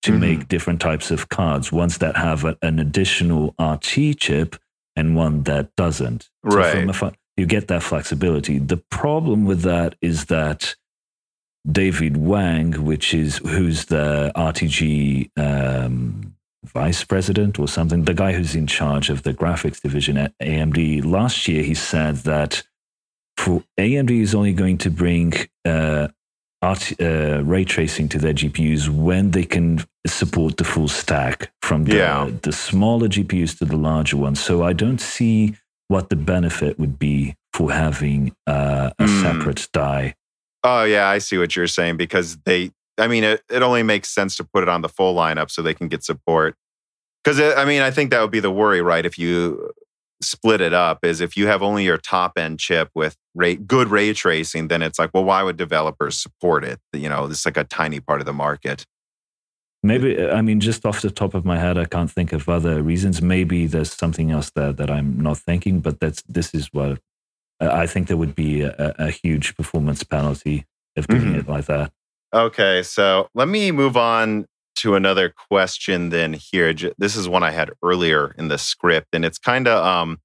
[0.06, 0.20] to mm-hmm.
[0.22, 1.72] make different types of cards.
[1.72, 4.56] Ones that have a, an additional RT chip
[4.96, 6.30] and one that doesn't.
[6.50, 6.94] So Right.
[6.94, 8.60] from a you get that flexibility.
[8.60, 10.76] The problem with that is that
[11.70, 18.56] David Wang, which is who's the RTG um, vice president or something, the guy who's
[18.56, 22.64] in charge of the graphics division at AMD, last year he said that
[23.36, 25.34] for AMD is only going to bring
[25.66, 26.08] uh,
[26.66, 31.86] art, uh, ray tracing to their GPUs when they can support the full stack from
[31.86, 32.30] the, Yeah.
[32.42, 34.40] the smaller GPUs to the larger ones.
[34.40, 35.56] So I don't see
[35.88, 39.22] what the benefit would be for having uh, a Hmm.
[39.22, 40.16] separate die.
[40.64, 42.72] Oh yeah, I see what you're saying because they.
[42.98, 45.62] I mean, it, it only makes sense to put it on the full lineup so
[45.62, 46.56] they can get support.
[47.24, 49.06] Because I mean, I think that would be the worry, right?
[49.06, 49.72] If you
[50.22, 53.90] split it up, is if you have only your top end chip with ray, good
[53.90, 56.80] ray tracing, then it's like, well, why would developers support it?
[56.94, 58.86] You know, it's like a tiny part of the market.
[59.84, 62.82] Maybe I mean just off the top of my head, I can't think of other
[62.82, 63.22] reasons.
[63.22, 67.00] Maybe there's something else there that I'm not thinking, but that's this is what
[67.60, 70.66] I think there would be a, a huge performance penalty
[70.98, 71.40] of doing Mhm.
[71.40, 71.92] it like that.
[72.34, 74.46] Okay, so let me move on
[74.76, 76.74] to another question then here.
[76.98, 80.20] This is one I had earlier in the script, and it's kind of um,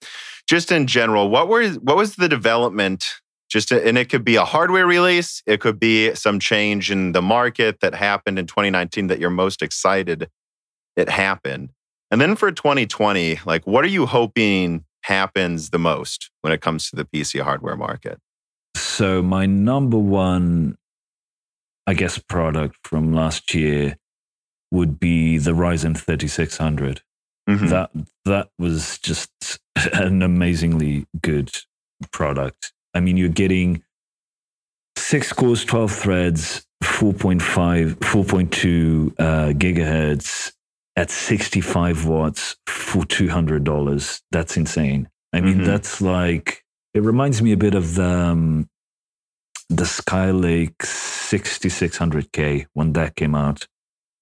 [0.49, 1.31] just in general.
[1.31, 3.07] What were what was the development?
[3.51, 7.23] Just and it could be a hardware release, it could be some change in the
[7.23, 10.29] market that happened in 2019 that you're most excited
[10.97, 11.71] it happened.
[12.11, 16.91] And then for 2020, like what are you hoping happens the most when it comes
[16.91, 18.19] to the PC hardware market?
[18.77, 20.77] So my number one,
[21.87, 23.97] I guess, product from last year
[24.71, 27.03] would be the Ryzen 3600.
[27.49, 27.69] Mhm.
[27.71, 27.91] That
[28.25, 29.31] that was just
[29.93, 31.51] an amazingly good
[32.13, 32.73] product.
[32.95, 33.83] I mean, you're getting
[34.97, 40.53] six cores, 12 threads, 4.5, 4.2 uh, gigahertz
[40.97, 44.21] at 65 watts for $200.
[44.31, 45.09] That's insane.
[45.33, 45.67] I mean, Mhm.
[45.67, 46.65] that's like,
[46.95, 48.69] it reminds me a bit of the, um,
[49.69, 53.67] the Skylake 6600K when that came out,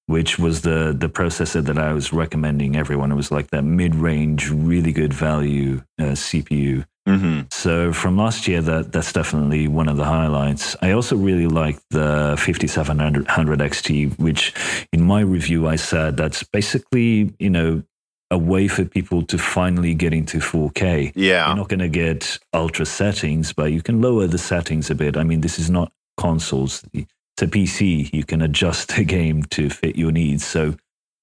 [0.08, 3.12] which was the, the processor that I was recommending everyone.
[3.12, 6.84] It was like that mid range, really good value uh, CPU.
[7.06, 7.52] Mhm.
[7.52, 10.76] So from last year, that that's definitely one of the highlights.
[10.82, 14.52] I also really like the 5700 XT, which
[14.92, 17.82] in my review I said that's basically you know
[18.30, 21.12] a way for people to finally get into 4K.
[21.14, 21.46] Yeah.
[21.48, 25.16] You're not going to get ultra settings, but you can lower the settings a bit.
[25.16, 26.84] I mean, this is not consoles.
[27.38, 28.12] It's a PC.
[28.12, 30.44] You can adjust the game to fit your needs.
[30.44, 30.74] So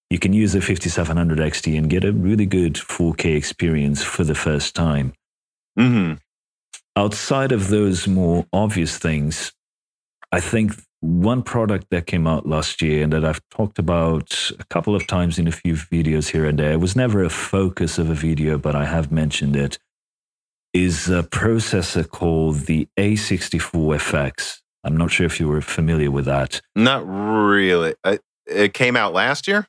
[0.10, 4.36] you can use a 5700 XT and get a really good 4K experience for the
[4.36, 5.14] first time
[5.78, 6.14] hmm
[6.96, 9.52] outside of those more obvious things,
[10.32, 10.72] I think
[11.02, 15.06] one product that came out last year and that I've talked about a couple of
[15.06, 18.14] times in a few videos here and there, it was never a focus of a
[18.14, 19.78] video, but I have mentioned it,
[20.74, 24.62] is a processor called the A64FX.
[24.86, 26.62] I'm not sure if you were familiar with that.
[26.76, 27.95] Not really.
[28.03, 29.68] I, it came out last year.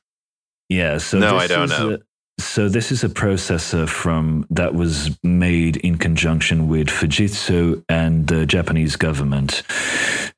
[0.69, 1.93] Yeah, so No, I don't know.
[1.95, 1.99] a-
[2.39, 8.45] so this is a processor from that was made in conjunction with Fujitsu and the
[8.45, 9.63] Japanese government,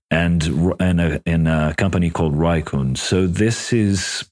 [0.10, 0.42] and
[0.80, 2.96] and a, and a company called RIKEN.
[2.96, 4.30] So this is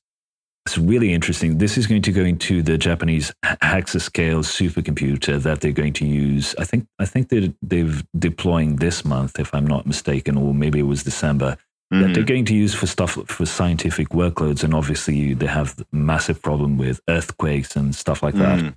[0.68, 1.58] it's really interesting.
[1.58, 6.56] This is going to go into the Japanese hexascale supercomputer that they're going to use.
[6.60, 10.80] I think I think they they've deploying this month, if I'm not mistaken, or maybe
[10.80, 11.58] it was December
[11.90, 12.14] that Mhm.
[12.14, 16.78] they're going to use for stuff for scientific workloads and obviously they have massive problem
[16.78, 18.74] with earthquakes and stuff like that Mhm.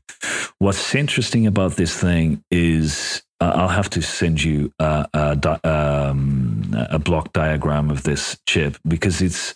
[0.61, 5.59] what's interesting about this thing is uh, i'll have to send you a, a, di-
[5.65, 9.55] um, a block diagram of this chip because it's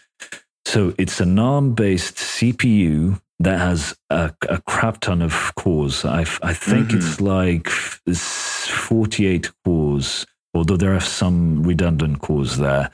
[0.67, 6.21] so it's an arm based cpu that has a, a crap ton of cores i,
[6.43, 6.97] I think Mhm.
[6.97, 12.91] it's like 48 cores although there are some redundant cores there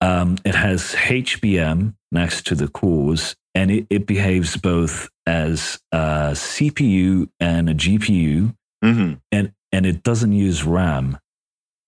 [0.00, 6.32] um, it has HBM next to the cores, and it, it behaves both as a
[6.34, 8.54] CPU and a GPU,
[8.84, 9.20] Mhm.
[9.32, 11.16] and, and it doesn't use RAM.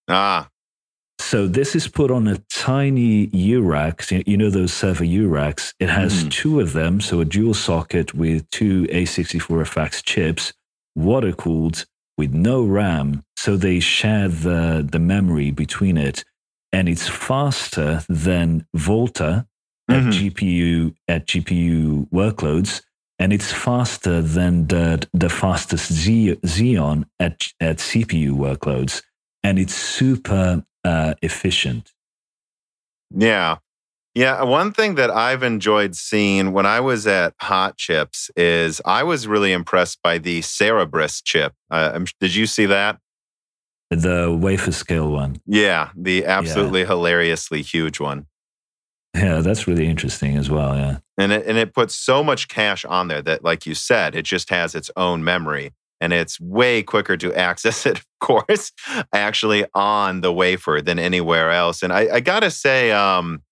[0.09, 0.49] Ah.
[1.31, 4.09] So this is put on a tiny U-Rack.
[4.13, 5.75] You- You know those server U-Racks?
[5.81, 6.31] It has Mhm.
[6.31, 10.53] two of them, so a dual socket with two A64FX chips,
[10.95, 11.85] water cooled
[12.17, 13.25] with no RAM.
[13.37, 16.25] So they share the, the memory between it,
[16.73, 19.47] and it's faster than Volta
[19.89, 20.13] at Mhm.
[20.13, 22.83] GPU at GPU workloads,
[23.19, 29.03] and it's faster than the the fastest Xe- Xeon at at CPU workloads,
[29.43, 31.93] and it's super uh, efficient.
[33.15, 33.57] Yeah.
[34.15, 39.03] Yeah, one thing that I've enjoyed seeing when I was at Hot Chips is I
[39.03, 41.53] was really impressed by the Cerebras chip.
[41.71, 42.99] Uh, did you see that?
[43.91, 45.43] The wafer scale one.
[45.47, 46.87] Yeah, the absolutely yeah.
[46.87, 48.27] hilariously huge one.
[49.15, 50.75] Yeah, that's really interesting as well.
[50.77, 50.99] Yeah.
[51.19, 54.25] And it, and it puts so much cache on there that, like you said, it
[54.25, 58.73] just has its own memory and it's way quicker to access it, of course,
[59.13, 61.83] actually on the wafer than anywhere else.
[61.83, 63.43] And I, I gotta say, um,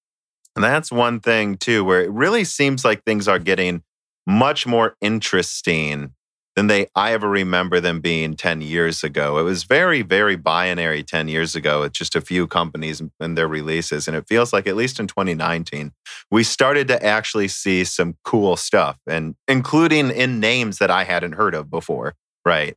[0.57, 3.83] that's one thing too, where it really seems like things are getting
[4.27, 6.15] much more interesting
[6.57, 9.39] than they I ever remember them being 10 years ago.
[9.39, 13.49] It was very, very binary 10 years ago with just a few companies and their
[13.49, 14.07] releases.
[14.07, 15.93] And it feels like, at least in 2019,
[16.31, 21.33] we started to actually see some cool stuff and including in names that I hadn't
[21.33, 22.15] heard of before.
[22.45, 22.77] Right.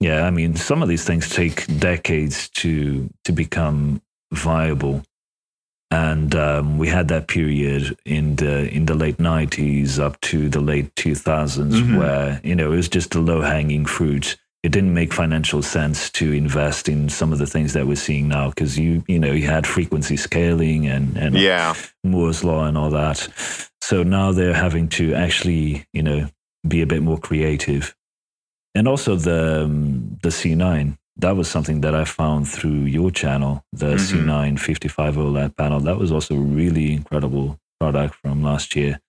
[0.00, 0.24] Yeah.
[0.24, 4.02] I mean, some of these things take decades to to become
[4.32, 5.02] viable
[5.90, 10.60] and um, we had that period in the in the late 90s up to the
[10.60, 11.96] late 2000s mm-hmm.
[11.96, 16.10] where you know it was just a low hanging fruit it didn't make financial sense
[16.10, 19.32] to invest in some of the things that we're seeing now because you you know
[19.32, 23.26] you had frequency scaling and and yeah Moore's law and all that
[23.80, 26.28] so now they're having to actually you know
[26.66, 27.94] be a bit more creative
[28.74, 33.64] and also the um, the C9 that was something that I found through your channel,
[33.72, 34.30] the mm-hmm.
[34.30, 35.80] C9 55 OLED panel.
[35.80, 39.00] That was also a really incredible product from last year.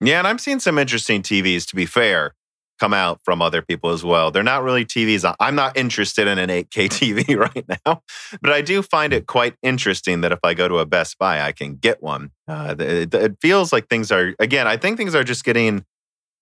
[0.00, 2.34] Yeah, and I'm seeing some interesting TVs, to be fair,
[2.78, 4.30] come out from other people as well.
[4.30, 5.32] They're not really TVs.
[5.40, 6.68] I'm not interested in an 8K
[7.24, 8.02] TV right now,
[8.40, 11.42] but I do find it quite interesting that if I go to a Best Buy,
[11.42, 12.30] I can get one.
[12.46, 15.84] Uh, it, it feels like things are, again, I think things are just getting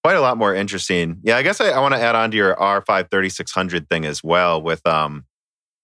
[0.07, 1.19] quite a lot more interesting.
[1.25, 4.23] Yeah, I guess I, I want to add on to your R5 3600 thing as
[4.23, 5.25] well with um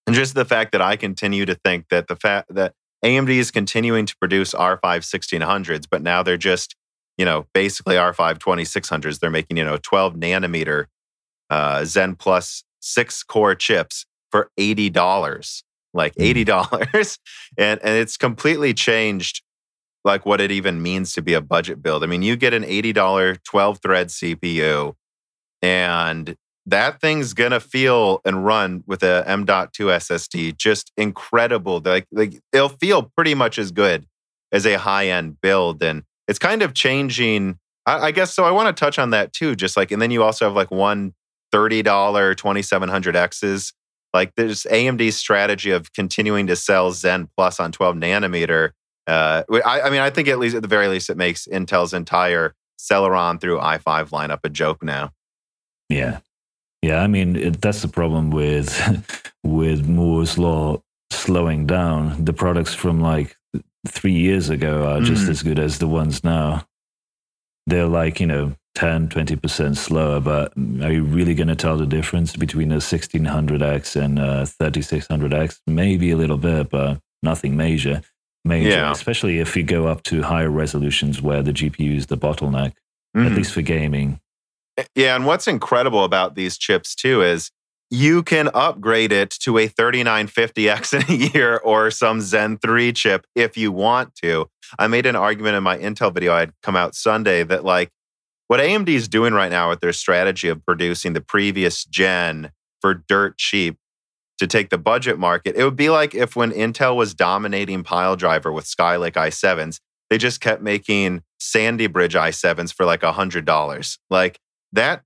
[0.07, 2.73] and just the fact that I continue to think that the fact that
[3.03, 6.77] AMD is continuing to produce R5 1600s, but now they're just,
[7.17, 9.19] you know, basically R5 2600s.
[9.19, 10.85] They're making, you know, 12 nanometer
[11.49, 15.63] uh, Zen Plus six core chips for $80,
[15.93, 16.45] like $80.
[16.45, 17.17] Mm.
[17.57, 19.42] and, and it's completely changed
[20.03, 22.03] like what it even means to be a budget build.
[22.03, 24.95] I mean, you get an $80 12 thread CPU
[25.61, 26.35] and
[26.65, 31.81] that thing's gonna feel and run with a M.2 SSD just incredible.
[31.83, 34.05] Like, like it'll feel pretty much as good
[34.51, 37.57] as a high end build, and it's kind of changing.
[37.85, 38.45] I, I guess so.
[38.45, 39.55] I want to touch on that too.
[39.55, 41.13] Just like, and then you also have like one
[41.53, 43.73] $30 2700Xs.
[44.13, 48.71] Like, there's AMD's strategy of continuing to sell Zen Plus on 12 nanometer
[49.07, 51.93] uh, I, I, mean, I think at least at the very least, it makes Intel's
[51.93, 55.11] entire Celeron through i5 lineup a joke now.
[55.89, 56.19] Yeah,
[56.81, 57.01] yeah.
[57.01, 58.77] I mean, it, that's the problem with
[59.43, 60.81] with Moore's law
[61.11, 62.23] slowing down.
[62.23, 63.37] The products from like
[63.87, 65.29] three years ago are just mm.
[65.29, 66.65] as good as the ones now.
[67.67, 70.51] They're like you know 10, 20% slower, but
[70.81, 75.59] are you really going to tell the difference between a 1600X and a 3600X?
[75.67, 78.01] Maybe a little bit, but nothing major
[78.45, 78.91] major, yeah.
[78.91, 82.73] especially if you go up to higher resolutions where the GPU is the bottleneck,
[83.15, 83.25] mm-hmm.
[83.25, 84.19] at least for gaming.
[84.77, 87.51] Eh, yeah, and what's incredible about these chips too is
[87.89, 93.25] you can upgrade it to a 3950X in a year or some Zen 3 chip
[93.35, 94.47] if you want to.
[94.79, 97.91] I made an argument in my Intel video I had come out Sunday that like
[98.47, 102.51] what AMD is doing right now with their strategy of producing the previous gen
[102.81, 103.77] for dirt cheap
[104.39, 105.55] to take the budget market.
[105.55, 109.79] It would be like if when Intel was dominating Piledriver with Skylake i7s,
[110.09, 113.97] they just kept making Sandy Bridge i7s for like $100.
[114.09, 114.39] Like
[114.71, 115.03] that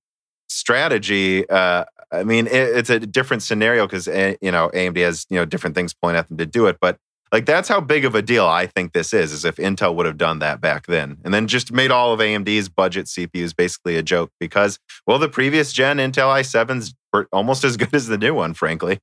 [0.49, 5.25] strategy, uh, I mean, it, it's a different scenario because, eh, you know, AMD has,
[5.29, 6.77] you know, different things pointing at them to do it.
[6.79, 6.97] But
[7.31, 10.05] like that's how big of a deal I think this is, is if Intel would
[10.05, 13.97] have done that back then and then just made all of AMD's budget CPUs basically
[13.97, 18.17] a joke because, well, the previous gen Intel i7s were almost as good as the
[18.17, 18.99] new one, frankly.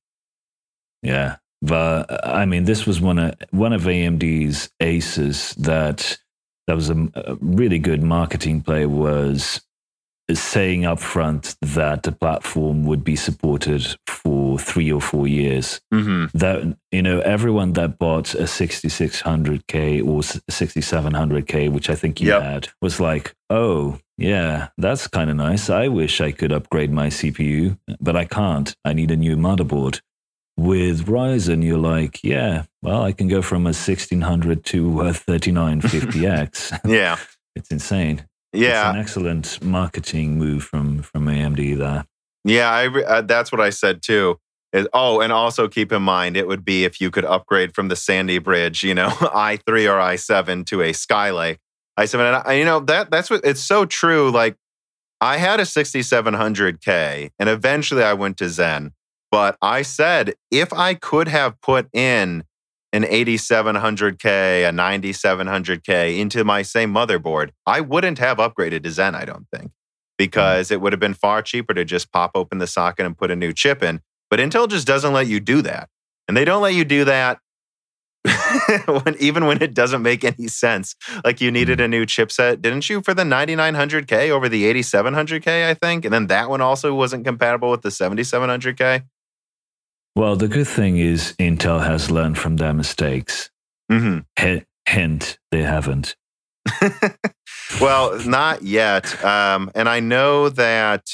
[1.05, 6.17] Yeah, but I mean, this was one of one of AMD's aces that
[6.67, 9.61] that was a, a really good marketing play was
[10.33, 15.79] saying up front that the platform would be supported for three or four years.
[15.93, 16.37] Mm-hmm.
[16.37, 22.41] That you know, everyone that bought a 6600K or 6700K, which I think you yep.
[22.41, 25.69] had, was like, "Oh, yeah, that's kind of nice.
[25.69, 28.75] I wish I could upgrade my CPU, but I can't.
[28.83, 30.01] I need a new motherboard."
[30.57, 36.79] With Ryzen, you're like, yeah, well, I can go from a 1600 to a 3950X.
[36.85, 37.17] yeah.
[37.55, 38.25] it's insane.
[38.53, 38.89] Yeah.
[38.89, 42.05] It's an excellent marketing move from, from AMD there.
[42.43, 44.39] Yeah, I, uh, that's what I said too.
[44.71, 47.87] is oh, and also keep in mind it would be if you could upgrade from
[47.87, 51.57] the Sandy Bridge, you know, i3 or i7 to a Skylake
[51.97, 52.13] i7.
[52.15, 54.31] And I, you know that that's what it's so true.
[54.31, 54.57] Like
[55.21, 58.93] I had a 6700K, and eventually I went to Zen.
[59.35, 62.45] But I said if I could have put in
[62.93, 69.25] an 8700K, a 9700K into my same motherboard, I wouldn't have upgraded to Zen, I
[69.25, 69.73] don't think, mm.
[70.17, 73.29] because it would have been far cheaper to just pop open the socket and put
[73.29, 73.99] a new chip in.
[74.29, 75.89] But Intel just doesn't let you do that.
[76.29, 77.39] And they don't let you do that
[78.85, 80.95] when, even when it doesn't make any sense.
[81.25, 81.83] Like you needed mm.
[81.83, 86.05] a new chipset, didn't you, for the 9900K over the 8700K, I think?
[86.05, 89.03] And then that one also wasn't compatible with the 7700K.
[90.15, 93.49] Well, the good thing is Intel has learned from their mistakes.
[93.91, 94.19] Mm-hmm.
[94.39, 96.15] H- hint, they haven't.
[97.81, 99.23] well, not yet.
[99.23, 101.09] Um, and I know that,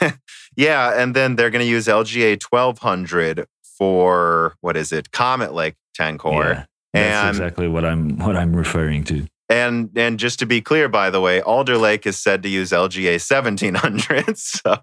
[0.56, 5.76] yeah, and then they're going to use LGA 1200 for what is it, Comet Lake
[5.94, 6.44] 10 core.
[6.44, 9.26] Yeah, that's and, exactly what I'm what I'm referring to.
[9.50, 12.70] And and just to be clear, by the way, Alder Lake is said to use
[12.70, 14.36] LGA 1700.
[14.38, 14.76] So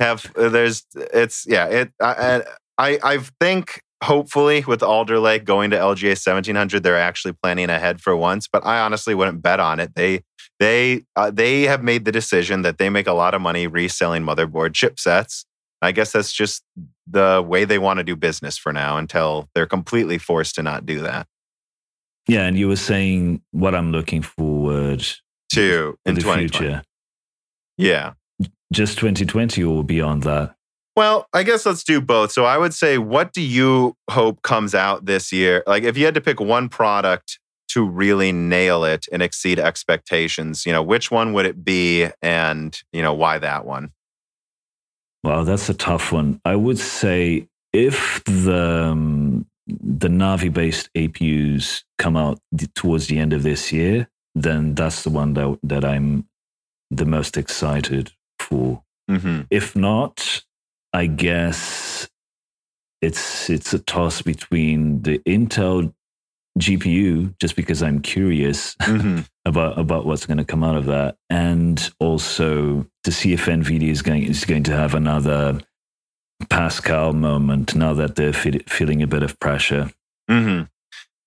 [0.00, 2.42] have there's it's yeah it I
[2.78, 8.00] I I think hopefully with Alder Lake going to LGA 1700, they're actually planning ahead
[8.00, 8.48] for once.
[8.48, 9.94] But I honestly wouldn't bet on it.
[9.94, 10.22] They
[10.60, 14.22] they uh, they have made the decision that they make a lot of money reselling
[14.22, 15.44] motherboard chipsets.
[15.82, 16.62] I guess that's just
[17.06, 20.86] the way they want to do business for now until they're completely forced to not
[20.86, 21.26] do that.
[22.26, 25.06] Yeah, and you were saying what I'm looking forward
[25.52, 26.82] to in the future.
[27.76, 28.12] Yeah.
[28.72, 30.54] Just 2020 or beyond that?
[30.96, 32.30] Well, I guess let's do both.
[32.30, 35.62] So I would say, what do you hope comes out this year?
[35.66, 40.64] Like, if you had to pick one product to really nail it and exceed expectations,
[40.64, 43.90] you know, which one would it be and, you know, why that one?
[45.24, 46.40] Well, that's a tough one.
[46.44, 52.38] I would say if the um, the Navi based APUs come out
[52.74, 56.26] towards the end of this year, then that's the one that that I'm
[56.90, 58.82] the most excited for.
[59.10, 59.42] Mm-hmm.
[59.50, 60.44] If not,
[60.92, 62.08] I guess
[63.00, 65.92] it's it's a toss between the Intel
[66.58, 69.20] GPU, just because I'm curious mm-hmm.
[69.44, 73.90] about about what's going to come out of that, and also to see if Nvidia
[73.90, 75.60] is going is going to have another
[76.48, 79.90] Pascal moment now that they're feeling a bit of pressure.
[80.30, 80.64] Mm-hmm.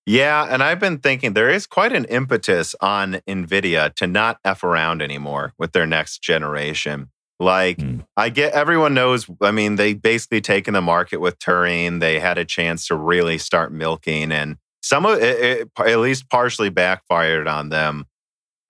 [0.06, 4.64] Yeah, and I've been thinking there is quite an impetus on Nvidia to not f
[4.64, 7.10] around anymore with their next generation.
[7.38, 8.06] Like mm.
[8.16, 9.26] I get everyone knows.
[9.42, 12.00] I mean, they basically taken the market with Turing.
[12.00, 16.30] They had a chance to really start milking, and some of it, it at least
[16.30, 18.06] partially backfired on them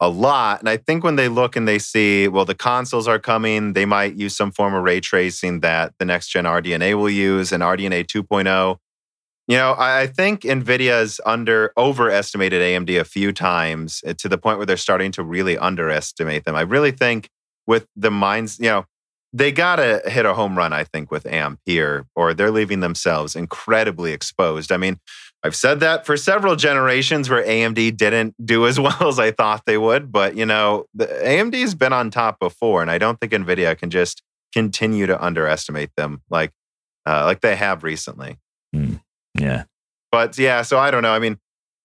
[0.01, 0.61] a lot.
[0.61, 3.85] And I think when they look and they see, well, the consoles are coming, they
[3.85, 7.63] might use some form of ray tracing that the next gen RDNA will use and
[7.63, 8.79] RDNA 2.0.
[9.49, 14.37] You know, I, think NVIDIA has under overestimated AMD a few times eh, to the
[14.37, 16.55] point where they're starting to really underestimate them.
[16.55, 17.31] I really think
[17.67, 18.85] with the minds, you know,
[19.33, 23.35] they got to hit a home run, I think, with Ampere, or they're leaving themselves
[23.35, 24.71] incredibly exposed.
[24.71, 24.99] I mean,
[25.45, 29.65] I've said that for several generations where AMD didn't do as well as I thought
[29.67, 33.33] they would, but you know, the AMD's been on top before, and I don't think
[33.33, 36.53] Nvidia can just continue to underestimate them like
[37.07, 38.39] uh, like they have recently.
[38.75, 39.01] Mm,
[39.39, 39.65] yeah,
[40.11, 41.13] but yeah, so I don't know.
[41.13, 41.39] I mean,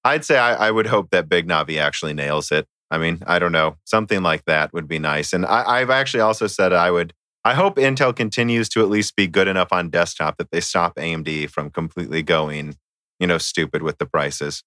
[0.03, 2.67] I'd say I, I, would hope that Big Navi actually nails it.
[2.91, 5.33] I mean, I don't know, something like that would be nice.
[5.33, 7.13] And I, I've actually also said I would.
[7.45, 10.95] I hope Intel continues to at least be good enough on desktop that they stop
[10.95, 12.77] AMD from completely going
[13.19, 14.63] you know, stupid with the prices.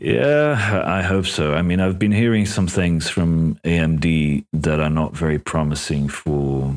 [0.00, 1.54] Yeah, I hope so.
[1.54, 6.74] I mean, I've been hearing some things from AMD that are not very promising for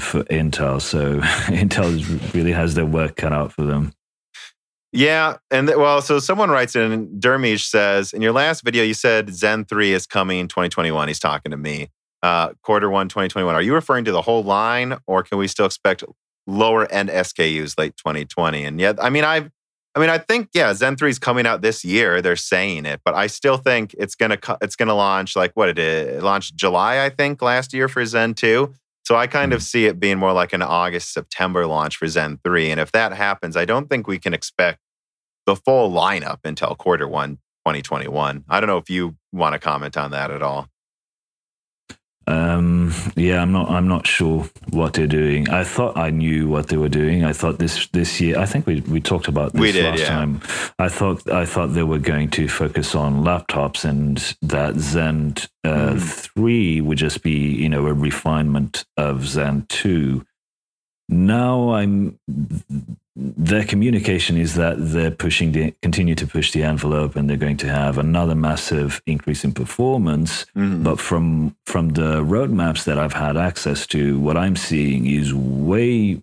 [0.00, 0.80] for Intel.
[0.80, 3.92] So Intel really has their work cut out for them.
[4.92, 7.18] Yeah, and th- well, so someone writes in.
[7.18, 11.08] Dermish says, in your last video, you said Zen three is coming 2021.
[11.08, 11.88] He's talking to me.
[12.22, 13.54] Uh, quarter one 2021.
[13.54, 16.04] Are you referring to the whole line, or can we still expect
[16.46, 18.64] lower end SKUs late 2020?
[18.64, 19.50] And yet, I mean, I've
[19.94, 22.20] I mean, I think yeah, Zen 3 is coming out this year.
[22.20, 25.78] They're saying it, but I still think it's gonna it's gonna launch like what it
[25.78, 26.16] is.
[26.16, 28.74] It launched July, I think, last year for Zen 2.
[29.04, 29.56] So I kind mm-hmm.
[29.56, 32.70] of see it being more like an August September launch for Zen 3.
[32.70, 34.80] And if that happens, I don't think we can expect
[35.46, 38.44] the full lineup until quarter one 2021.
[38.48, 40.68] I don't know if you want to comment on that at all.
[42.26, 43.70] Um, yeah, I'm not.
[43.70, 45.48] I'm not sure what they're doing.
[45.50, 47.24] I thought I knew what they were doing.
[47.24, 48.38] I thought this this year.
[48.38, 50.08] I think we we talked about this did, last yeah.
[50.08, 50.40] time.
[50.78, 55.34] I thought I thought they were going to focus on laptops and that Zen
[55.64, 56.00] uh, mm.
[56.00, 60.24] three would just be you know a refinement of Zen two.
[61.08, 62.18] now I'm
[63.16, 67.56] their communication is that they're pushing the continue to push the envelope and they're going
[67.56, 70.82] to have another massive increase in performance mm-hmm.
[70.82, 76.22] but from from the roadmaps that I've had access to what I'm seeing is way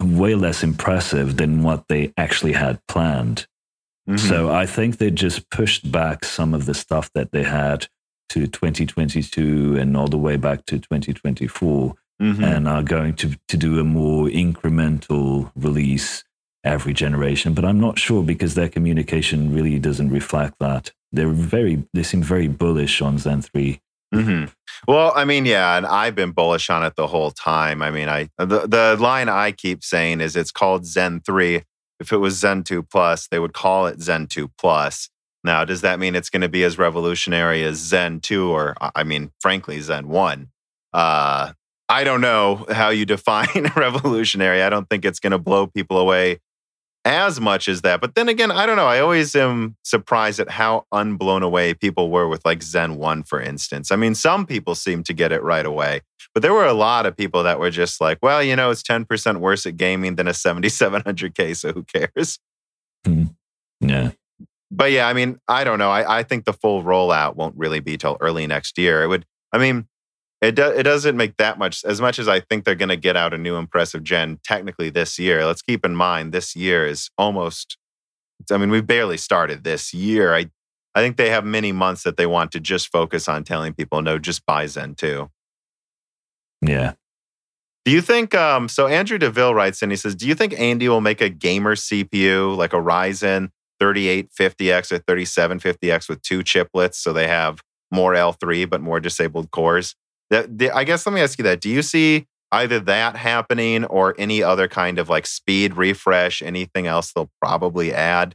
[0.00, 3.46] way less impressive than what they actually had planned
[4.06, 4.18] mm-hmm.
[4.18, 7.88] so I think they just pushed back some of the stuff that they had
[8.28, 12.42] to 2022 and all the way back to 2024 mm-hmm.
[12.42, 16.24] and are going to, to do a more incremental release
[16.64, 17.54] every generation.
[17.54, 20.92] But I'm not sure because their communication really doesn't reflect that.
[21.12, 23.80] They're very, they seem very bullish on Zen 3.
[24.14, 24.52] Mm-hmm.
[24.88, 27.82] Well, I mean, yeah, and I've been bullish on it the whole time.
[27.82, 31.62] I mean, I the, the line I keep saying is it's called Zen 3.
[31.98, 35.08] If it was Zen 2 Plus, they would call it Zen 2 Plus.
[35.42, 39.04] Now, does that mean it's going to be as revolutionary as Zen 2 or, I
[39.04, 40.48] mean, frankly, Zen 1?
[40.92, 41.52] Uh,
[41.88, 44.62] I don't know how you define revolutionary.
[44.62, 46.40] I don't think it's going to blow people away
[47.04, 48.00] as much as that.
[48.00, 48.88] But then again, I don't know.
[48.88, 53.40] I always am surprised at how unblown away people were with like Zen 1, for
[53.40, 53.92] instance.
[53.92, 56.00] I mean, some people seem to get it right away,
[56.34, 58.82] but there were a lot of people that were just like, well, you know, it's
[58.82, 62.40] 10% worse at gaming than a 7700K, so who cares?
[63.06, 63.36] Mm.
[63.80, 64.10] Yeah.
[64.72, 65.90] But yeah, I mean, I don't know.
[65.90, 69.04] I, I think the full rollout won't really be till early next year.
[69.04, 69.86] It would, I mean,
[70.42, 72.96] it, do, it doesn't make that much as much as I think they're going to
[72.96, 75.46] get out a new impressive gen technically this year.
[75.46, 77.78] Let's keep in mind this year is almost
[78.50, 80.34] I mean we've barely started this year.
[80.34, 80.50] I
[80.94, 84.02] I think they have many months that they want to just focus on telling people
[84.02, 85.30] no just buy Zen 2.
[86.62, 86.92] Yeah.
[87.86, 90.86] Do you think um so Andrew DeVille writes in he says do you think AMD
[90.86, 93.50] will make a gamer CPU like a Ryzen
[93.80, 99.94] 3850X or 3750X with two chiplets so they have more L3 but more disabled cores?
[100.30, 101.60] That, I guess let me ask you that.
[101.60, 106.86] Do you see either that happening or any other kind of like speed refresh, anything
[106.86, 108.34] else they'll probably add?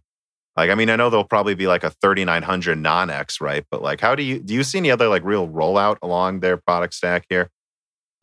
[0.57, 3.65] Like, I mean, I know there'll probably be like a 3900 non X, right?
[3.71, 6.57] But like, how do you do you see any other like real rollout along their
[6.57, 7.49] product stack here?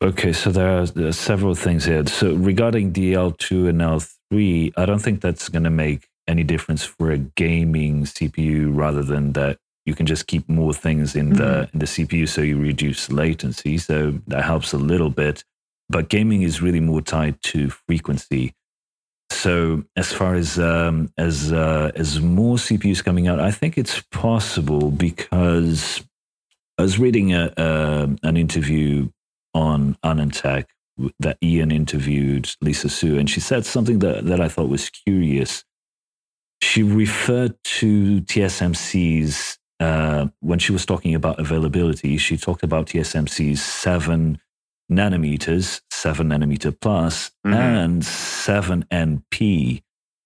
[0.01, 2.05] Okay, so there are, there are several things here.
[2.07, 7.11] So regarding DL2 and L3, I don't think that's going to make any difference for
[7.11, 9.57] a gaming CPU rather than that
[9.89, 11.73] you can just keep more things in the mm-hmm.
[11.73, 13.79] in the CPU, so you reduce latency.
[13.79, 15.43] So that helps a little bit.
[15.89, 18.53] But gaming is really more tied to frequency.
[19.31, 23.99] So as far as um, as uh, as more CPUs coming out, I think it's
[24.11, 26.03] possible because
[26.77, 27.51] I was reading a,
[28.23, 29.09] an interview
[29.55, 30.65] on AnandTech
[31.19, 35.63] that Ian interviewed Lisa Su, and she said something that, that I thought was curious.
[36.61, 43.63] She referred to TSMC's uh, when she was talking about availability, she talked about TSMC's
[43.63, 44.39] seven
[44.91, 47.53] nanometers, seven nanometer plus, mm-hmm.
[47.53, 49.81] and seven NP.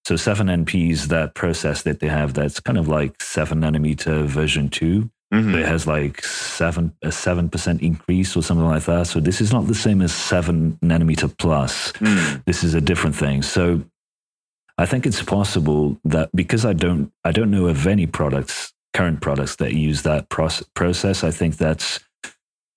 [0.05, 4.25] So seven NP is that process that they have that's kind of like seven nanometer
[4.25, 5.55] version 2 mm-hmm.
[5.55, 9.07] It has like seven a seven percent increase or something like that.
[9.07, 11.93] So this is not the same as seven nanometer plus.
[11.93, 12.43] Mm.
[12.45, 13.43] This is a different thing.
[13.43, 13.81] So
[14.77, 19.21] I think it's possible that because I don't I don't know of any products current
[19.21, 21.23] products that use that process.
[21.23, 21.99] I think that's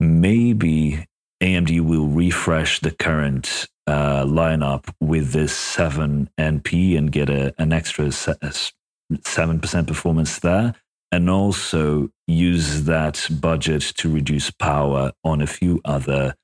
[0.01, 1.07] maybe
[1.43, 7.73] AMD will refresh the current uh, lineup with this 7 NP and get a, an
[7.73, 10.75] extra 7% performance there.
[11.13, 16.35] And also use that budget to reduce power on a few other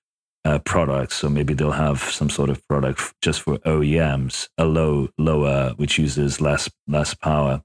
[0.45, 1.17] uh, products.
[1.17, 5.99] So maybe they'll have some sort of product just for OEMs, a low, lower, which
[5.99, 7.63] uses less less power.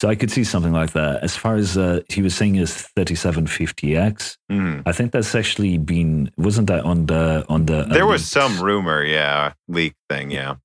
[0.00, 1.22] So I could see something like that.
[1.22, 4.82] As far as uh, he was saying is 3750X, mm.
[4.84, 9.04] I think that's actually been wasn't that on the on the There was some rumor,
[9.04, 10.56] yeah, leak thing, yeah.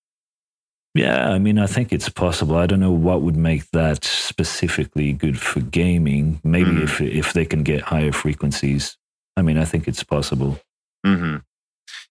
[0.95, 2.56] Yeah, I mean, I think it's possible.
[2.56, 6.41] I don't know what would make that specifically good for gaming.
[6.43, 6.84] Maybe mm.
[6.84, 8.97] if if they can get higher frequencies.
[9.38, 10.60] I mean, I think it's possible.
[11.06, 11.38] Mm-hmm.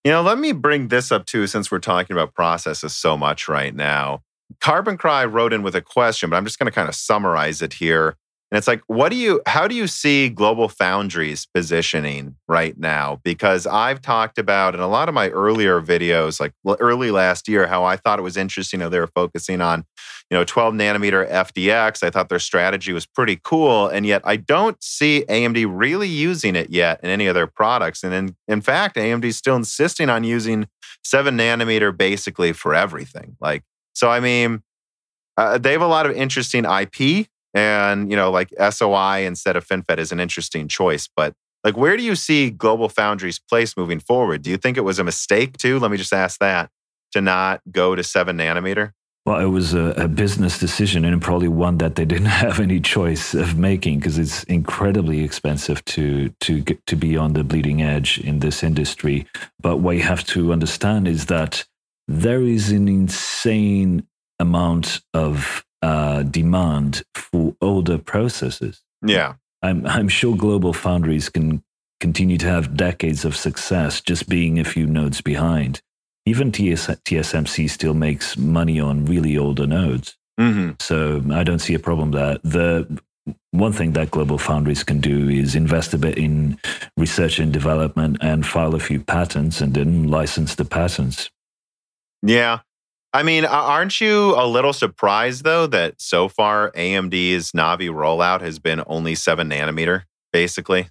[0.04, 3.48] You know, let me bring this up too, since we're talking about processes so much
[3.48, 4.22] right now.
[4.60, 7.62] Carbon Cry wrote in with a question, but I'm just going to kind of summarize
[7.62, 8.16] it here.
[8.50, 13.20] And it's like, what do you, how do you see Global Foundries positioning right now?
[13.22, 17.66] Because I've talked about in a lot of my earlier videos, like early last year,
[17.66, 19.84] how I thought it was interesting how they were focusing on,
[20.30, 22.02] you know, 12 nanometer FDX.
[22.02, 23.86] I thought their strategy was pretty cool.
[23.86, 28.02] And yet I don't see AMD really using it yet in any of their products.
[28.02, 30.68] And in, in fact, AMD is still insisting on using
[31.04, 33.36] seven nanometer basically for everything.
[33.42, 33.62] Like,
[33.98, 34.62] so, I mean,
[35.36, 39.66] uh, they have a lot of interesting IP, and you know, like SOI instead of
[39.66, 41.08] FinFET is an interesting choice.
[41.16, 41.34] But
[41.64, 44.42] Like, where do you see Global Foundries' place moving forward?
[44.42, 45.80] Do you think it was a mistake too?
[45.80, 46.70] Let me just ask that
[47.10, 48.92] to not go to seven nanometer.
[49.26, 52.78] Well, it was a, a, business decision and probably one that they didn't have any
[52.78, 57.82] choice of making because it's incredibly expensive to to get, to be on the bleeding
[57.82, 59.26] edge in this industry.
[59.60, 61.64] But what you have to understand is that
[62.08, 64.06] there is an insane
[64.40, 68.82] amount of uh, demand for older processes.
[69.02, 71.62] Yeah, I'm I'm sure global foundries can
[72.00, 75.82] continue to have decades of success just being a few nodes behind
[76.28, 80.16] even TS, TSMC still makes money on really older nodes.
[80.38, 80.72] Mm-hmm.
[80.78, 82.38] So I don't see a problem there.
[82.44, 83.00] The
[83.52, 86.58] one thing that global foundries can do is invest a bit in
[86.96, 91.30] research and development and file a few patents and then license the patents.
[92.22, 92.60] Yeah.
[93.12, 98.58] I mean, aren't you a little surprised though that so far AMD's Navi rollout has
[98.58, 100.88] been only seven nanometer, basically?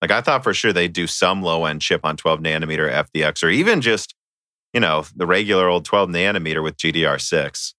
[0.00, 3.42] Like I thought for sure they'd do some low end chip on 12 nanometer FDX
[3.42, 4.14] or even just
[4.74, 7.74] you know, the regular old 12 nanometer with GDR6.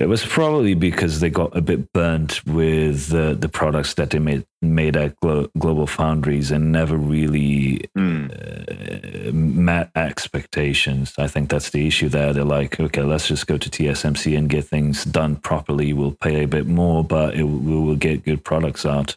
[0.00, 4.18] It was probably because they got a bit burnt with the, the products that they
[4.18, 8.30] made made at Glo- Global Foundries and never really mm.
[8.30, 11.14] uh, met expectations.
[11.18, 12.32] I think that's the issue there.
[12.32, 15.92] They're like, okay, let's just go to TSMC and get things done properly.
[15.92, 19.16] We'll pay a bit more, but it, we will get good products out.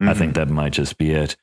[0.00, 0.08] Mm-hmm.
[0.08, 0.48] I think mm-hmm.
[0.48, 1.36] that might just be it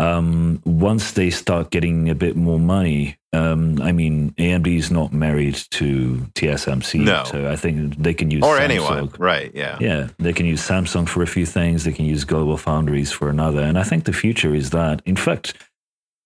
[0.00, 5.12] um, once they start getting a bit more money, um, I mean, AMD is not
[5.12, 7.24] married to TSMC, no.
[7.24, 8.60] so I think they can use or Samsung.
[8.60, 9.52] anyone, right?
[9.54, 11.84] Yeah, yeah, they can use Samsung for a few things.
[11.84, 15.02] They can use Global Foundries for another, and I think the future is that.
[15.04, 15.54] In fact,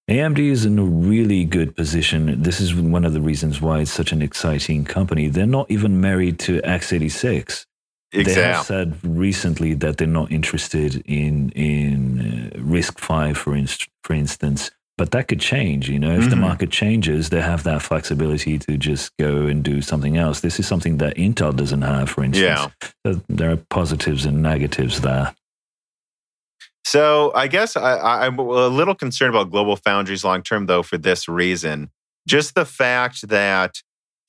[0.08, 2.42] AMD is in a really good position.
[2.42, 5.28] This is one of the reasons why it's such an exciting company.
[5.28, 7.66] They're not even married to x86.
[8.14, 14.14] They have said recently that they're not interested in in uh, RISC-V, for inst- for
[14.14, 14.70] instance.
[14.96, 16.12] But that could change, you know.
[16.12, 16.30] If mm-hmm.
[16.30, 20.38] the market changes, they have that flexibility to just go and do something else.
[20.38, 22.72] This is something that Intel doesn't have, for instance.
[22.80, 22.90] Yeah.
[23.04, 25.34] So there are positives and negatives there.
[26.84, 30.96] So I guess I, I'm a little concerned about global foundries long term, though, for
[30.96, 31.90] this reason.
[32.28, 33.82] Just the fact that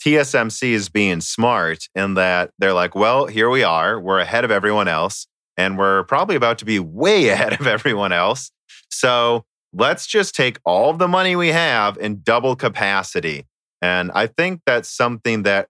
[0.03, 3.99] TSMC is being smart in that they're like, well, here we are.
[3.99, 5.27] We're ahead of everyone else,
[5.57, 8.51] and we're probably about to be way ahead of everyone else.
[8.89, 13.45] So let's just take all the money we have and double capacity.
[13.81, 15.67] And I think that's something that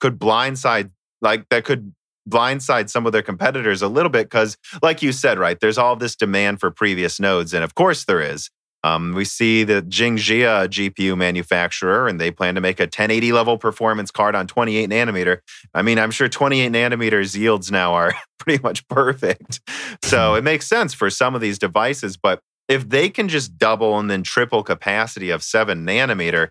[0.00, 0.90] could blindside,
[1.20, 1.92] like that could
[2.28, 5.96] blindside some of their competitors a little bit because, like you said, right, there's all
[5.96, 7.52] this demand for previous nodes.
[7.52, 8.50] And of course there is.
[8.84, 13.58] Um, we see the Jingjia GPU manufacturer, and they plan to make a 1080 level
[13.58, 15.38] performance card on 28 nanometer.
[15.74, 19.60] I mean, I'm sure 28 nanometers yields now are pretty much perfect.
[20.02, 22.16] So it makes sense for some of these devices.
[22.16, 26.50] But if they can just double and then triple capacity of seven nanometer,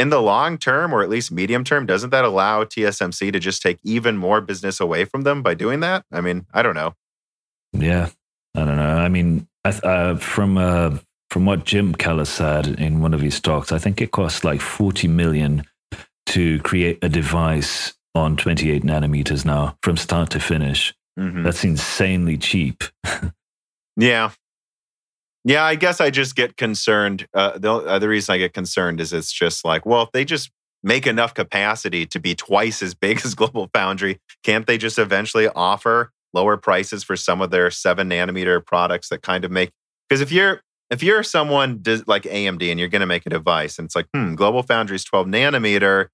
[0.00, 3.60] in the long term or at least medium term, doesn't that allow TSMC to just
[3.60, 6.06] take even more business away from them by doing that?
[6.10, 6.94] I mean, I don't know.
[7.74, 8.08] Yeah,
[8.54, 8.96] I don't know.
[8.96, 10.98] I mean, uh, from a
[11.30, 14.60] from what Jim Keller said in one of his talks, I think it costs like
[14.60, 15.64] 40 million
[16.26, 20.92] to create a device on 28 nanometers now from start to finish.
[21.18, 21.44] Mm-hmm.
[21.44, 22.82] That's insanely cheap.
[23.96, 24.30] yeah.
[25.44, 27.26] Yeah, I guess I just get concerned.
[27.32, 30.50] Uh, the other reason I get concerned is it's just like, well, if they just
[30.82, 35.48] make enough capacity to be twice as big as Global Foundry, can't they just eventually
[35.48, 39.70] offer lower prices for some of their seven nanometer products that kind of make?
[40.08, 43.78] Because if you're if you're someone like AMD and you're going to make a device
[43.78, 46.08] and it's like, hmm, Global Foundries 12 nanometer,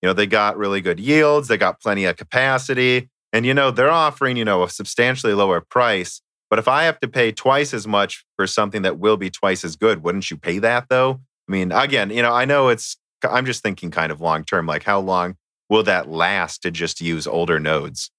[0.00, 3.70] you know, they got really good yields, they got plenty of capacity, and you know,
[3.70, 6.20] they're offering, you know, a substantially lower price.
[6.50, 9.64] But if I have to pay twice as much for something that will be twice
[9.64, 11.20] as good, wouldn't you pay that though?
[11.48, 14.66] I mean, again, you know, I know it's I'm just thinking kind of long term,
[14.66, 15.36] like how long
[15.68, 18.10] will that last to just use older nodes?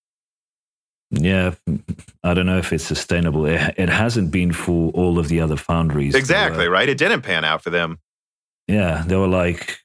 [1.16, 1.54] Yeah,
[2.24, 3.46] I don't know if it's sustainable.
[3.46, 6.16] It, it hasn't been for all of the other foundries.
[6.16, 6.90] Exactly, right?
[6.90, 8.00] It didn't pan out for them.
[8.68, 9.78] Yeah, there were like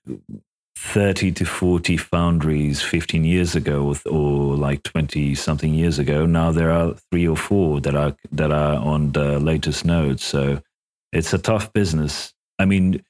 [0.79, 6.25] 30 to 40 foundries 15 years ago or like 20 something years ago.
[6.25, 10.25] Now there are three or four that are that are on the latest nodes.
[10.25, 10.63] So
[11.13, 12.33] it's a tough business.
[12.59, 13.05] I mean,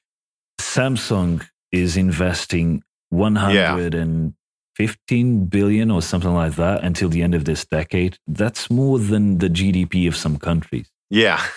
[0.59, 4.01] Samsung is investing 100 yeah.
[4.01, 4.33] and
[4.79, 8.17] 15 billion or something like that until the end of this decade.
[8.27, 10.89] That's more than the GDP of some countries.
[11.09, 11.43] Yeah.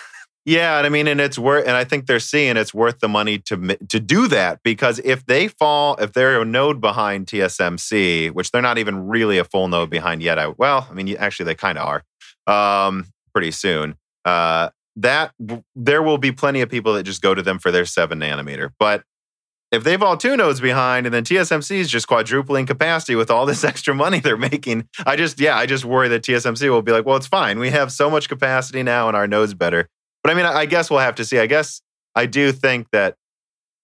[0.45, 3.07] Yeah, and I mean, and it's worth, and I think they're seeing it's worth the
[3.07, 8.29] money to to do that because if they fall, if they're a node behind TSMC,
[8.31, 11.45] which they're not even really a full node behind yet, I, well, I mean, actually
[11.45, 13.95] they kind of are, um, pretty soon.
[14.25, 14.67] Uh,
[14.97, 15.31] that
[15.75, 18.71] there will be plenty of people that just go to them for their seven nanometer.
[18.77, 19.03] But
[19.73, 23.47] if they've all two nodes behind and then TSMC is just quadrupling capacity with all
[23.47, 26.91] this extra money they're making, I just, yeah, I just worry that TSMC will be
[26.91, 27.57] like, well, it's fine.
[27.57, 29.89] We have so much capacity now and our node's better.
[30.23, 31.39] But I mean, I guess we'll have to see.
[31.39, 31.81] I guess
[32.15, 33.15] I do think that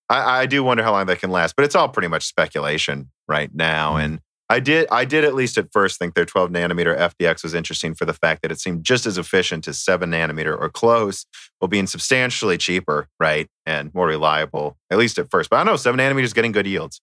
[0.10, 3.10] I, I do wonder how long that can last, but it's all pretty much speculation
[3.28, 3.94] right now.
[3.94, 4.04] Mm-hmm.
[4.04, 4.20] And
[4.50, 7.94] I did I did at least at first think their 12 nanometer FDX was interesting
[7.94, 11.26] for the fact that it seemed just as efficient as 7 nanometer or close,
[11.60, 13.48] while being substantially cheaper, right?
[13.66, 15.52] And more reliable, at least at first.
[15.52, 17.00] But I know 7 nanometer is getting good yields.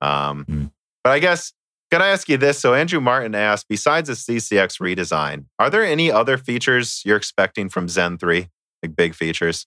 [0.00, 0.70] Um, mm.
[1.04, 1.52] But I guess,
[1.90, 2.58] can I ask you this?
[2.58, 7.68] So Andrew Martin asked, besides the CCX redesign, are there any other features you're expecting
[7.68, 8.48] from Zen 3?
[8.82, 9.66] Like big features?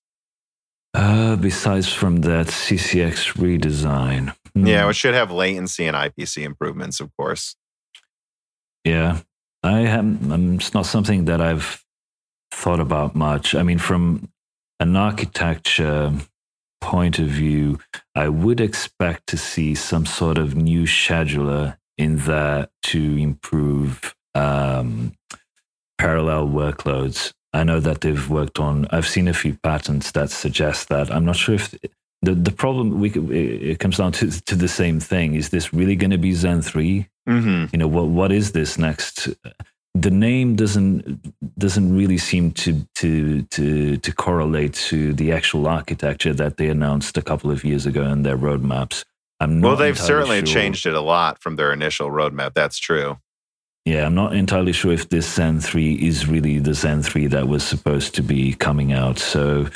[0.93, 4.35] Uh, besides from that CCX redesign.
[4.53, 4.89] Yeah, hmm.
[4.89, 7.55] it should have latency and IPC improvements, of course.
[8.83, 9.19] Yeah,
[9.63, 10.31] I am.
[10.31, 11.83] Um, it's not something that I've
[12.51, 13.55] thought about much.
[13.55, 14.29] I mean, from
[14.79, 16.11] an architecture
[16.81, 17.79] point of view,
[18.15, 25.13] I would expect to see some sort of new scheduler in there to improve um,
[25.97, 27.33] parallel workloads.
[27.53, 28.87] I know that they've worked on.
[28.91, 31.13] I've seen a few patents that suggest that.
[31.13, 31.75] I'm not sure if
[32.21, 35.35] the the problem we it comes down to to the same thing.
[35.35, 37.65] Is this really going to be Zen 3 mm-hmm.
[37.71, 39.29] You know what what is this next?
[39.93, 46.33] The name doesn't doesn't really seem to to to to correlate to the actual architecture
[46.33, 49.03] that they announced a couple of years ago in their roadmaps.
[49.39, 50.45] I'm not well, they've certainly sure.
[50.45, 52.53] changed it a lot from their initial roadmap.
[52.53, 53.17] That's true.
[53.85, 57.47] Yeah, I'm not entirely sure if this Zen 3 is really the Zen 3 that
[57.47, 59.17] was supposed to be coming out.
[59.17, 59.69] So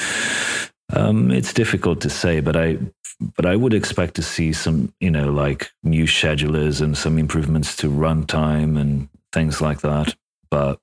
[0.94, 2.78] um, it's difficult to say, but I
[3.36, 7.76] but I would expect to see some, you know, like new schedulers and some improvements
[7.78, 10.16] to runtime and things like that.
[10.50, 10.80] But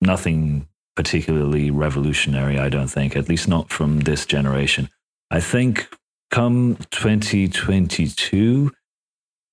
[0.00, 4.88] nothing particularly revolutionary, I don't think, at least not from this generation.
[5.30, 5.88] I think
[6.30, 8.72] come 2022,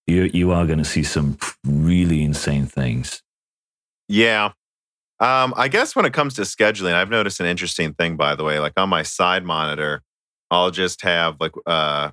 [0.07, 3.21] you you are going to see some really insane things.
[4.07, 4.51] Yeah.
[5.19, 8.43] Um, I guess when it comes to scheduling, I've noticed an interesting thing, by the
[8.43, 8.59] way.
[8.59, 10.01] Like on my side monitor,
[10.51, 12.11] I'll just have like uh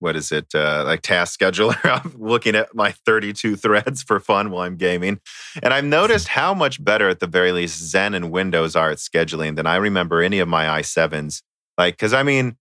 [0.00, 4.50] what is it uh, like task scheduler i'm looking at my 32 threads for fun
[4.50, 5.18] while i'm gaming
[5.62, 8.98] and i've noticed how much better at the very least zen and windows are at
[8.98, 11.42] scheduling than i remember any of my i7s
[11.78, 12.56] like because i mean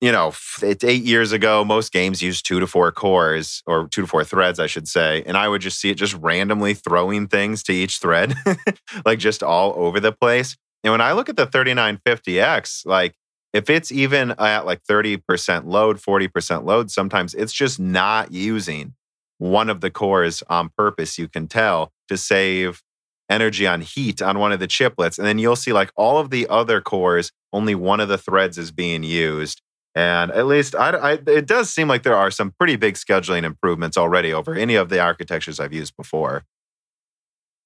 [0.00, 0.32] you know,
[0.62, 4.24] it's eight years ago, most games use two to four cores or two to four
[4.24, 5.22] threads, I should say.
[5.26, 8.34] And I would just see it just randomly throwing things to each thread,
[9.04, 10.56] like just all over the place.
[10.82, 13.14] And when I look at the 3950X, like
[13.52, 18.94] if it's even at like 30% load, 40% load, sometimes it's just not using
[19.36, 22.82] one of the cores on purpose, you can tell, to save
[23.28, 25.18] energy on heat on one of the chiplets.
[25.18, 28.56] And then you'll see like all of the other cores, only one of the threads
[28.56, 29.60] is being used.
[29.94, 33.42] And at least I, I, it does seem like there are some pretty big scheduling
[33.42, 36.44] improvements already over any of the architectures I've used before.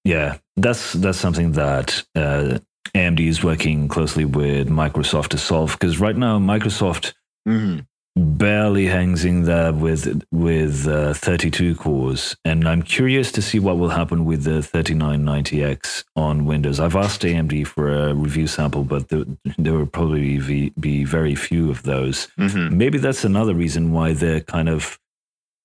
[0.05, 2.59] Yeah, that's that's something that uh,
[2.95, 7.15] AMD is working closely with Microsoft to solve because right now Microsoft
[7.49, 7.81] mm-hmm
[8.17, 13.77] barely hangs in there with with uh, 32 cores and i'm curious to see what
[13.77, 19.09] will happen with the 3990x on windows i've asked amd for a review sample but
[19.09, 19.25] there,
[19.59, 22.77] there will probably be, be very few of those mm-hmm.
[22.79, 24.97] maybe that's another reason why they're kind of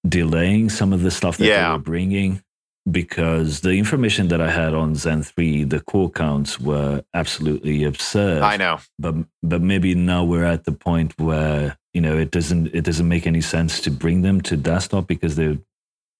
[0.07, 1.67] delaying some of the stuff that yeah.
[1.67, 2.41] they were bringing
[2.89, 8.41] because the information that I had on Zen 3, the core counts were absolutely absurd.
[8.41, 8.79] I know.
[8.97, 13.07] But but maybe now we're at the point where you know it doesn't it doesn't
[13.07, 15.59] make any sense to bring them to desktop because the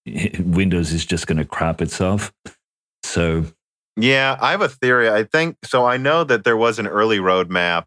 [0.40, 2.34] windows is just going to crap itself
[3.03, 3.45] so
[3.95, 7.19] yeah i have a theory i think so i know that there was an early
[7.19, 7.86] roadmap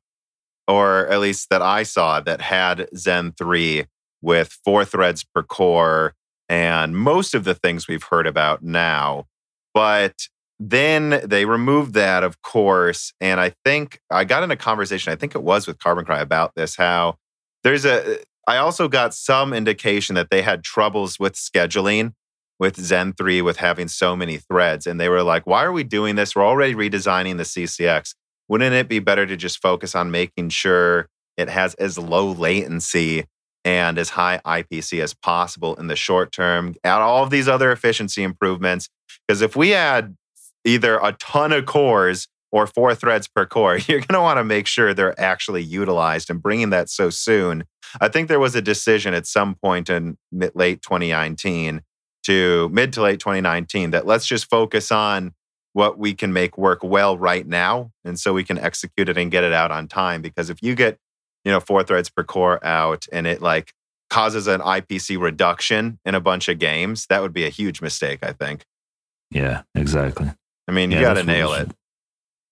[0.69, 3.85] or at least that i saw that had zen 3
[4.21, 6.15] with four threads per core
[6.53, 9.27] and most of the things we've heard about now
[9.75, 10.29] but
[10.61, 15.17] then they removed that of course and i think i got in a conversation i
[15.17, 17.17] think it was with carbon cry about this how
[17.65, 22.15] there's a I also got some indication that they had troubles with scheduling
[22.59, 24.87] with Zen 3 with having so many threads.
[24.87, 26.35] And they were like, why are we doing this?
[26.35, 28.15] We're already redesigning the CCX.
[28.49, 33.25] Wouldn't it be better to just focus on making sure it has as low latency
[33.65, 36.75] and as high IPC as possible in the short term?
[36.85, 38.89] Add all of these other efficiency improvements.
[39.27, 40.17] Because if we add
[40.65, 44.45] either a ton of cores or four threads per core, you're going to want to
[44.45, 47.65] make sure they're actually utilized and bringing that so soon.
[48.01, 51.83] I think there was a decision at some point in late 2019
[52.25, 55.33] to mid to late 2019 that let's just focus on
[55.73, 57.91] what we can make work well right now.
[58.05, 60.23] And so we can execute it and get it out on time.
[60.23, 60.99] Because if you get,
[61.45, 63.73] you know, four threads per core out and it like
[64.11, 68.19] causes an IPC reduction in a bunch of games, that would be a huge mistake,
[68.23, 68.65] I think.
[69.31, 70.31] Yeah, exactly.
[70.69, 71.71] I mean, you Yeah, got to nail it.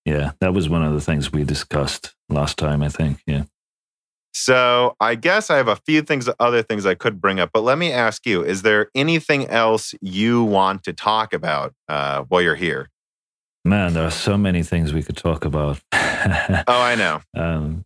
[0.05, 3.19] Yeah, that was one of the things we discussed last time, I think.
[3.27, 3.43] Yeah.
[4.33, 7.61] So I guess I have a few things, other things I could bring up, but
[7.61, 12.41] let me ask you: Is there anything else you want to talk about uh, while
[12.41, 12.89] you're here?
[13.65, 15.79] Man, there are so many things we could talk about.
[16.67, 17.21] Oh, I know.
[17.35, 17.83] um,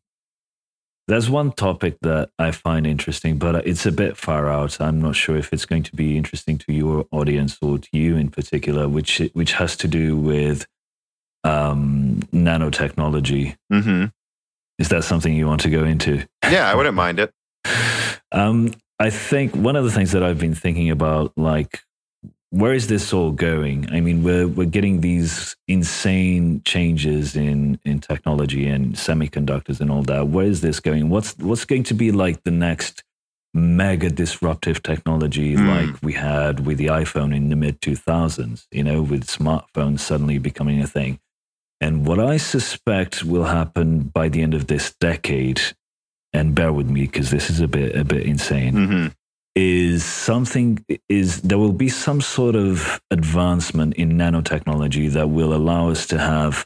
[1.07, 4.79] there's one topic that I find interesting, but it's a bit far out.
[4.81, 8.15] I'm not sure if it's going to be interesting to your audience or to you
[8.17, 10.65] in particular, which which has to do with
[11.43, 13.55] um, nanotechnology.
[13.71, 14.05] hmm
[14.79, 16.25] Is that something you want to go into?
[16.43, 17.31] Yeah, I wouldn't mind it.
[18.31, 21.79] Um, I think one of the things that I've been thinking about, like,
[22.55, 23.85] where is this all going?
[23.91, 30.03] I mean, we're we're getting these insane changes in in technology and semiconductors and all
[30.03, 30.29] that.
[30.29, 31.09] Where is this going?
[31.09, 33.03] What's what's going to be like the next
[33.53, 35.67] mega disruptive technology Mm.
[35.75, 38.67] like we had with the iPhone in the mid 2000s?
[38.71, 41.19] You know, with smartphones suddenly becoming a thing.
[41.81, 43.87] And what I suspect will happen
[44.19, 45.61] by the end of this decade,
[46.31, 49.07] and bear with me because this is a bit a bit insane, hmm
[49.55, 55.89] is something is there will be some sort of advancement in nanotechnology that will allow
[55.89, 56.65] us to have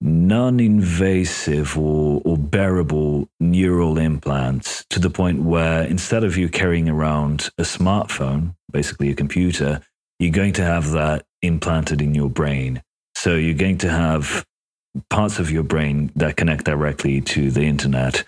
[0.00, 7.50] non-invasive or, or bearable neural implants to the point where instead of you carrying around
[7.58, 9.80] a smartphone, basically a computer,
[10.18, 12.82] you're going to have that implanted in your brain.
[13.14, 14.44] So you're going to have
[15.10, 18.24] parts of your brain that connect directly to the internet.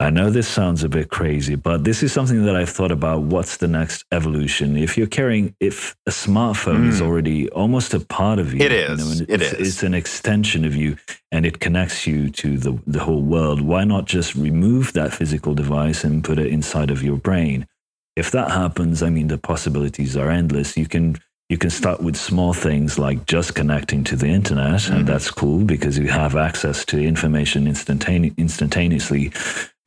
[0.00, 3.22] I know this sounds a bit crazy, but this is something that I've thought about.
[3.22, 4.76] What's the next evolution?
[4.76, 7.06] If you're carrying, if a smartphone is Mm.
[7.06, 8.98] already almost a part of you, It you is.
[8.98, 9.68] know, and It it's, is.
[9.68, 10.96] It's an extension of you,
[11.32, 13.60] and it connects you to the the whole world.
[13.60, 17.66] Why not just remove that physical device and put it inside of your brain?
[18.14, 20.76] If that happens, I mean, the possibilities are endless.
[20.76, 21.16] You can
[21.50, 24.90] you can start with small things like just connecting to the internet, Mhm.
[24.96, 29.32] and that's cool because you have access to information instantane- instantaneously.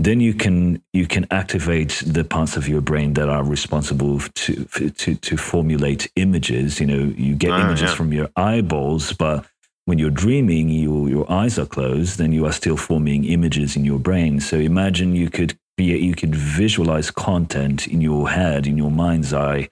[0.03, 4.65] Then you can you can activate the parts of your brain that are responsible to
[5.01, 6.79] to to formulate images.
[6.79, 7.95] You know, you get Ah, images yeah.
[7.95, 9.45] from your eyeballs, but
[9.85, 13.83] when you're dreaming, you, your eyes are closed, then you are still forming images in
[13.83, 14.39] your brain.
[14.39, 19.33] So imagine you could be you could visualize content in your head, in your mind's
[19.33, 19.69] eye.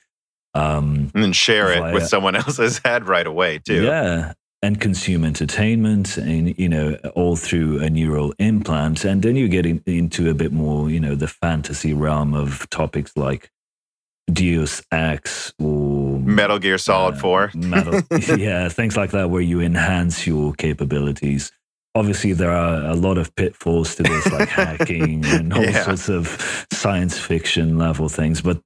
[0.53, 3.83] Um, And then share it with someone else's head right away too.
[3.83, 9.47] yeah, and consume entertainment, and you know, all through a neural implant, and then you
[9.47, 13.49] get in, into a bit more, you know, the fantasy realm of topics like
[14.31, 17.51] Deus Ex or Metal Gear Solid uh, Four.
[17.55, 18.01] metal,
[18.37, 21.51] yeah, things like that, where you enhance your capabilities.
[21.95, 25.83] Obviously, there are a lot of pitfalls to this, like hacking and all Yeah.
[25.85, 28.41] sorts of science fiction level things.
[28.41, 28.61] But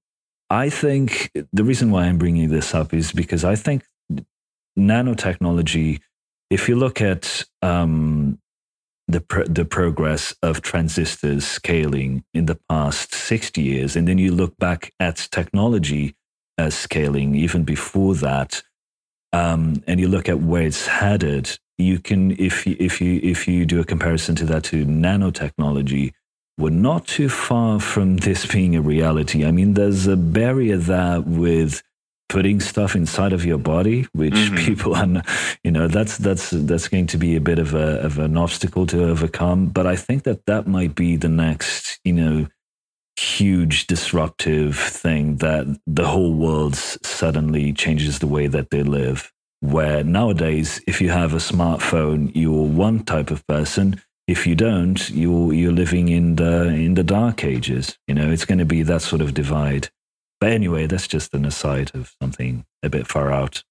[0.49, 3.84] I think the reason why I'm bringing this up is because I think
[4.78, 6.00] nanotechnology,
[6.50, 8.40] if you look at um,
[9.08, 14.58] the the progress of transistors scaling in the past 60 years, and then you look
[14.58, 16.16] back at technology
[16.58, 18.62] as scaling even before that,
[19.34, 23.66] um, and you look at where it's headed, you can if if you if you
[23.66, 26.14] do a comparison to that to nanotechnology,
[26.58, 29.44] we're not too far from this being a reality.
[29.45, 31.82] I mean, there's a barrier there with
[32.30, 34.58] putting stuff inside of your body, which Mhm.
[34.66, 35.22] people are,
[35.64, 38.86] you know, that's that's that's going to be a bit of a of an obstacle
[38.88, 39.68] to overcome.
[39.68, 42.48] But I think that that might be the next, you know,
[43.16, 49.32] huge disruptive thing that the whole world suddenly changes the way that they live.
[49.62, 54.02] Where nowadays, if you have a smartphone, you're one type of person.
[54.28, 57.98] If you don't, you're you're living in the in the dark ages.
[58.08, 59.90] You know, it's going to be that sort of divide.
[60.44, 63.64] But anyway, that's just an aside of something a bit far out.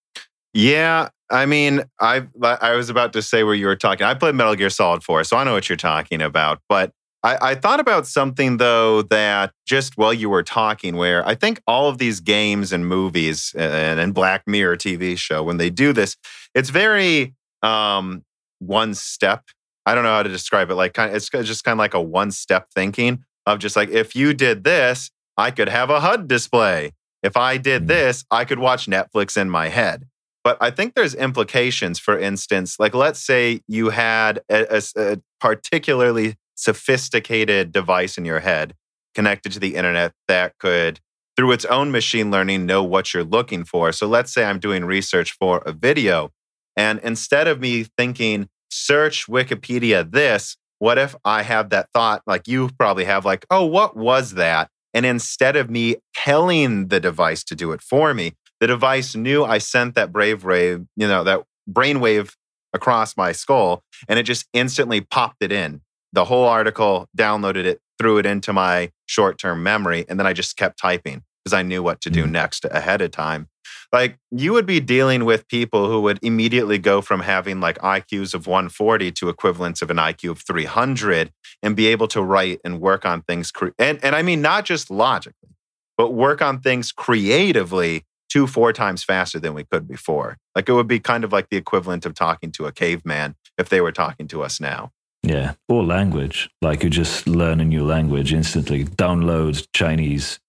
[0.54, 4.06] Yeah, I mean, I I was about to say where you were talking.
[4.06, 6.60] I played Metal Gear Solid 4, so I know what you're talking about.
[6.70, 6.92] But
[7.22, 11.60] I, I thought about something though that just while you were talking, where I think
[11.66, 15.92] all of these games and movies and, and Black Mirror TV show, when they do
[15.92, 16.16] this,
[16.54, 18.24] it's very um,
[18.60, 19.44] one step.
[19.84, 20.76] I don't know how to describe it.
[20.76, 23.90] Like, kind of, it's just kind of like a one step thinking of just like
[23.90, 26.92] if you did this, I could have a HUD display.
[27.22, 27.88] If I did Mm.
[27.88, 30.04] this, I could watch Netflix in my head.
[30.44, 31.98] But I think there's implications.
[32.00, 38.40] For instance, like let's say you had a, a- a particularly sophisticated device in your
[38.40, 38.74] head
[39.14, 41.00] connected to the internet that could,
[41.36, 43.92] through its own machine learning, know what you're looking for.
[43.92, 46.30] So let's say I'm doing research for a video
[46.76, 52.48] And instead of me thinking, search Wikipedia this, what if I have that thought like
[52.48, 54.70] you probably have, like, oh, what was that?
[54.94, 59.44] And instead of me telling the device to do it for me, the device knew
[59.44, 62.34] I sent that brave wave, you know, that brainwave
[62.72, 65.80] across my skull, and it just instantly popped it in.
[66.12, 70.32] The whole article, downloaded it, threw it into my short term memory, and then I
[70.32, 72.30] just kept typing because I knew what to do mm.
[72.30, 73.48] next ahead of time.
[73.92, 78.32] Like you would be dealing with people who would immediately go from having like IQs
[78.32, 81.30] of 140 to equivalents of an IQ of 300
[81.62, 83.50] and be able to write and work on things.
[83.50, 85.50] Cre- and, and I mean, not just logically,
[85.98, 90.38] but work on things creatively two, four times faster than we could before.
[90.56, 93.68] Like it would be kind of like the equivalent of talking to a caveman if
[93.68, 94.90] they were talking to us now.
[95.22, 95.52] Yeah.
[95.68, 96.48] Or language.
[96.62, 100.40] Like you just learn a new language instantly, download Chinese.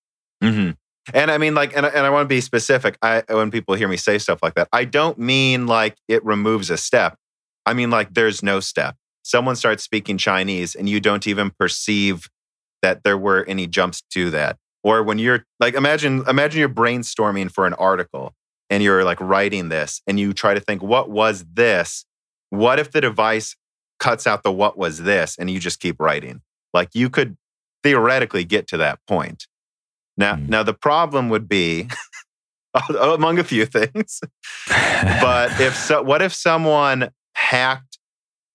[0.41, 0.71] Mm-hmm.
[1.13, 2.97] And I mean, like, and, and I want to be specific.
[3.01, 6.69] I, when people hear me say stuff like that, I don't mean like it removes
[6.69, 7.17] a step.
[7.65, 8.95] I mean, like, there's no step.
[9.23, 12.29] Someone starts speaking Chinese and you don't even perceive
[12.81, 17.49] that there were any jumps to that or when you're like imagine imagine you're brainstorming
[17.49, 18.35] for an article
[18.69, 22.05] and you're like writing this and you try to think what was this
[22.49, 23.55] what if the device
[23.99, 26.41] cuts out the what was this and you just keep writing
[26.73, 27.37] like you could
[27.81, 29.47] theoretically get to that point
[30.17, 30.47] now mm.
[30.49, 31.87] now the problem would be
[32.99, 34.19] among a few things
[34.67, 37.99] but if so what if someone hacked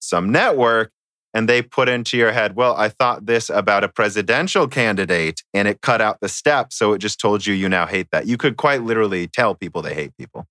[0.00, 0.92] some network
[1.34, 5.68] and they put into your head, well, I thought this about a presidential candidate, and
[5.68, 6.72] it cut out the step.
[6.72, 8.26] So it just told you you now hate that.
[8.26, 10.46] You could quite literally tell people they hate people.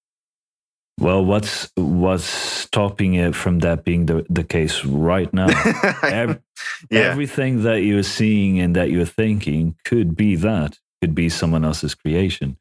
[0.99, 5.47] Well, what's what's stopping it from that being the, the case right now?
[6.03, 6.39] Every,
[6.89, 7.01] yeah.
[7.01, 11.95] Everything that you're seeing and that you're thinking could be that, could be someone else's
[11.95, 12.57] creation.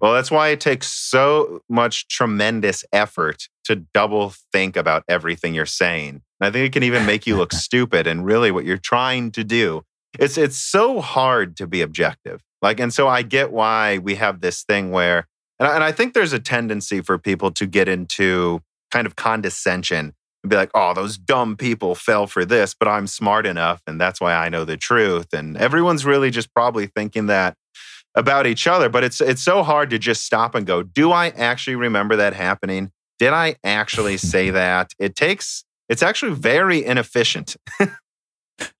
[0.00, 5.66] Well, that's why it takes so much tremendous effort to double think about everything you're
[5.66, 6.22] saying.
[6.40, 9.44] I think it can even make you look stupid and really what you're trying to
[9.44, 9.82] do.
[10.18, 12.42] It's it's so hard to be objective.
[12.62, 15.26] Like and so I get why we have this thing where
[15.58, 19.16] and I, and I think there's a tendency for people to get into kind of
[19.16, 23.82] condescension and be like, "Oh, those dumb people fell for this, but I'm smart enough
[23.86, 27.54] and that's why I know the truth." And everyone's really just probably thinking that
[28.14, 31.28] about each other, but it's it's so hard to just stop and go, "Do I
[31.28, 32.90] actually remember that happening?
[33.18, 37.56] Did I actually say that?" It takes it's actually very inefficient.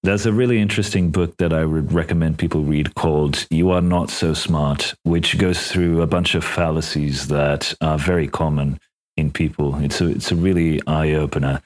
[0.03, 4.11] There's a really interesting book that I would recommend people read called You Are Not
[4.11, 8.79] So Smart, which goes through a bunch of fallacies that are very common
[9.19, 9.75] in people.
[9.83, 11.61] It's a, it's a really eye opener.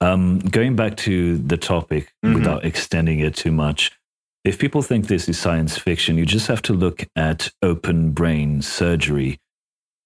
[0.00, 2.34] Um, going back to the topic mm-hmm.
[2.34, 3.90] without extending it too much,
[4.44, 8.62] if people think this is science fiction, you just have to look at open brain
[8.62, 9.40] surgery.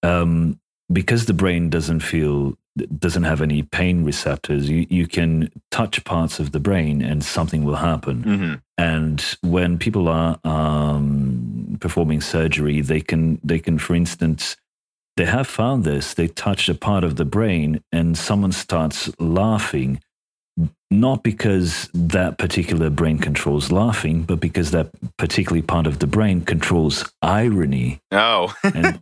[0.02, 0.58] Um,
[0.92, 2.56] because the brain doesn't feel
[2.98, 7.64] doesn't have any pain receptors you, you can touch parts of the brain and something
[7.64, 8.54] will happen mm-hmm.
[8.78, 14.56] and when people are um, performing surgery they can they can for instance
[15.16, 16.14] they have found this.
[16.14, 20.00] They touch a part of the brain and someone starts laughing
[20.90, 26.42] not because that particular brain controls laughing but because that particular part of the brain
[26.42, 28.00] controls irony.
[28.10, 28.54] Oh.
[28.64, 29.00] And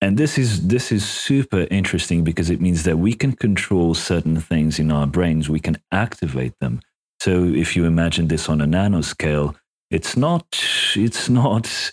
[0.00, 4.38] and this is this is super interesting because it means that we can control certain
[4.38, 5.48] things in our brains.
[5.48, 6.80] We can activate them.
[7.20, 9.54] So if you imagine this on a nanoscale
[9.90, 10.46] it's not
[10.96, 11.92] it's not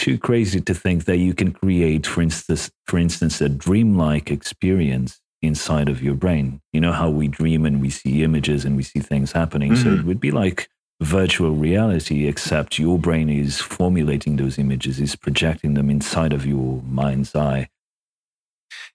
[0.00, 5.20] too crazy to think that you can create for instance for instance a dreamlike experience
[5.42, 8.82] inside of your brain you know how we dream and we see images and we
[8.82, 9.82] see things happening mm-hmm.
[9.82, 10.68] so it would be like
[11.00, 16.82] virtual reality, except your brain is formulating those images, is projecting them inside of your
[16.82, 17.68] mind's eye.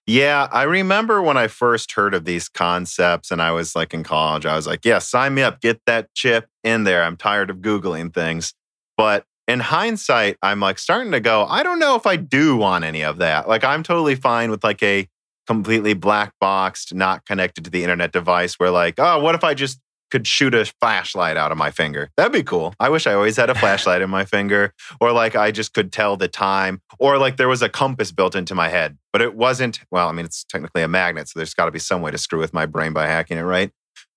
[0.06, 4.04] Yeah, I remember when I first heard of these concepts and I was like in
[4.04, 7.02] college, I was like, yeah, sign me up, get that chip in there.
[7.02, 8.54] I'm tired of Googling things.
[8.96, 12.84] But in hindsight, I'm like starting to go, I don't know if I do want
[12.84, 13.48] any of that.
[13.48, 15.08] Like, I'm totally fine with like a
[15.46, 19.54] completely black boxed, not connected to the internet device where, like, oh, what if I
[19.54, 22.10] just could shoot a flashlight out of my finger.
[22.16, 22.74] That'd be cool.
[22.78, 25.92] I wish I always had a flashlight in my finger, or like I just could
[25.92, 29.34] tell the time, or like there was a compass built into my head, but it
[29.34, 29.80] wasn't.
[29.90, 32.18] Well, I mean, it's technically a magnet, so there's got to be some way to
[32.18, 33.70] screw with my brain by hacking it, right?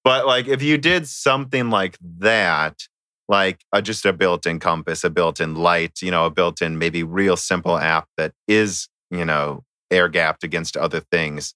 [0.03, 2.87] But like if you did something like that,
[3.29, 6.61] like a, just a built in compass, a built in light, you know, a built
[6.61, 11.53] in maybe real simple app that is, you know, air gapped against other things.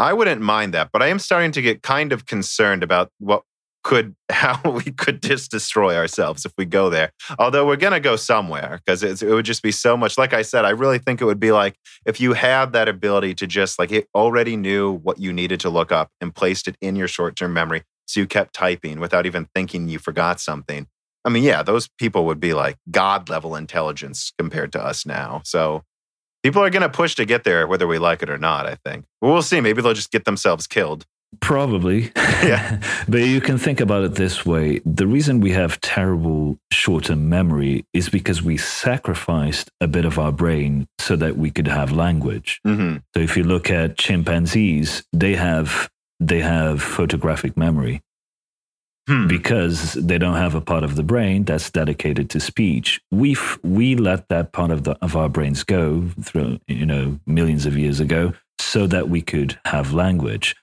[0.00, 3.42] I wouldn't mind that, but I am starting to get kind of concerned about what
[3.84, 7.12] could how we could just destroy ourselves if we go there.
[7.38, 10.18] Although we're gonna go somewhere because it would just be so much.
[10.18, 13.34] Like I said, I really think it would be like if you had that ability
[13.36, 16.76] to just like it already knew what you needed to look up and placed it
[16.80, 20.86] in your short term memory, so you kept typing without even thinking you forgot something.
[21.24, 25.42] I mean, yeah, those people would be like God level intelligence compared to us now.
[25.44, 25.82] So
[26.42, 28.76] people are going to push to get there, whether we like it or not, I
[28.76, 29.04] think.
[29.20, 29.60] But we'll see.
[29.60, 31.04] Maybe they'll just get themselves killed.
[31.40, 32.12] Probably.
[32.40, 32.80] Yeah.
[33.08, 37.28] but you can think about it this way the reason we have terrible short term
[37.28, 41.90] memory is because we sacrificed a bit of our brain so that we could have
[41.90, 42.60] language.
[42.64, 45.90] hmm So if you look at chimpanzees, they have
[46.20, 48.02] they have photographic memory
[49.08, 49.26] Hmm.
[49.26, 53.00] because they don't have a part of the brain that's dedicated to speech.
[53.10, 57.18] We f- we let that part of the of our brains go through you know
[57.26, 60.54] millions of years ago so that we could have language.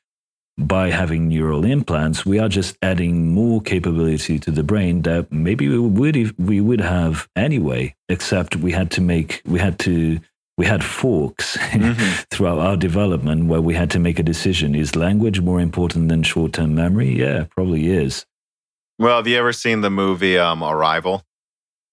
[0.58, 5.68] By having neural implants, we are just adding more capability to the brain that maybe
[5.68, 7.96] we would if we would have anyway.
[8.10, 10.20] Except we had to make we had to
[10.58, 12.26] we had forks Mhm.
[12.30, 16.24] throughout our development where we had to make a decision: is language more important than
[16.24, 17.20] short term memory?
[17.20, 18.26] Yeah, probably is.
[18.98, 21.24] Well, have you ever seen the movie um, Arrival?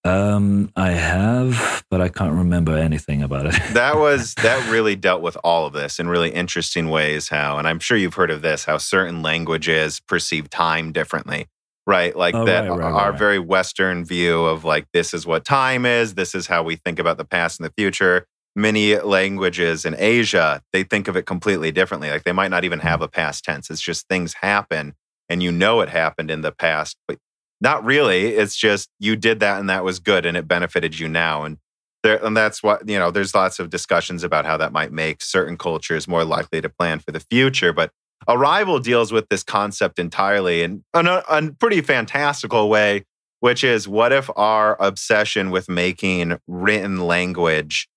[0.04, 3.54] Um, I have, but I can't remember anything about it.
[3.74, 7.28] That was that really dealt with all of this in really interesting ways.
[7.28, 11.46] How, and I'm sure you've heard of this, how certain languages perceive time differently,
[11.86, 12.16] right?
[12.16, 13.18] Like Oh, that, right, right, our right.
[13.18, 16.98] very Western view of like this is what time is, this is how we think
[16.98, 18.26] about the past and the future.
[18.54, 22.10] Many languages in Asia, they think of it completely differently.
[22.10, 23.14] Like they might not even have a mm-hmm.
[23.14, 23.70] past tense.
[23.70, 24.94] It's just things happen
[25.28, 27.18] and you know it happened in the past, but
[27.60, 28.26] not really.
[28.26, 31.44] It's just you did that and that was good and it benefited you now.
[31.44, 31.58] And
[32.02, 33.10] there, and that's what you know.
[33.10, 36.98] There's lots of discussions about how that might make certain cultures more likely to plan
[36.98, 37.72] for the future.
[37.72, 37.92] But
[38.28, 43.04] Arrival deals with this concept entirely in in a, a pretty fantastical way,
[43.40, 47.88] which is what if our obsession with making written language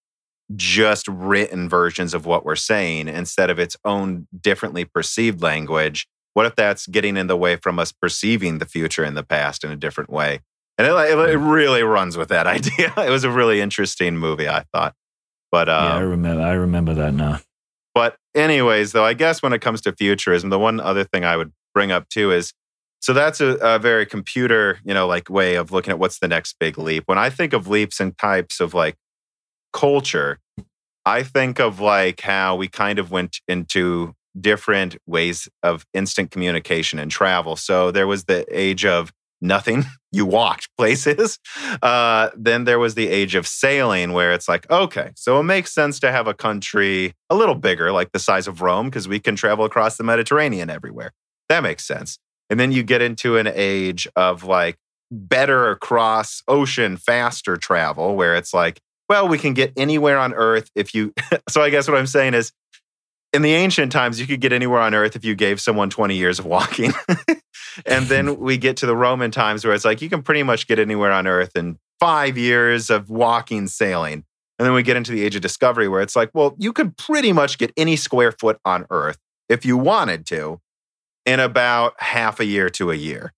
[0.55, 6.45] just written versions of what we're saying instead of its own differently perceived language what
[6.45, 9.71] if that's getting in the way from us perceiving the future and the past in
[9.71, 10.41] a different way?
[10.77, 12.93] And it, it, really runs with that idea.
[12.97, 14.93] It was a really interesting movie, I thought.
[15.49, 16.41] But um, yeah, I remember.
[16.43, 17.39] I remember that now.
[17.93, 21.37] but anyways, though, I guess when it comes to futurism, the one other thing I
[21.37, 22.51] would bring up too is
[22.99, 26.27] so that's a, a very computer, you know, like way of looking at what's the
[26.27, 27.03] next big leap.
[27.05, 28.97] When I think of leaps and types of like
[29.75, 30.39] culture,
[31.05, 36.97] I think of like how we kind of went into different ways of instant communication
[36.97, 37.55] and travel.
[37.55, 39.11] So there was the age of
[39.41, 41.39] nothing, you walked places.
[41.81, 45.73] Uh, then there was the age of sailing, where it's like, okay, so it makes
[45.73, 49.19] sense to have a country a little bigger, like the size of Rome, because we
[49.19, 51.11] can travel across the Mediterranean everywhere.
[51.49, 52.17] That makes sense.
[52.49, 54.77] And then you get into an age of like
[55.11, 58.79] better across ocean, faster travel, where it's like,
[59.09, 61.13] well, we can get anywhere on Earth if you.
[61.49, 62.51] so I guess what I'm saying is,
[63.33, 66.15] in the ancient times, you could get anywhere on Earth if you gave someone 20
[66.15, 66.93] years of walking.
[67.85, 70.67] and then we get to the Roman times where it's like you can pretty much
[70.67, 74.23] get anywhere on Earth in five years of walking, sailing.
[74.57, 76.95] And then we get into the age of discovery where it's like, well, you could
[76.95, 79.17] pretty much get any square foot on Earth
[79.49, 80.61] if you wanted to
[81.25, 83.33] in about half a year to a year.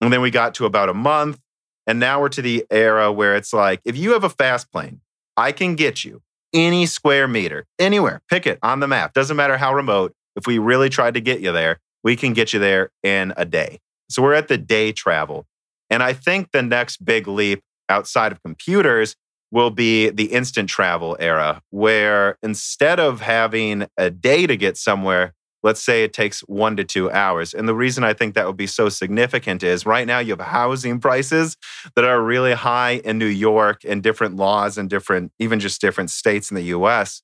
[0.00, 1.40] And then we got to about a month.
[1.86, 5.00] And now we're to the era where it's like, if you have a fast plane,
[5.38, 6.20] I can get you
[6.52, 9.14] any square meter, anywhere, pick it on the map.
[9.14, 10.12] Doesn't matter how remote.
[10.34, 13.44] If we really tried to get you there, we can get you there in a
[13.44, 13.78] day.
[14.10, 15.46] So we're at the day travel.
[15.90, 19.14] And I think the next big leap outside of computers
[19.50, 25.34] will be the instant travel era, where instead of having a day to get somewhere,
[25.62, 27.54] let's say it takes one to two hours.
[27.54, 30.46] And the reason I think that would be so significant is right now you have
[30.46, 31.56] housing prices
[31.94, 36.10] that are really high in New York and different laws and different, even just different
[36.10, 37.22] states in the US.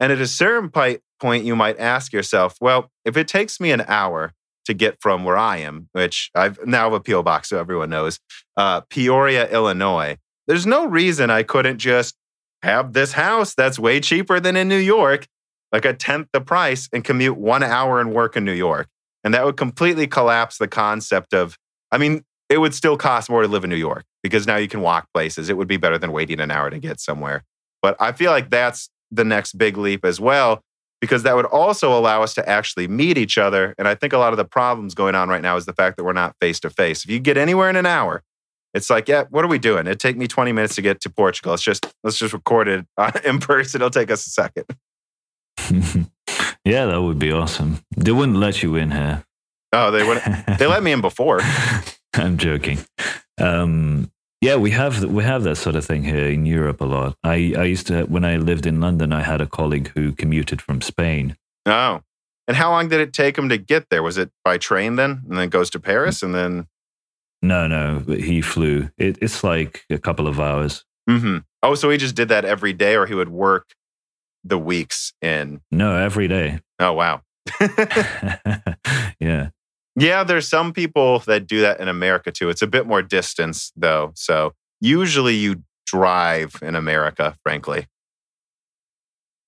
[0.00, 3.84] And at a certain point, you might ask yourself, well, if it takes me an
[3.88, 4.32] hour
[4.66, 7.90] to get from where I am, which I've now have a PO box, so everyone
[7.90, 8.18] knows,
[8.56, 10.18] uh, Peoria, Illinois.
[10.46, 12.16] There's no reason I couldn't just
[12.62, 15.26] have this house that's way cheaper than in New York,
[15.72, 18.88] like a tenth the price, and commute one hour and work in New York.
[19.24, 21.58] And that would completely collapse the concept of,
[21.90, 24.68] I mean, it would still cost more to live in New York because now you
[24.68, 25.48] can walk places.
[25.48, 27.42] It would be better than waiting an hour to get somewhere.
[27.82, 30.62] But I feel like that's the next big leap as well,
[31.00, 33.74] because that would also allow us to actually meet each other.
[33.78, 35.96] And I think a lot of the problems going on right now is the fact
[35.96, 37.04] that we're not face to face.
[37.04, 38.22] If you get anywhere in an hour,
[38.74, 39.86] it's like, yeah, what are we doing?
[39.86, 41.52] It'd take me 20 minutes to get to Portugal.
[41.52, 43.80] Let's just let's just record it uh, in person.
[43.80, 44.66] It'll take us a second.
[46.64, 47.80] yeah, that would be awesome.
[47.96, 49.24] They wouldn't let you in here.
[49.72, 50.22] Oh, they went.
[50.58, 51.40] they let me in before.
[52.14, 52.78] I'm joking.
[53.38, 54.10] Um,
[54.40, 57.16] yeah, we have we have that sort of thing here in Europe a lot.
[57.24, 60.62] I I used to when I lived in London, I had a colleague who commuted
[60.62, 61.36] from Spain.
[61.66, 62.00] Oh,
[62.46, 64.02] and how long did it take him to get there?
[64.02, 66.68] Was it by train then, and then goes to Paris, and then?
[67.42, 68.90] No, no, he flew.
[68.98, 70.84] It, it's like a couple of hours.
[71.08, 71.38] Mm-hmm.
[71.62, 73.74] Oh, so he just did that every day, or he would work
[74.48, 75.60] the weeks in?
[75.70, 76.60] No, every day.
[76.78, 77.22] Oh wow.
[79.20, 79.50] yeah.
[79.98, 82.50] Yeah, there's some people that do that in America too.
[82.50, 84.12] It's a bit more distance though.
[84.14, 87.86] So usually you drive in America, frankly.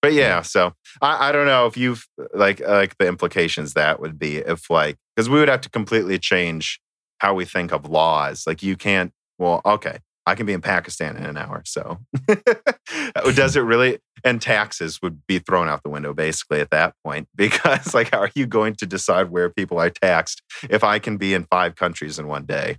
[0.00, 0.72] But yeah, so
[1.02, 4.96] I, I don't know if you've like like the implications that would be if like
[5.14, 6.80] because we would have to completely change
[7.18, 8.44] how we think of laws.
[8.46, 9.12] Like you can't.
[9.38, 9.98] Well, okay,
[10.28, 11.62] I can be in Pakistan in an hour.
[11.64, 11.98] So
[13.34, 13.98] does it really?
[14.24, 18.20] And taxes would be thrown out the window basically at that point because, like, how
[18.20, 21.76] are you going to decide where people are taxed if I can be in five
[21.76, 22.76] countries in one day?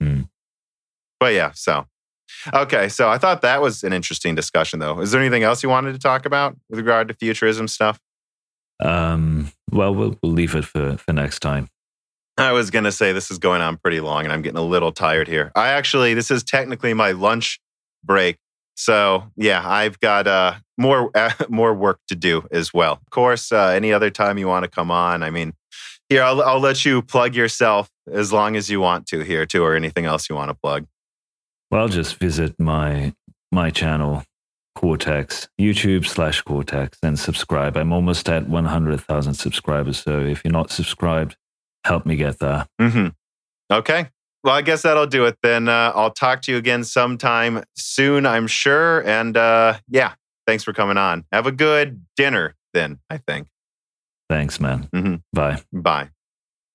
[0.00, 0.22] Hmm.
[1.20, 1.86] But yeah, so
[2.52, 2.88] okay.
[2.88, 5.00] So I thought that was an interesting discussion, though.
[5.00, 8.00] Is there anything else you wanted to talk about with regard to futurism stuff?
[8.82, 11.68] Um, well, we'll, we'll leave it for, for next time.
[12.36, 14.62] I was going to say this is going on pretty long and I'm getting a
[14.62, 15.52] little tired here.
[15.54, 17.60] I actually, this is technically my lunch
[18.02, 18.38] break.
[18.76, 22.94] So yeah, I've got uh, more uh, more work to do as well.
[22.94, 25.52] Of course, uh, any other time you want to come on, I mean,
[26.08, 29.62] here I'll, I'll let you plug yourself as long as you want to here too,
[29.62, 30.86] or anything else you want to plug.
[31.70, 33.14] Well, just visit my
[33.52, 34.24] my channel,
[34.76, 37.76] Coreteks, YouTube slash Coreteks, and subscribe.
[37.76, 40.02] I'm almost at 100,000 subscribers.
[40.02, 41.36] So if you're not subscribed,
[41.84, 42.66] help me get there.
[42.80, 43.08] Mm-hmm.
[43.72, 44.08] Okay.
[44.42, 45.68] Well, I guess that'll do it then.
[45.68, 49.00] Uh, I'll talk to you again sometime soon, I'm sure.
[49.08, 50.12] And uh, yeah,
[50.46, 51.24] thanks for coming on.
[51.32, 53.48] Have a good dinner then, I think.
[54.28, 54.90] Thanks, man.
[54.94, 55.14] Mm-hmm.
[55.32, 55.62] Bye.
[55.72, 56.10] Bye.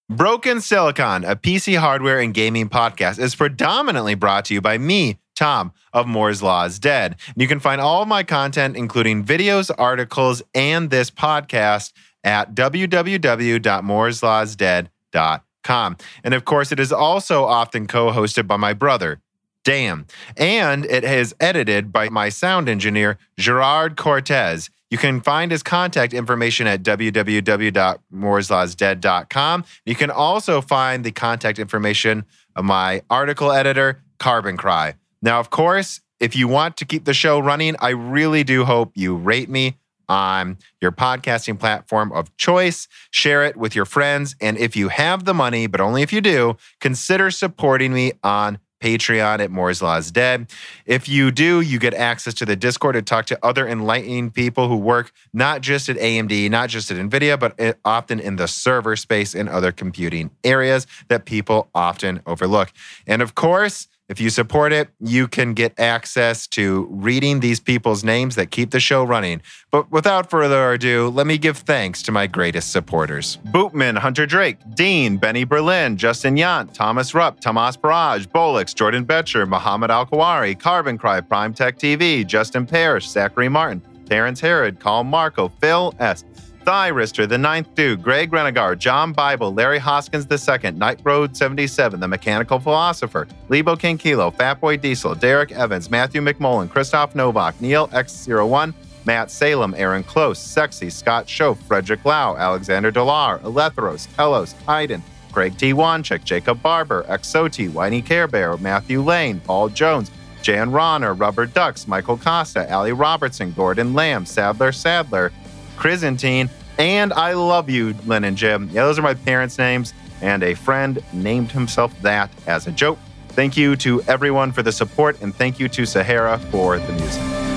[0.10, 5.19] Broken Silicon, a PC hardware and gaming podcast, is predominantly brought to you by me,
[5.36, 7.18] Tom of Moore's Law is Dead.
[7.36, 14.90] You can find all of my content, including videos, articles, and this podcast at www.mooreslawisdead.com.
[15.14, 19.22] And of course, it is also often co hosted by my brother,
[19.64, 20.07] Dan.
[20.38, 24.69] And it is edited by my sound engineer, Gerard Cortez.
[24.90, 29.65] You can find his contact information at www.mooreslawisdead.com.
[29.86, 32.26] You can also find the contact information
[32.56, 34.95] of my article editor, Carbon Cry.
[35.22, 38.94] Now, of course, if you want to keep the show running, I really do hope
[38.95, 39.77] you rate me
[40.10, 42.88] on your podcasting platform of choice.
[43.11, 44.36] Share it with your friends.
[44.41, 48.60] And if you have the money, but only if you do, consider supporting me on
[48.81, 50.49] Patreon at Moore's Law is Dead.
[50.86, 54.69] If you do, you get access to the Discord to talk to other enlightening people
[54.69, 58.95] who work not just at AMD, not just at NVIDIA, but often in the server
[58.95, 62.72] space and other computing areas that people often overlook.
[63.06, 68.03] And of course, if you support it, you can get access to reading these people's
[68.03, 69.41] names that keep the show running.
[69.69, 74.57] But without further ado, let me give thanks to my greatest supporters Bootman, Hunter Drake,
[74.73, 80.60] Dean, Benny Berlin, Justin Yant, Thomas Rupp, Tomas Barrage, Bolix, Jordan Betcher, Muhammad Al Kawari,
[80.60, 86.26] Carbon Cry, Prime Tech TV, Justin Parrish, Zachary Martin, Terrence Herod, Carl Marco, Phil S.
[86.70, 92.08] Thyrister, The Ninth Dude, Greg Renegar, John Bible, Larry Hoskins II, Night Road 77, The
[92.08, 98.76] Mechanical Philosopher, Lebo King Kilo, Fatboy Diesel, Derek Evans, Matthew McMullen, Christoph Novak, Neil X01,
[99.06, 105.02] Matt Salem, Aaron Close, Sexy, Scott Schoaf, Frederick Lau, Alexander Dolar, Elethros, Telos, Hayden,
[105.32, 105.74] Craig T.
[105.74, 110.12] Wanchik, Jacob Barber, Exoti, Whiny Care Bear, Matthew Lane, Paul Jones,
[110.44, 115.32] Jan Ronner, Rubber Ducks, Michael Costa, Ali Robertson, Gordon Lamb, Sadler Sadler,
[115.80, 118.69] Chrysantine, and I love you, Lynn and Jim.
[118.72, 122.99] Yeah, those are my parents' names, and a friend named himself that as a joke.
[123.30, 127.49] Thank you to everyone for the support, and thank you to Sahara for the music.